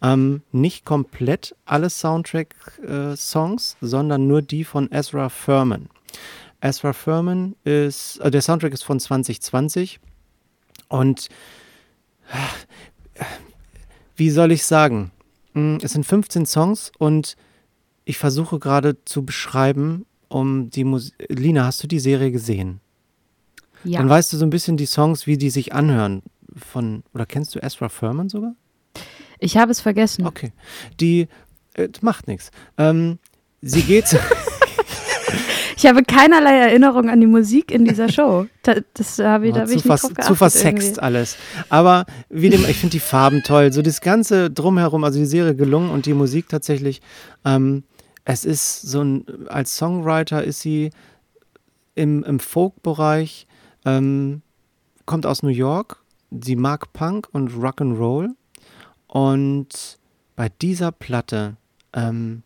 [0.03, 5.89] Ähm, nicht komplett alle Soundtrack-Songs, sondern nur die von Ezra Furman.
[6.61, 10.01] Ezra Furman ist, äh, der Soundtrack ist von 2020
[10.89, 11.29] und
[12.31, 13.23] äh,
[14.17, 15.11] wie soll ich sagen?
[15.55, 17.37] Mm, Es sind 15 Songs und
[18.05, 21.15] ich versuche gerade zu beschreiben, um die Musik.
[21.29, 22.81] Lina, hast du die Serie gesehen?
[23.85, 23.99] Ja.
[24.01, 26.23] Dann weißt du so ein bisschen die Songs, wie die sich anhören.
[26.57, 28.55] Von, oder kennst du Ezra Furman sogar?
[29.39, 30.27] Ich habe es vergessen.
[30.27, 30.53] Okay.
[31.01, 31.29] Die
[31.75, 32.51] äh, macht nichts.
[32.79, 33.19] Ähm,
[33.63, 34.07] sie geht.
[35.77, 38.47] Ich habe keinerlei Erinnerung an die Musik in dieser Show.
[38.63, 40.25] Da, das habe ich, da habe zu, ich nicht vers drauf geachtet.
[40.25, 41.03] zu versext irgendwie.
[41.03, 41.37] alles.
[41.69, 43.73] Aber wie dem, ich finde die Farben toll.
[43.73, 47.03] So das Ganze drumherum, also die Serie gelungen und die Musik tatsächlich.
[47.45, 47.83] Ähm,
[48.25, 50.91] es ist so ein, als Songwriter ist sie
[51.95, 53.47] im, im Folk-Bereich,
[53.85, 54.43] ähm,
[55.07, 56.03] kommt aus New York.
[56.31, 58.31] Sie mag Punk und Rock'n'Roll.
[59.07, 59.99] Und
[60.37, 61.57] bei dieser Platte
[61.93, 62.43] ähm,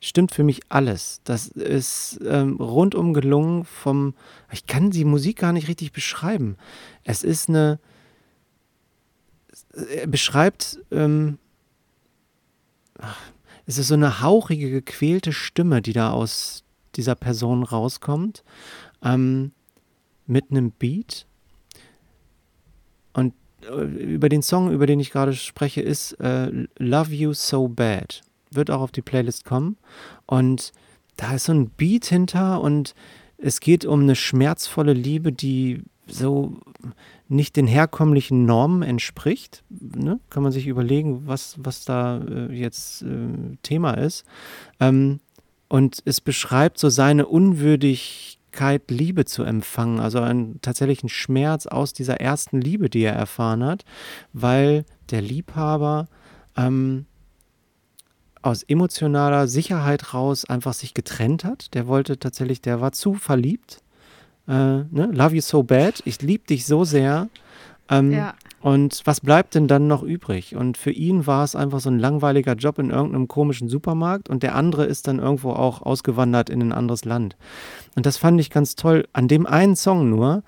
[0.00, 1.20] stimmt für mich alles.
[1.24, 4.14] Das ist ähm, rundum gelungen vom,
[4.52, 6.56] ich kann die Musik gar nicht richtig beschreiben.
[7.02, 7.80] Es ist eine,
[10.06, 11.38] beschreibt, ähm,
[12.98, 13.18] ach,
[13.66, 16.64] es ist so eine hauchige, gequälte Stimme, die da aus
[16.96, 18.44] dieser Person rauskommt,
[19.02, 19.52] ähm,
[20.26, 21.26] mit einem Beat.
[23.12, 27.68] Und äh, über den Song, über den ich gerade spreche, ist äh, Love You So
[27.68, 28.22] Bad.
[28.50, 29.76] Wird auch auf die Playlist kommen.
[30.26, 30.72] Und
[31.16, 32.94] da ist so ein Beat hinter und
[33.38, 36.56] es geht um eine schmerzvolle Liebe, die so
[37.34, 39.64] nicht den herkömmlichen Normen entspricht.
[39.68, 40.20] Ne?
[40.30, 44.24] Kann man sich überlegen, was, was da äh, jetzt äh, Thema ist.
[44.80, 45.20] Ähm,
[45.68, 52.20] und es beschreibt so seine Unwürdigkeit, Liebe zu empfangen, also einen tatsächlichen Schmerz aus dieser
[52.20, 53.84] ersten Liebe, die er erfahren hat,
[54.32, 56.06] weil der Liebhaber
[56.56, 57.06] ähm,
[58.42, 61.74] aus emotionaler Sicherheit raus einfach sich getrennt hat.
[61.74, 63.82] Der wollte tatsächlich, der war zu verliebt.
[64.46, 65.10] Äh, ne?
[65.12, 66.02] Love you so bad.
[66.04, 67.28] Ich liebe dich so sehr.
[67.88, 68.34] Ähm, Ja.
[68.60, 70.56] Und was bleibt denn dann noch übrig?
[70.56, 74.42] Und für ihn war es einfach so ein langweiliger Job in irgendeinem komischen Supermarkt und
[74.42, 77.36] der andere ist dann irgendwo auch ausgewandert in ein anderes Land.
[77.94, 79.06] Und das fand ich ganz toll.
[79.12, 80.44] An dem einen Song nur,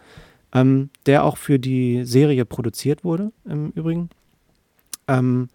[0.54, 4.08] ähm, der auch für die Serie produziert wurde, im Übrigen,
[5.08, 5.48] ähm,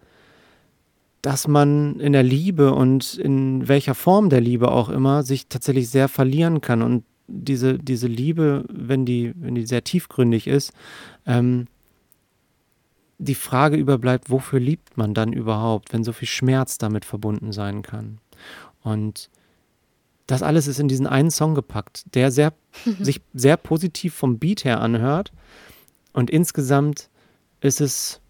[1.20, 5.88] dass man in der Liebe und in welcher Form der Liebe auch immer sich tatsächlich
[5.88, 6.80] sehr verlieren kann.
[6.82, 10.72] Und diese, diese Liebe, wenn die, wenn die sehr tiefgründig ist,
[11.26, 11.66] ähm,
[13.18, 17.82] die Frage überbleibt, wofür liebt man dann überhaupt, wenn so viel Schmerz damit verbunden sein
[17.82, 18.18] kann.
[18.82, 19.30] Und
[20.26, 22.52] das alles ist in diesen einen Song gepackt, der sehr,
[23.00, 25.32] sich sehr positiv vom Beat her anhört.
[26.12, 27.08] Und insgesamt
[27.60, 28.20] ist es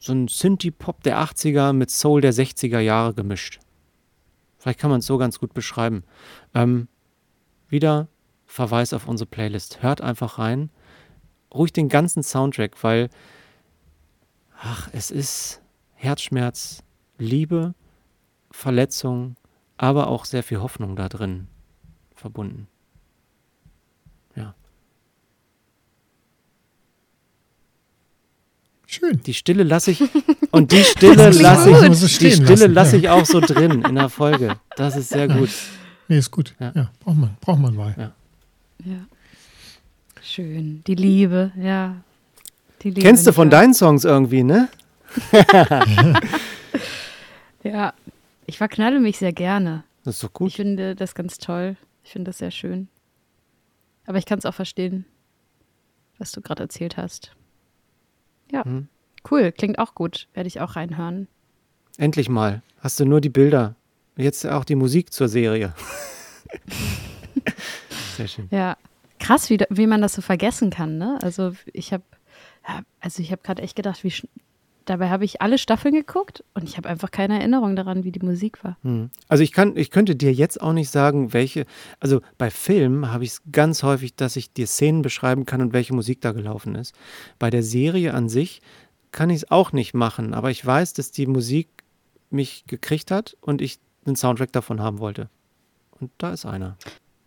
[0.00, 3.60] so ein Synthie-Pop der 80er mit Soul der 60er Jahre gemischt.
[4.58, 6.04] Vielleicht kann man es so ganz gut beschreiben.
[6.54, 6.88] Ähm,
[7.68, 8.08] wieder
[8.52, 9.82] Verweis auf unsere Playlist.
[9.82, 10.68] Hört einfach rein.
[11.54, 13.08] Ruhig den ganzen Soundtrack, weil
[14.60, 15.62] ach, es ist
[15.94, 16.82] Herzschmerz,
[17.16, 17.74] Liebe,
[18.50, 19.36] Verletzung,
[19.78, 21.48] aber auch sehr viel Hoffnung da drin
[22.14, 22.68] verbunden.
[24.36, 24.54] Ja.
[28.86, 29.22] Schön.
[29.22, 30.02] Die Stille lasse ich
[30.50, 34.60] und die Stille lasse ich, die Stille lasse ich auch so drin in der Folge.
[34.76, 35.48] Das ist sehr gut.
[36.08, 36.54] Nee, ist gut.
[36.60, 36.72] Ja.
[36.74, 37.94] Ja, braucht man, braucht man mal.
[37.96, 38.12] Ja.
[38.84, 39.06] Ja.
[40.22, 40.82] Schön.
[40.86, 41.96] Die Liebe, ja.
[42.82, 44.68] Die Liebe Kennst du von deinen Songs irgendwie, ne?
[47.62, 47.94] Ja.
[48.46, 49.84] Ich verknalle mich sehr gerne.
[50.04, 50.52] Das ist doch Ich gut.
[50.52, 51.76] finde das ganz toll.
[52.02, 52.88] Ich finde das sehr schön.
[54.04, 55.04] Aber ich kann es auch verstehen,
[56.18, 57.36] was du gerade erzählt hast.
[58.50, 58.64] Ja.
[58.66, 58.88] Mhm.
[59.30, 59.52] Cool.
[59.52, 60.26] Klingt auch gut.
[60.34, 61.28] Werde ich auch reinhören.
[61.98, 62.62] Endlich mal.
[62.80, 63.76] Hast du nur die Bilder.
[64.16, 65.72] Jetzt auch die Musik zur Serie.
[68.16, 68.48] Sehr schön.
[68.50, 68.76] Ja.
[69.18, 71.18] Krass, wie, wie man das so vergessen kann, ne?
[71.22, 72.02] Also ich habe
[73.00, 74.12] also ich habe gerade echt gedacht, wie
[74.84, 78.24] dabei habe ich alle Staffeln geguckt und ich habe einfach keine Erinnerung daran, wie die
[78.24, 78.76] Musik war.
[78.82, 79.10] Hm.
[79.28, 81.66] Also ich kann, ich könnte dir jetzt auch nicht sagen, welche,
[82.00, 85.72] also bei Filmen habe ich es ganz häufig, dass ich dir Szenen beschreiben kann und
[85.72, 86.94] welche Musik da gelaufen ist.
[87.38, 88.60] Bei der Serie an sich
[89.12, 91.68] kann ich es auch nicht machen, aber ich weiß, dass die Musik
[92.30, 95.28] mich gekriegt hat und ich einen Soundtrack davon haben wollte.
[96.00, 96.76] Und da ist einer.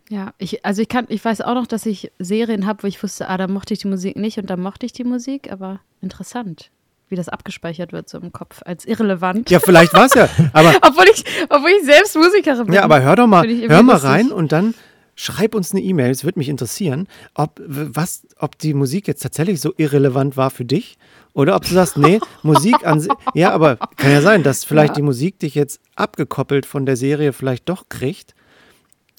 [0.10, 3.02] Ja, ich, also ich kann, ich weiß auch noch, dass ich Serien habe, wo ich
[3.02, 5.80] wusste, ah, da mochte ich die Musik nicht und da mochte ich die Musik, aber
[6.02, 6.70] interessant,
[7.10, 9.50] wie das abgespeichert wird so im Kopf als irrelevant.
[9.50, 10.30] Ja, vielleicht war es ja.
[10.54, 12.76] Aber, obwohl, ich, obwohl ich selbst Musikerin bin.
[12.76, 14.10] ja, aber hör doch mal, hör mal lustig.
[14.10, 14.76] rein und dann
[15.16, 16.12] schreib uns eine E-Mail.
[16.12, 20.66] Es würde mich interessieren, ob, was, ob die Musik jetzt tatsächlich so irrelevant war für
[20.66, 20.98] dich
[21.34, 23.12] oder ob du sagst, nee, Musik an sich.
[23.34, 24.96] Ja, aber kann ja sein, dass vielleicht Ja.
[24.98, 28.35] die Musik dich jetzt abgekoppelt von der Serie vielleicht doch kriegt.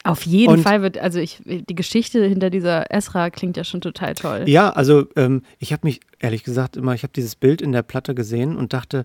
[0.07, 3.81] Auf jeden Und- Fall wird, also ich, die Geschichte hinter dieser Esra klingt ja schon
[3.81, 4.45] total toll.
[4.47, 7.83] Ja, also ähm, ich habe mich ehrlich gesagt immer, ich habe dieses Bild in der
[7.83, 9.05] Platte gesehen und dachte,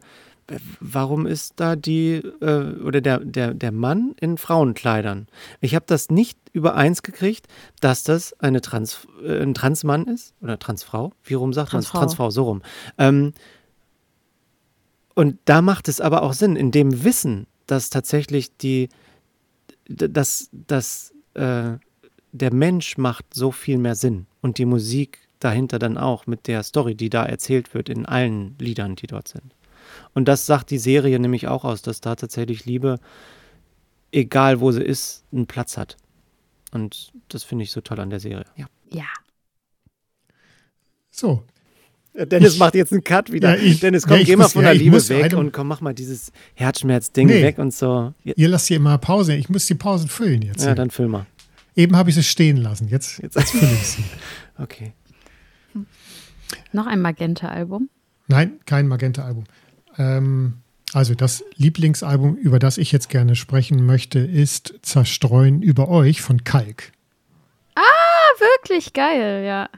[0.80, 5.28] warum ist da die äh, oder der, der, der Mann in Frauenkleidern?
[5.62, 7.48] Ich habe das nicht übereins gekriegt,
[7.80, 11.14] dass das eine Trans, äh, ein Transmann ist oder Transfrau.
[11.24, 12.00] Wie rum sagt man Transfrau.
[12.00, 12.62] Transfrau, so rum.
[12.98, 13.34] Ähm,
[15.14, 18.90] und da macht es aber auch Sinn, in dem Wissen, dass tatsächlich die,
[19.88, 21.74] dass, dass äh,
[22.32, 26.64] der Mensch macht so viel mehr Sinn und die Musik dahinter dann auch mit der
[26.64, 29.56] Story, die da erzählt wird in allen Liedern, die dort sind.
[30.14, 33.00] Und das sagt die Serie nämlich auch aus, dass da tatsächlich Liebe,
[34.12, 35.98] egal wo sie ist, einen Platz hat.
[36.72, 38.46] Und das finde ich so toll an der Serie.
[38.56, 38.68] Ja.
[38.90, 39.08] Ja.
[41.10, 41.44] So,
[42.14, 43.56] Dennis Ich- macht jetzt einen Cut wieder.
[43.58, 45.26] Ja, ich- Dennis, ja, komm, ich geh mal muss- von ja, der Liebe muss weg
[45.26, 47.42] einem- und komm, mach mal dieses Herzschmerz-Ding Nee.
[47.42, 48.14] weg und so.
[48.24, 49.34] Ja, ihr lasst hier immer Pause.
[49.36, 50.60] Ich muss die Pausen füllen jetzt.
[50.62, 50.76] ja hier.
[50.76, 51.26] dann film mal.
[51.76, 52.90] Eben habe ich sie stehen lassen.
[52.90, 54.04] Jetzt, Jetzt- jetzt fülle ich sie.
[54.58, 54.92] Okay.
[56.74, 57.90] Noch ein Magenta-Album.
[58.28, 59.46] Nein, kein Magenta-Album.
[59.98, 60.56] Ähm,
[60.94, 66.44] also das Lieblingsalbum, über das ich jetzt gerne sprechen möchte, ist Zerstreuen über euch von
[66.44, 66.92] Kalk.
[68.40, 69.70] Wirklich geil, ja.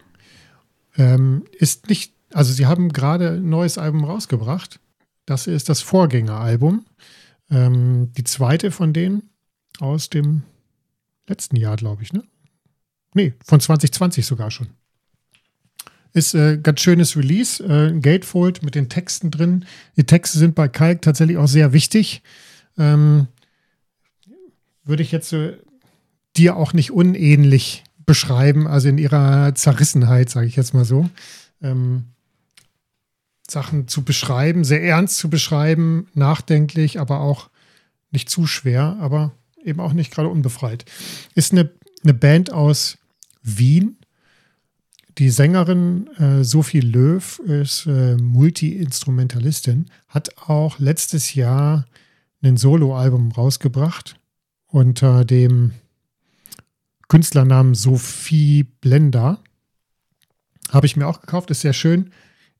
[0.97, 4.79] Ähm, ist nicht, also sie haben gerade ein neues Album rausgebracht.
[5.25, 6.85] Das ist das Vorgängeralbum.
[7.49, 9.29] Ähm, die zweite von denen
[9.79, 10.43] aus dem
[11.27, 12.23] letzten Jahr, glaube ich, ne?
[13.13, 14.67] Nee, von 2020 sogar schon.
[16.13, 19.65] Ist äh, ganz schönes Release, äh, Gatefold mit den Texten drin.
[19.97, 22.21] Die Texte sind bei Kalk tatsächlich auch sehr wichtig.
[22.77, 23.27] Ähm,
[24.83, 25.57] würde ich jetzt äh,
[26.35, 31.09] dir auch nicht unähnlich beschreiben, also in ihrer Zerrissenheit, sage ich jetzt mal so.
[31.61, 32.05] Ähm,
[33.49, 37.49] Sachen zu beschreiben, sehr ernst zu beschreiben, nachdenklich, aber auch
[38.11, 39.31] nicht zu schwer, aber
[39.63, 40.85] eben auch nicht gerade unbefreit.
[41.35, 41.69] Ist eine,
[42.03, 42.97] eine Band aus
[43.41, 43.97] Wien.
[45.17, 51.85] Die Sängerin äh, Sophie Löw ist äh, Multi-Instrumentalistin, hat auch letztes Jahr
[52.41, 54.15] ein Soloalbum rausgebracht
[54.67, 55.71] unter dem
[57.07, 59.39] Künstlernamen Sophie Blender.
[60.69, 62.11] Habe ich mir auch gekauft, ist sehr schön,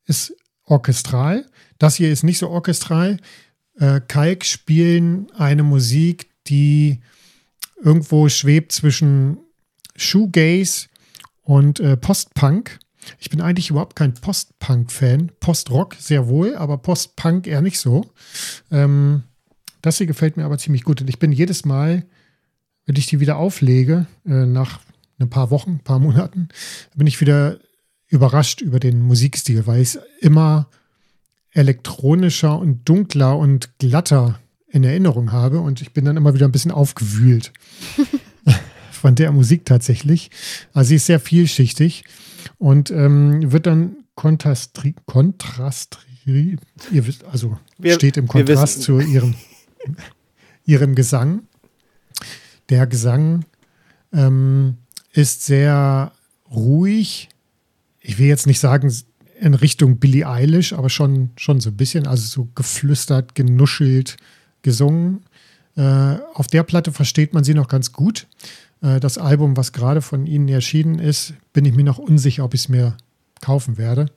[0.05, 0.35] ist
[0.65, 1.45] orchestral.
[1.77, 3.17] Das hier ist nicht so orchestral.
[3.79, 7.01] Äh, Kalk spielen eine Musik, die
[7.81, 9.37] irgendwo schwebt zwischen
[9.95, 10.87] Shoegaze
[11.41, 12.79] und äh, Postpunk.
[13.19, 15.31] Ich bin eigentlich überhaupt kein Postpunk-Fan.
[15.39, 18.09] Postrock sehr wohl, aber Postpunk eher nicht so.
[18.71, 19.23] Ähm,
[19.81, 21.01] das hier gefällt mir aber ziemlich gut.
[21.01, 22.05] Und ich bin jedes Mal,
[22.85, 24.79] wenn ich die wieder auflege, äh, nach
[25.19, 26.49] ein paar Wochen, ein paar Monaten,
[26.95, 27.59] bin ich wieder
[28.13, 30.67] überrascht über den Musikstil, weil ich es immer
[31.51, 36.51] elektronischer und dunkler und glatter in Erinnerung habe und ich bin dann immer wieder ein
[36.51, 37.51] bisschen aufgewühlt
[38.91, 40.31] von der Musik tatsächlich.
[40.73, 42.03] Also sie ist sehr vielschichtig
[42.57, 46.57] und ähm, wird dann kontrastri kontrastri
[46.91, 49.35] ihr wisst, also Wir- steht im Kontrast zu ihrem,
[50.65, 51.43] ihrem Gesang.
[52.69, 53.43] Der Gesang
[54.13, 54.77] ähm,
[55.11, 56.13] ist sehr
[56.49, 57.29] ruhig.
[58.05, 58.93] Ich will jetzt nicht sagen
[59.39, 64.17] in Richtung Billie Eilish, aber schon, schon so ein bisschen, also so geflüstert, genuschelt,
[64.61, 65.21] gesungen.
[65.75, 68.27] Äh, auf der Platte versteht man sie noch ganz gut.
[68.81, 72.53] Äh, das Album, was gerade von ihnen erschienen ist, bin ich mir noch unsicher, ob
[72.53, 72.95] ich es mir
[73.41, 74.07] kaufen werde.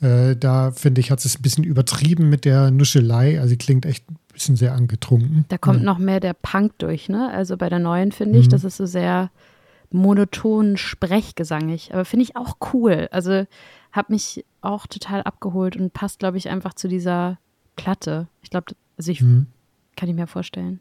[0.00, 3.38] Äh, da finde ich, hat es ein bisschen übertrieben mit der Nuschelei.
[3.38, 5.44] Also sie klingt echt ein bisschen sehr angetrunken.
[5.48, 5.84] Da kommt Ja.
[5.84, 7.30] noch mehr der Punk durch, ne?
[7.32, 8.50] Also bei der neuen finde ich, Mhm.
[8.50, 9.30] das ist so sehr
[9.90, 11.92] monoton sprechgesangig.
[11.92, 13.08] Aber finde ich auch cool.
[13.10, 13.46] Also
[13.92, 17.38] hat mich auch total abgeholt und passt, glaube ich, einfach zu dieser
[17.76, 18.28] Platte.
[18.42, 19.46] Ich glaube, also ich Mhm.
[19.96, 20.80] kann ich mir vorstellen.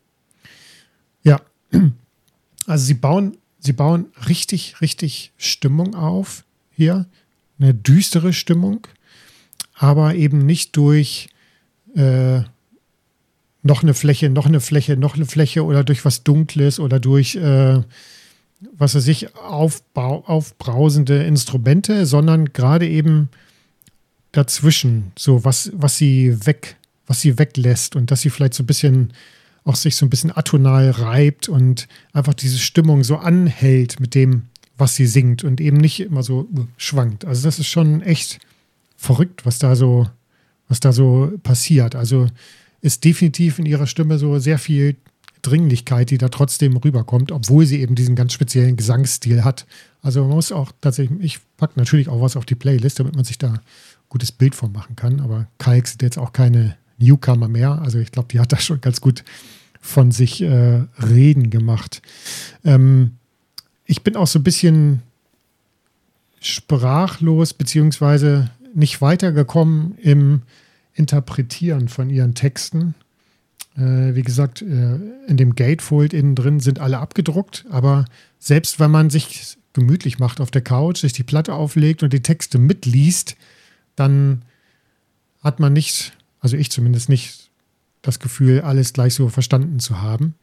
[1.23, 1.39] Ja,
[2.65, 7.05] also sie bauen, sie bauen richtig, richtig Stimmung auf hier.
[7.59, 8.85] Eine düstere Stimmung,
[9.73, 11.29] aber eben nicht durch
[11.95, 12.41] äh,
[13.63, 17.35] noch eine Fläche, noch eine Fläche, noch eine Fläche oder durch was Dunkles oder durch,
[17.35, 17.81] äh,
[18.77, 23.29] was weiß ich, aufbau, aufbrausende Instrumente, sondern gerade eben
[24.31, 26.75] dazwischen, so was, was sie weg,
[27.05, 29.13] was sie weglässt und dass sie vielleicht so ein bisschen
[29.63, 34.43] auch sich so ein bisschen atonal reibt und einfach diese Stimmung so anhält mit dem,
[34.77, 36.47] was sie singt und eben nicht immer so
[36.77, 37.25] schwankt.
[37.25, 38.39] Also das ist schon echt
[38.95, 40.07] verrückt, was da so,
[40.69, 41.95] was da so passiert.
[41.95, 42.27] Also
[42.81, 44.95] ist definitiv in ihrer Stimme so sehr viel
[45.47, 49.65] Dringlichkeit, die da trotzdem rüberkommt, obwohl sie eben diesen ganz speziellen Gesangsstil hat.
[50.01, 53.25] Also man muss auch tatsächlich, ich packe natürlich auch was auf die Playlist, damit man
[53.25, 53.59] sich da ein
[54.09, 55.19] gutes Bild von machen kann.
[55.19, 57.81] Aber Kalk sind jetzt auch keine Newcomer mehr.
[57.81, 59.23] Also ich glaube, die hat da schon ganz gut
[59.81, 62.01] von sich äh, reden gemacht.
[62.63, 63.11] Ähm,
[63.85, 65.01] ich bin auch so ein bisschen
[66.41, 70.41] sprachlos, beziehungsweise nicht weitergekommen im
[70.93, 72.95] Interpretieren von ihren Texten.
[73.77, 74.95] Äh, wie gesagt, äh,
[75.27, 78.05] in dem Gatefold innen drin sind alle abgedruckt, aber
[78.39, 82.23] selbst wenn man sich gemütlich macht auf der Couch, sich die Platte auflegt und die
[82.23, 83.35] Texte mitliest,
[83.95, 84.41] dann
[85.43, 87.49] hat man nicht, also ich zumindest nicht,
[88.01, 90.35] das Gefühl, alles gleich so verstanden zu haben.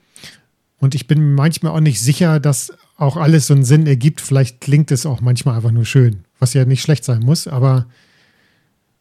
[0.78, 4.20] Und ich bin manchmal auch nicht sicher, dass auch alles so einen Sinn ergibt.
[4.20, 7.86] Vielleicht klingt es auch manchmal einfach nur schön, was ja nicht schlecht sein muss, aber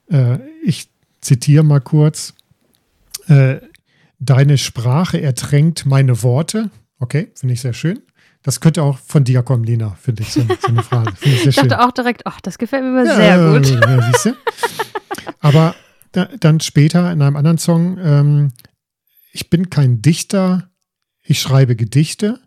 [0.10, 0.88] äh, ich
[1.20, 2.34] zitiere mal kurz.
[3.28, 3.58] Äh,
[4.26, 6.70] Deine Sprache ertränkt meine Worte.
[6.98, 8.02] Okay, finde ich sehr schön.
[8.42, 11.12] Das könnte auch von dir kommen, Lena, finde ich, so, so eine Phrase.
[11.22, 13.70] Ich, ich dachte auch direkt, ach, das gefällt mir ja, sehr gut.
[14.26, 14.34] Ja?
[15.40, 15.76] Aber
[16.14, 18.54] da, dann später in einem anderen Song, ähm,
[19.34, 20.70] ich bin kein Dichter,
[21.22, 22.40] ich schreibe Gedichte.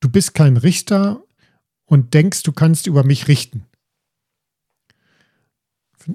[0.00, 1.22] Du bist kein Richter
[1.84, 3.66] und denkst, du kannst über mich richten.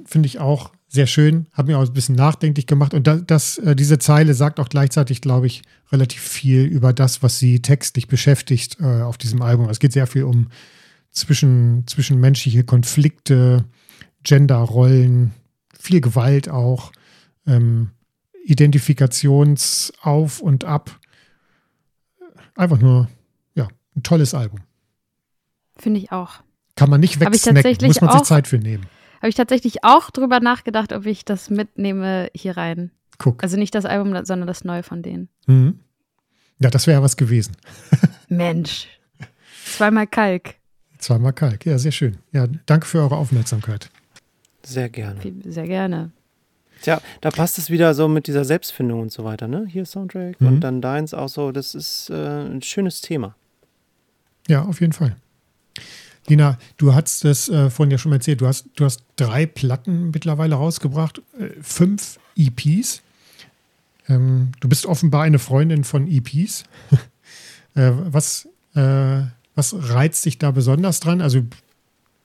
[0.06, 2.94] Finde ich auch sehr schön, hat mir auch ein bisschen nachdenklich gemacht.
[2.94, 5.62] Und das, das, äh, diese Zeile sagt auch gleichzeitig, glaube ich,
[5.92, 9.70] relativ viel über das, was sie textlich beschäftigt äh, auf diesem Album.
[9.70, 10.48] Es geht sehr viel um
[11.12, 13.66] zwischen, zwischenmenschliche Konflikte,
[14.24, 15.34] Genderrollen,
[15.78, 16.92] viel Gewalt auch,
[17.46, 17.92] ähm,
[18.46, 21.00] Identifikationsauf und ab.
[22.56, 23.10] Einfach nur,
[23.56, 24.62] ja, ein tolles Album.
[25.78, 26.42] Finde ich auch.
[26.76, 28.86] Kann man nicht wegsnacken, muss man sich Zeit für nehmen.
[29.18, 32.92] Habe ich tatsächlich auch drüber nachgedacht, ob ich das mitnehme hier rein.
[33.18, 33.44] Guck.
[33.44, 35.30] Also nicht das Album, sondern das Neue von denen.
[35.48, 35.80] Mhm.
[36.60, 37.56] Ja, das wäre ja was gewesen.
[38.30, 38.88] Mensch.
[39.66, 40.56] Zweimal Kalk.
[40.98, 42.18] Zweimal Kalk, ja, sehr schön.
[42.32, 43.90] Ja, danke für eure Aufmerksamkeit.
[44.64, 45.20] Sehr gerne.
[45.46, 46.12] Sehr gerne.
[46.82, 49.66] Tja, da passt es wieder so mit dieser Selbstfindung und so weiter, ne?
[49.68, 50.48] Hier Soundtrack mhm.
[50.48, 51.52] und dann deins auch so.
[51.52, 53.36] Das ist äh, ein schönes Thema.
[54.48, 55.16] Ja, auf jeden Fall.
[56.30, 60.12] Lina, du hast es äh, vorhin ja schon erzählt, du hast, du hast drei Platten
[60.12, 63.02] mittlerweile rausgebracht, äh, fünf EPs.
[64.10, 66.64] Ähm, du bist offenbar eine Freundin von EPs.
[67.76, 69.22] äh, was, äh,
[69.56, 71.22] was reizt dich da besonders dran?
[71.22, 71.44] Also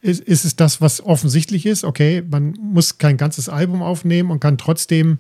[0.01, 1.85] ist, ist es das, was offensichtlich ist?
[1.85, 5.19] Okay, man muss kein ganzes Album aufnehmen und kann trotzdem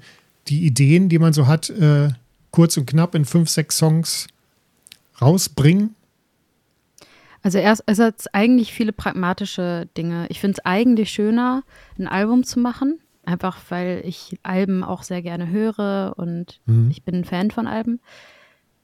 [0.48, 2.08] die Ideen, die man so hat, äh,
[2.50, 4.26] kurz und knapp in fünf, sechs Songs
[5.20, 5.94] rausbringen?
[7.42, 10.26] Also erst, es hat eigentlich viele pragmatische Dinge.
[10.28, 11.64] Ich finde es eigentlich schöner,
[11.98, 16.90] ein Album zu machen, einfach weil ich Alben auch sehr gerne höre und mhm.
[16.90, 18.00] ich bin ein Fan von Alben.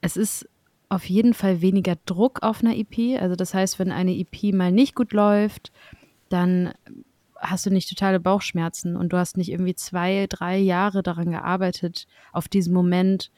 [0.01, 0.47] Es ist
[0.89, 3.21] auf jeden Fall weniger Druck auf einer EP.
[3.21, 5.71] Also das heißt, wenn eine EP mal nicht gut läuft,
[6.29, 6.73] dann
[7.37, 12.07] hast du nicht totale Bauchschmerzen und du hast nicht irgendwie zwei, drei Jahre daran gearbeitet,
[12.33, 13.31] auf diesen Moment.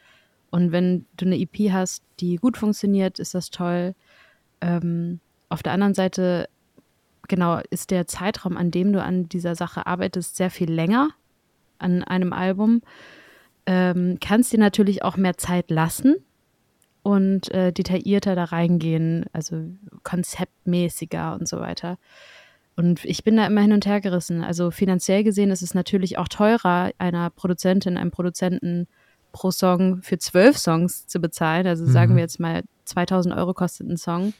[0.49, 3.95] Und wenn du eine EP hast, die gut funktioniert, ist das toll.
[4.61, 5.19] Ähm,
[5.49, 6.47] auf der anderen Seite,
[7.27, 11.09] genau, ist der Zeitraum, an dem du an dieser Sache arbeitest, sehr viel länger
[11.77, 12.81] an einem Album.
[13.65, 16.15] Ähm, kannst dir natürlich auch mehr Zeit lassen
[17.03, 19.65] und äh, detaillierter da reingehen, also
[20.03, 21.97] konzeptmäßiger und so weiter.
[22.75, 24.43] Und ich bin da immer hin und her gerissen.
[24.43, 28.87] Also finanziell gesehen ist es natürlich auch teurer, einer Produzentin, einem Produzenten
[29.31, 31.67] pro Song für zwölf Songs zu bezahlen.
[31.67, 31.91] Also mhm.
[31.91, 34.33] sagen wir jetzt mal 2000 Euro kostet ein Song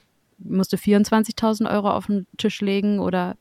[0.44, 3.36] musste 24.000 Euro auf den Tisch legen oder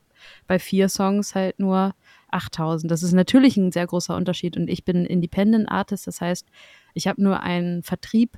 [0.47, 1.93] bei vier Songs halt nur
[2.31, 2.87] 8.000.
[2.87, 6.47] Das ist natürlich ein sehr großer Unterschied und ich bin Independent Artist, das heißt,
[6.93, 8.37] ich habe nur einen Vertrieb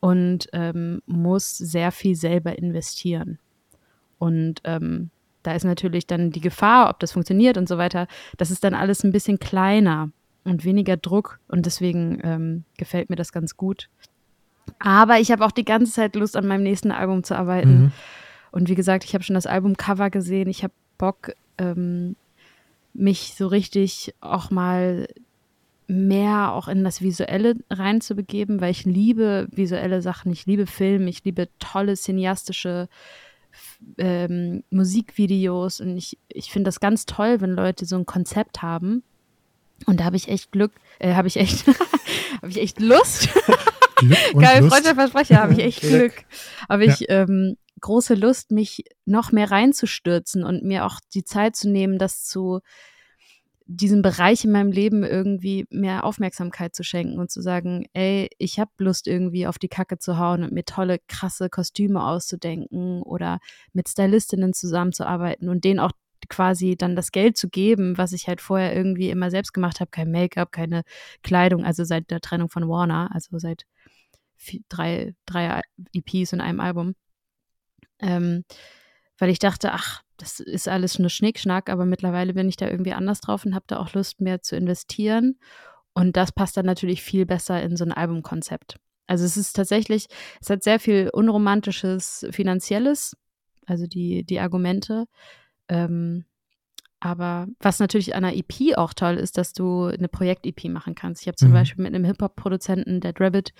[0.00, 3.38] und ähm, muss sehr viel selber investieren.
[4.18, 5.10] Und ähm,
[5.42, 8.06] da ist natürlich dann die Gefahr, ob das funktioniert und so weiter,
[8.36, 10.10] das ist dann alles ein bisschen kleiner
[10.44, 13.88] und weniger Druck und deswegen ähm, gefällt mir das ganz gut.
[14.78, 17.84] Aber ich habe auch die ganze Zeit Lust, an meinem nächsten Album zu arbeiten.
[17.84, 17.92] Mhm.
[18.50, 20.48] Und wie gesagt, ich habe schon das Albumcover gesehen.
[20.48, 22.16] Ich habe Bock, ähm,
[22.92, 25.08] mich so richtig auch mal
[25.86, 31.24] mehr auch in das Visuelle reinzubegeben, weil ich liebe visuelle Sachen, ich liebe Film, ich
[31.24, 32.88] liebe tolle cineastische
[33.98, 39.02] ähm, Musikvideos und ich, ich finde das ganz toll, wenn Leute so ein Konzept haben.
[39.86, 41.66] Und da habe ich echt Glück, äh, habe ich echt,
[42.36, 43.28] habe ich echt Lust.
[44.38, 46.24] Geil, Freundschaftsversprecher, habe ich echt Glück.
[46.68, 47.22] Habe ich ja.
[47.22, 52.24] ähm, große Lust, mich noch mehr reinzustürzen und mir auch die Zeit zu nehmen, das
[52.24, 52.60] zu
[53.66, 58.58] diesem Bereich in meinem Leben irgendwie mehr Aufmerksamkeit zu schenken und zu sagen, ey, ich
[58.58, 63.38] habe Lust irgendwie auf die Kacke zu hauen und mir tolle, krasse Kostüme auszudenken oder
[63.72, 65.92] mit Stylistinnen zusammenzuarbeiten und denen auch
[66.28, 69.90] quasi dann das Geld zu geben, was ich halt vorher irgendwie immer selbst gemacht habe,
[69.90, 70.82] kein Make-up, keine
[71.22, 73.64] Kleidung, also seit der Trennung von Warner, also seit
[74.68, 75.60] drei, drei
[75.92, 76.94] EPs und einem Album.
[78.00, 78.44] Ähm,
[79.18, 82.92] weil ich dachte, ach, das ist alles nur Schnickschnack, aber mittlerweile bin ich da irgendwie
[82.92, 85.38] anders drauf und habe da auch Lust, mehr zu investieren.
[85.92, 88.76] Und das passt dann natürlich viel besser in so ein Albumkonzept.
[89.06, 90.06] Also es ist tatsächlich,
[90.40, 93.16] es hat sehr viel unromantisches Finanzielles,
[93.66, 95.06] also die, die Argumente.
[95.68, 96.24] Ähm,
[97.04, 101.20] aber was natürlich an einer EP auch toll ist, dass du eine Projekt-EP machen kannst.
[101.20, 101.54] Ich habe zum mhm.
[101.54, 103.52] Beispiel mit einem Hip-Hop-Produzenten, Dead Rabbit,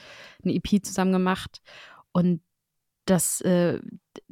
[0.42, 1.60] eine EP zusammen gemacht.
[2.12, 2.40] Und
[3.04, 3.80] das, äh,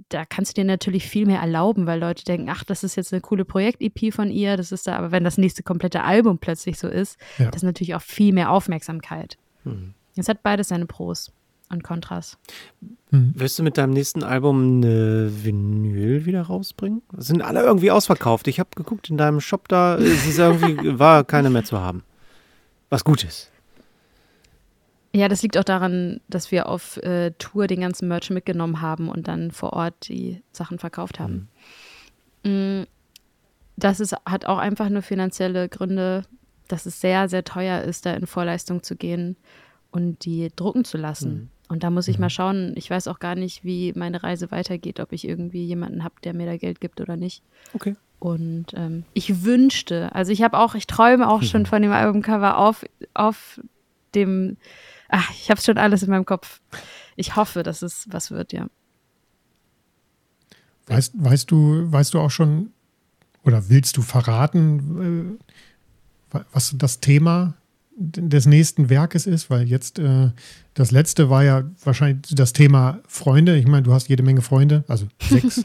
[0.09, 3.13] da kannst du dir natürlich viel mehr erlauben, weil Leute denken, ach, das ist jetzt
[3.13, 6.79] eine coole Projekt-EP von ihr, das ist da, aber wenn das nächste komplette Album plötzlich
[6.79, 7.47] so ist, ja.
[7.47, 9.37] das ist natürlich auch viel mehr Aufmerksamkeit.
[9.65, 9.93] Mhm.
[10.17, 11.33] Es hat beides seine Pros
[11.73, 12.39] und Kontras.
[13.11, 13.33] Mhm.
[13.35, 17.03] Wirst du mit deinem nächsten Album eine Vinyl wieder rausbringen?
[17.17, 18.47] Sind alle irgendwie ausverkauft.
[18.49, 22.05] Ich habe geguckt in deinem Shop da, es ist irgendwie, war keine mehr zu haben.
[22.91, 23.51] Was gut ist.
[25.15, 29.09] Ja, das liegt auch daran, dass wir auf äh, Tour den ganzen Merch mitgenommen haben
[29.09, 31.49] und dann vor Ort die Sachen verkauft haben.
[32.45, 32.87] Mhm.
[33.77, 36.25] Das ist, hat auch einfach nur finanzielle Gründe,
[36.69, 39.37] dass es sehr, sehr teuer ist, da in Vorleistung zu gehen
[39.91, 41.33] und die drucken zu lassen.
[41.33, 41.49] Mhm.
[41.73, 42.23] Und da muss ich mhm.
[42.23, 42.75] mal schauen.
[42.77, 46.35] Ich weiß auch gar nicht, wie meine Reise weitergeht, ob ich irgendwie jemanden habe, der
[46.35, 47.43] mir da Geld gibt oder nicht.
[47.73, 47.97] Okay.
[48.19, 52.59] Und ähm, ich wünschte, also ich habe auch, ich träume auch schon von dem Albumcover
[52.59, 52.85] auf,
[53.15, 53.59] auf
[54.15, 54.59] dem
[55.09, 56.61] Ach, ich habe schon alles in meinem Kopf.
[57.17, 58.67] Ich hoffe, dass es was wird, ja.
[60.89, 62.73] Weißt, weißt du, weißt du auch schon
[63.45, 65.39] oder willst du verraten,
[66.31, 67.55] äh, was das Thema
[67.97, 69.51] des nächsten Werkes ist?
[69.51, 70.31] Weil jetzt äh,
[70.75, 73.57] das letzte war ja wahrscheinlich das Thema Freunde.
[73.57, 75.65] Ich meine, du hast jede Menge Freunde, also sechs,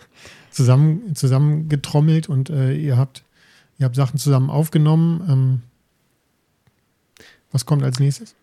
[0.50, 3.24] zusammen, zusammengetrommelt und äh, ihr habt,
[3.78, 5.22] ihr habt Sachen zusammen aufgenommen.
[5.28, 5.62] Ähm,
[7.52, 8.34] was kommt als nächstes?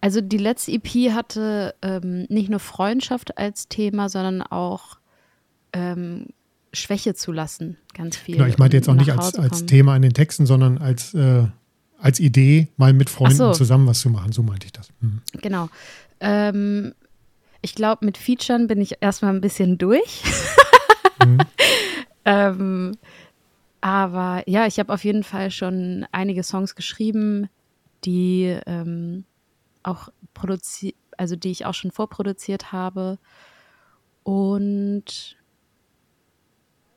[0.00, 4.98] Also die letzte EP hatte ähm, nicht nur Freundschaft als Thema, sondern auch
[5.72, 6.26] ähm,
[6.72, 8.36] Schwäche zu lassen, ganz viel.
[8.36, 11.46] Genau, ich meinte jetzt auch nicht als, als Thema in den Texten, sondern als, äh,
[11.98, 13.52] als Idee, mal mit Freunden so.
[13.52, 14.32] zusammen was zu machen.
[14.32, 14.88] So meinte ich das.
[15.00, 15.20] Mhm.
[15.40, 15.68] Genau.
[16.20, 16.94] Ähm,
[17.60, 20.22] ich glaube, mit Featuren bin ich erstmal ein bisschen durch.
[21.24, 21.38] mhm.
[22.24, 22.92] ähm,
[23.80, 27.48] aber ja, ich habe auf jeden Fall schon einige Songs geschrieben,
[28.04, 29.24] die ähm,
[29.82, 33.18] auch produziert, also die ich auch schon vorproduziert habe.
[34.22, 35.36] Und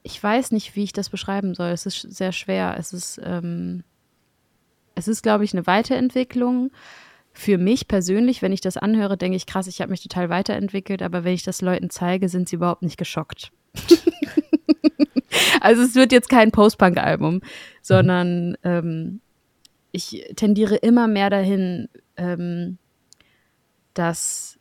[0.03, 1.69] ich weiß nicht, wie ich das beschreiben soll.
[1.69, 2.75] Es ist sehr schwer.
[2.77, 3.83] Es ist, ähm,
[4.95, 6.71] es ist, glaube ich, eine Weiterentwicklung.
[7.33, 11.01] Für mich persönlich, wenn ich das anhöre, denke ich, krass, ich habe mich total weiterentwickelt,
[11.01, 13.51] aber wenn ich das Leuten zeige, sind sie überhaupt nicht geschockt.
[15.61, 17.41] also es wird jetzt kein Post-Punk-Album,
[17.81, 19.21] sondern ähm,
[19.93, 21.87] ich tendiere immer mehr dahin,
[22.17, 22.77] ähm,
[23.93, 24.59] dass,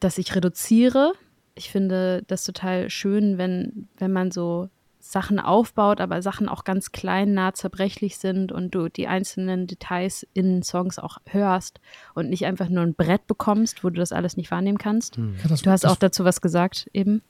[0.00, 1.12] dass ich reduziere.
[1.54, 4.68] Ich finde das total schön, wenn, wenn man so
[5.04, 10.26] Sachen aufbaut, aber Sachen auch ganz klein, nah zerbrechlich sind und du die einzelnen Details
[10.32, 11.80] in Songs auch hörst
[12.14, 15.18] und nicht einfach nur ein Brett bekommst, wo du das alles nicht wahrnehmen kannst.
[15.18, 15.34] Mhm.
[15.42, 17.20] Ja, das, du hast auch dazu was gesagt, eben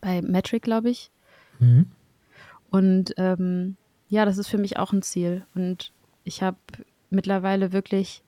[0.00, 1.10] bei Metric, glaube ich.
[1.58, 1.86] Mhm.
[2.70, 3.76] Und ähm,
[4.08, 5.44] ja, das ist für mich auch ein Ziel.
[5.54, 5.92] Und
[6.24, 6.56] ich habe
[7.10, 8.22] mittlerweile wirklich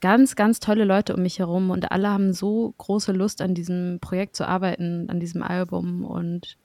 [0.00, 3.98] ganz, ganz tolle Leute um mich herum und alle haben so große Lust an diesem
[4.00, 6.56] Projekt zu arbeiten, an diesem Album und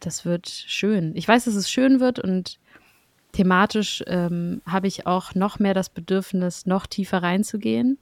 [0.00, 1.12] das wird schön.
[1.16, 2.58] Ich weiß, dass es schön wird und
[3.32, 7.98] thematisch ähm, habe ich auch noch mehr das Bedürfnis, noch tiefer reinzugehen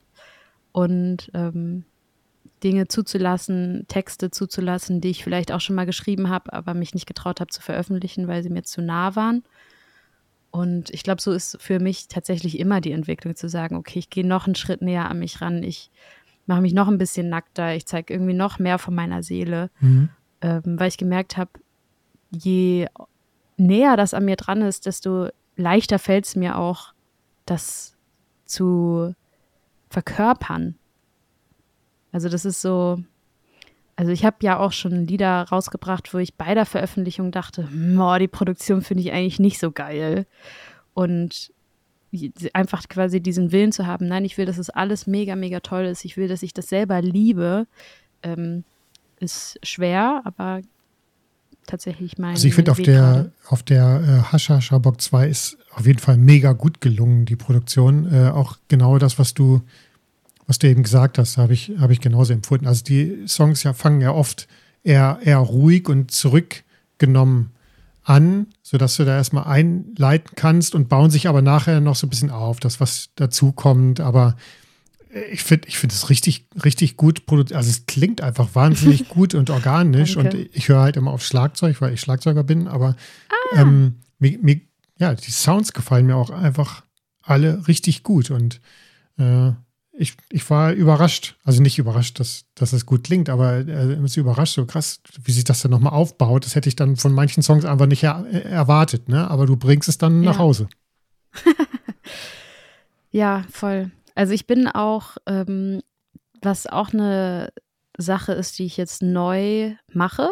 [0.73, 1.85] und ähm,
[2.63, 7.07] Dinge zuzulassen, Texte zuzulassen, die ich vielleicht auch schon mal geschrieben habe, aber mich nicht
[7.07, 9.43] getraut habe zu veröffentlichen, weil sie mir zu nah waren.
[10.51, 14.11] Und ich glaube, so ist für mich tatsächlich immer die Entwicklung zu sagen, okay, ich
[14.11, 15.91] gehe noch einen Schritt näher an mich ran, ich
[16.47, 20.09] mache mich noch ein bisschen nackter, ich zeige irgendwie noch mehr von meiner Seele, mhm.
[20.41, 21.51] ähm, weil ich gemerkt habe,
[22.37, 22.87] je
[23.57, 26.93] näher das an mir dran ist, desto leichter fällt es mir auch,
[27.47, 27.97] das
[28.45, 29.15] zu
[29.89, 30.77] verkörpern.
[32.13, 32.99] Also das ist so,
[33.97, 38.19] also ich habe ja auch schon Lieder rausgebracht, wo ich bei der Veröffentlichung dachte, boah,
[38.19, 40.27] die Produktion finde ich eigentlich nicht so geil.
[40.95, 41.53] Und
[42.53, 45.85] einfach quasi diesen Willen zu haben, nein, ich will, dass es alles mega, mega toll
[45.85, 47.67] ist, ich will, dass ich das selber liebe,
[48.23, 48.65] ähm,
[49.19, 50.61] ist schwer, aber
[51.67, 52.31] tatsächlich mein.
[52.31, 56.17] Also ich finde auf der auf der äh, Hascha Schabok 2 ist auf jeden Fall
[56.17, 58.13] mega gut gelungen, die Produktion.
[58.13, 59.63] Äh, auch genau das, was du
[60.47, 62.67] was du eben gesagt hast, habe ich, hab ich genauso empfunden.
[62.67, 64.47] Also die Songs ja fangen ja oft
[64.85, 67.51] eher, eher ruhig und zurückgenommen
[68.05, 72.11] an, sodass du da erstmal einleiten kannst und bauen sich aber nachher noch so ein
[72.11, 73.99] bisschen auf, das, was dazu kommt.
[73.99, 74.37] Aber
[75.31, 77.57] ich finde ich finde es richtig, richtig gut produziert.
[77.57, 80.17] Also es klingt einfach wahnsinnig gut und organisch.
[80.17, 82.97] und ich höre halt immer auf Schlagzeug, weil ich Schlagzeuger bin, aber
[83.29, 83.61] ah.
[83.61, 84.61] ähm, mir, mir,
[84.99, 86.85] ja, die Sounds gefallen mir auch einfach
[87.23, 88.31] alle richtig gut.
[88.31, 88.61] Und
[89.19, 89.53] äh,
[89.93, 94.17] ich, ich war überrascht, also nicht überrascht, dass, dass es gut klingt, aber äh, ist
[94.17, 96.45] überrascht, so krass, wie sich das dann nochmal aufbaut.
[96.45, 99.31] Das hätte ich dann von manchen Songs einfach nicht er, äh, erwartet, ne?
[99.31, 100.31] Aber du bringst es dann ja.
[100.31, 100.69] nach Hause.
[103.11, 103.91] ja, voll.
[104.17, 105.83] Also ich bin auch, ähm,
[106.43, 107.53] was auch eine
[107.97, 110.31] Sache ist, die ich jetzt neu mache,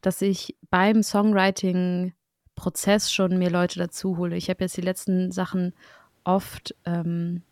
[0.00, 4.34] dass ich beim Songwriting-Prozess schon mir Leute dazu hole.
[4.36, 5.74] Ich habe jetzt die letzten Sachen
[6.24, 7.42] oft ähm,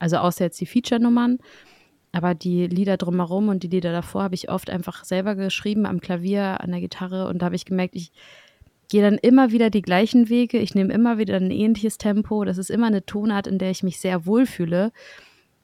[0.00, 1.38] also außer jetzt die Feature-Nummern.
[2.12, 6.00] Aber die Lieder drumherum und die Lieder davor habe ich oft einfach selber geschrieben am
[6.00, 7.28] Klavier, an der Gitarre.
[7.28, 8.10] Und da habe ich gemerkt, ich
[8.90, 10.58] gehe dann immer wieder die gleichen Wege.
[10.58, 12.44] Ich nehme immer wieder ein ähnliches Tempo.
[12.44, 14.92] Das ist immer eine Tonart, in der ich mich sehr wohlfühle.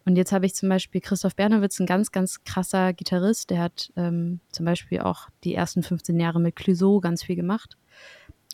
[0.06, 3.50] Und jetzt habe ich zum Beispiel Christoph Bernowitz, ein ganz, ganz krasser Gitarrist.
[3.50, 7.76] Der hat ähm, zum Beispiel auch die ersten 15 Jahre mit Clouseau ganz viel gemacht.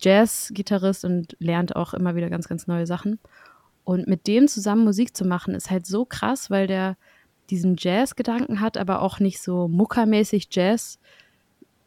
[0.00, 3.20] Jazz-Gitarrist und lernt auch immer wieder ganz, ganz neue Sachen.
[3.84, 6.96] Und mit dem zusammen Musik zu machen, ist halt so krass, weil der
[7.50, 10.98] diesen Jazz-Gedanken hat, aber auch nicht so muckermäßig Jazz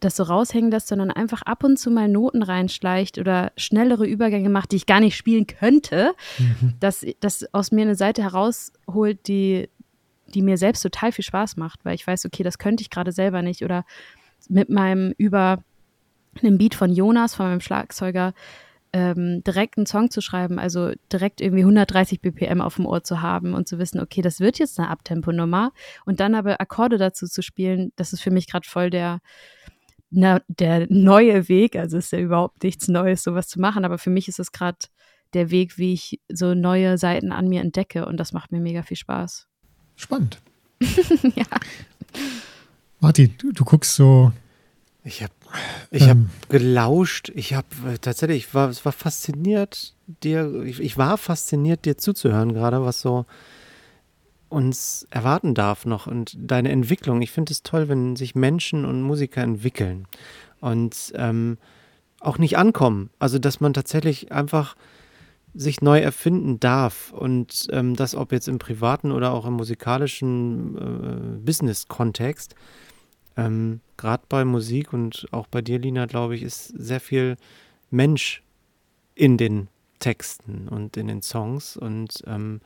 [0.06, 4.49] das so raushängen lässt, sondern einfach ab und zu mal Noten reinschleicht oder schnellere Übergänge
[4.49, 6.76] macht, die ich gar nicht spielen könnte, mhm.
[6.80, 9.69] dass das aus mir eine Seite herausholt, die,
[10.27, 13.11] die mir selbst total viel Spaß macht, weil ich weiß, okay, das könnte ich gerade
[13.11, 13.86] selber nicht oder
[14.48, 15.64] mit meinem über
[16.41, 18.34] einem Beat von Jonas, von meinem Schlagzeuger,
[18.95, 23.22] ähm, direkt einen Song zu schreiben, also direkt irgendwie 130 BPM auf dem Ohr zu
[23.22, 25.73] haben und zu wissen, okay, das wird jetzt eine Abtempo-Nummer
[26.06, 29.19] und dann aber Akkorde dazu zu spielen, das ist für mich gerade voll der,
[30.15, 31.75] na, der neue Weg.
[31.75, 34.77] Also ist ja überhaupt nichts Neues, sowas zu machen, aber für mich ist es gerade
[35.33, 38.83] der Weg, wie ich so neue Seiten an mir entdecke und das macht mir mega
[38.83, 39.47] viel Spaß.
[39.95, 40.41] Spannend.
[41.35, 41.45] ja.
[42.99, 44.31] Martin, du, du guckst so
[45.05, 45.33] ich habe
[45.91, 47.31] ich ähm, hab gelauscht.
[47.35, 51.97] Ich habe äh, tatsächlich, ich war, es war fasziniert, dir, ich, ich war fasziniert, dir
[51.97, 53.25] zuzuhören, gerade was so
[54.56, 57.22] uns erwarten darf noch und deine Entwicklung.
[57.22, 60.07] Ich finde es toll, wenn sich Menschen und Musiker entwickeln
[60.61, 61.57] und ähm,
[62.22, 63.10] auch nicht ankommen.
[63.19, 64.77] Also, dass man tatsächlich einfach
[65.53, 70.77] sich neu erfinden darf und ähm, das, ob jetzt im privaten oder auch im musikalischen
[70.77, 72.56] äh, Business-Kontext.
[73.36, 77.36] Ähm, Gerade bei Musik und auch bei dir, Lina, glaube ich, ist sehr viel
[77.90, 78.41] Mensch
[79.15, 79.68] in den
[79.99, 81.76] Texten und in den Songs.
[81.76, 82.61] Und ähm,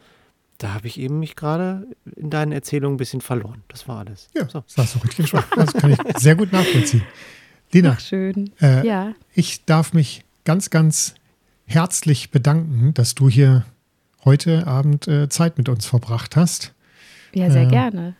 [0.59, 3.63] da habe ich eben mich gerade in deinen Erzählungen ein bisschen verloren.
[3.69, 4.27] Das war alles.
[4.35, 4.63] Ja, so.
[4.67, 5.47] das hast du richtig schwach.
[5.55, 7.03] Das kann ich sehr gut nachvollziehen.
[7.71, 8.51] Lina, Ach, schön.
[8.61, 9.13] Äh, ja.
[9.33, 11.15] ich darf mich ganz, ganz
[11.65, 13.65] herzlich bedanken, dass du hier
[14.25, 16.73] heute Abend äh, Zeit mit uns verbracht hast.
[17.33, 18.15] Ja, sehr äh, gerne.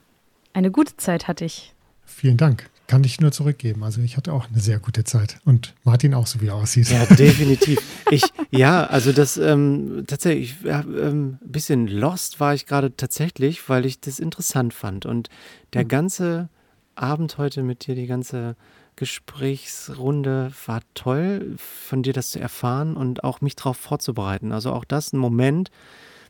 [0.54, 1.74] Eine gute Zeit hatte ich.
[2.06, 2.70] Vielen Dank.
[2.90, 3.84] Kann ich nur zurückgeben.
[3.84, 5.38] Also ich hatte auch eine sehr gute Zeit.
[5.46, 6.90] Und Martin auch so, wie er aussieht.
[6.90, 7.80] Ja, definitiv.
[8.10, 13.70] Ich, ja, also das ähm, tatsächlich, ja, ähm, ein bisschen lost war ich gerade tatsächlich,
[13.70, 15.06] weil ich das interessant fand.
[15.06, 15.30] Und
[15.74, 15.88] der hm.
[15.88, 16.50] ganze
[16.96, 18.56] Abend heute mit dir, die ganze
[18.96, 24.52] Gesprächsrunde war toll, von dir das zu erfahren und auch mich darauf vorzubereiten.
[24.52, 25.70] Also auch das ein Moment,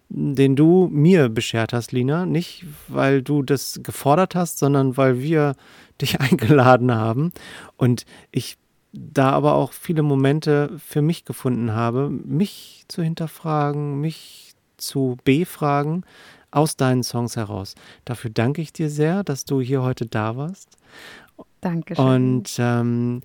[0.10, 2.26] den du mir beschert hast, Lina.
[2.26, 5.56] Nicht, weil du das gefordert hast, sondern weil wir
[6.02, 7.32] dich eingeladen haben.
[7.78, 8.58] Und ich
[8.92, 16.04] da aber auch viele Momente für mich gefunden habe, mich zu hinterfragen, mich zu befragen
[16.52, 17.76] aus deinen Songs heraus.
[18.06, 20.78] Dafür danke ich dir sehr, dass du hier heute da warst.
[21.62, 22.06] Dankeschön.
[22.06, 23.22] Und ähm,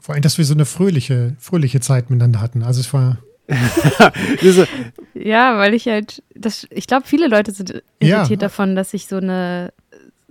[0.00, 2.62] vor allem, dass wir so eine fröhliche, fröhliche Zeit miteinander hatten.
[2.62, 3.18] Also es war
[5.14, 8.36] ja, weil ich halt, das, ich glaube, viele Leute sind irritiert ja.
[8.36, 9.72] davon, dass ich so eine,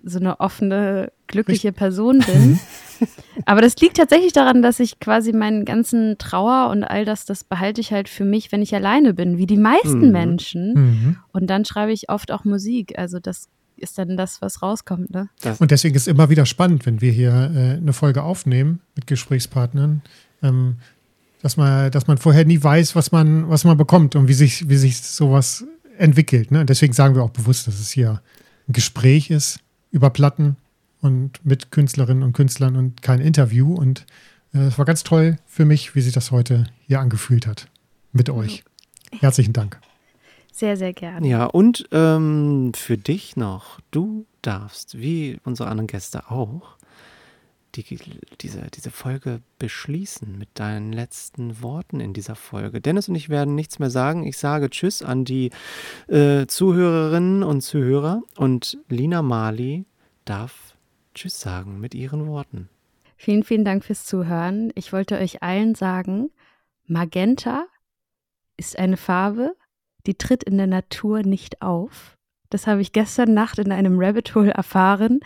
[0.04, 1.72] so eine offene, glückliche.
[1.74, 2.60] Person bin.
[3.46, 7.44] Aber das liegt tatsächlich daran, dass ich quasi meinen ganzen Trauer und all das, das
[7.44, 10.12] behalte ich halt für mich, wenn ich alleine bin, wie die meisten mhm.
[10.12, 10.74] Menschen.
[10.74, 11.18] Mhm.
[11.32, 12.98] Und dann schreibe ich oft auch Musik.
[12.98, 15.12] Also das ist dann das, was rauskommt.
[15.12, 15.30] Ne?
[15.42, 18.80] Das und deswegen ist es immer wieder spannend, wenn wir hier äh, eine Folge aufnehmen
[18.96, 20.02] mit Gesprächspartnern,
[20.42, 20.78] ähm,
[21.42, 24.70] dass man, dass man vorher nie weiß, was man, was man bekommt und wie sich,
[24.70, 25.66] wie sich sowas
[25.98, 26.52] entwickelt.
[26.52, 26.66] Ne?
[26.66, 28.22] Deswegen sagen wir auch bewusst, dass es hier
[28.68, 29.60] ein Gespräch ist
[29.92, 30.56] über Platten
[31.04, 33.76] und mit Künstlerinnen und Künstlern und kein Interview.
[33.76, 34.06] Und
[34.54, 37.68] äh, es war ganz toll für mich, wie sich das heute hier angefühlt hat
[38.14, 38.64] mit euch.
[39.20, 39.80] Herzlichen Dank.
[40.52, 41.28] Sehr, sehr gerne.
[41.28, 46.78] Ja, und ähm, für dich noch, du darfst, wie unsere anderen Gäste auch,
[47.76, 47.84] die,
[48.40, 52.80] diese, diese Folge beschließen mit deinen letzten Worten in dieser Folge.
[52.80, 54.26] Dennis und ich werden nichts mehr sagen.
[54.26, 55.50] Ich sage Tschüss an die
[56.08, 59.86] äh, Zuhörerinnen und Zuhörer und Lina Mali
[60.26, 60.63] darf
[61.14, 62.70] Tschüss sagen mit ihren Worten.
[63.18, 64.72] Vielen, vielen Dank fürs Zuhören.
[64.76, 66.32] Ich wollte euch allen sagen,
[66.86, 67.66] Magenta
[68.58, 69.56] ist eine Farbe,
[70.06, 72.18] die tritt in der Natur nicht auf.
[72.50, 75.22] Das habe ich gestern Nacht in einem Rabbit Hole erfahren.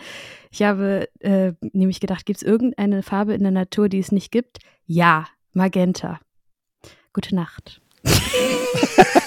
[0.50, 4.30] Ich habe äh, nämlich gedacht, gibt es irgendeine Farbe in der Natur, die es nicht
[4.30, 4.60] gibt?
[4.86, 6.20] Ja, Magenta.
[7.12, 7.82] Gute Nacht.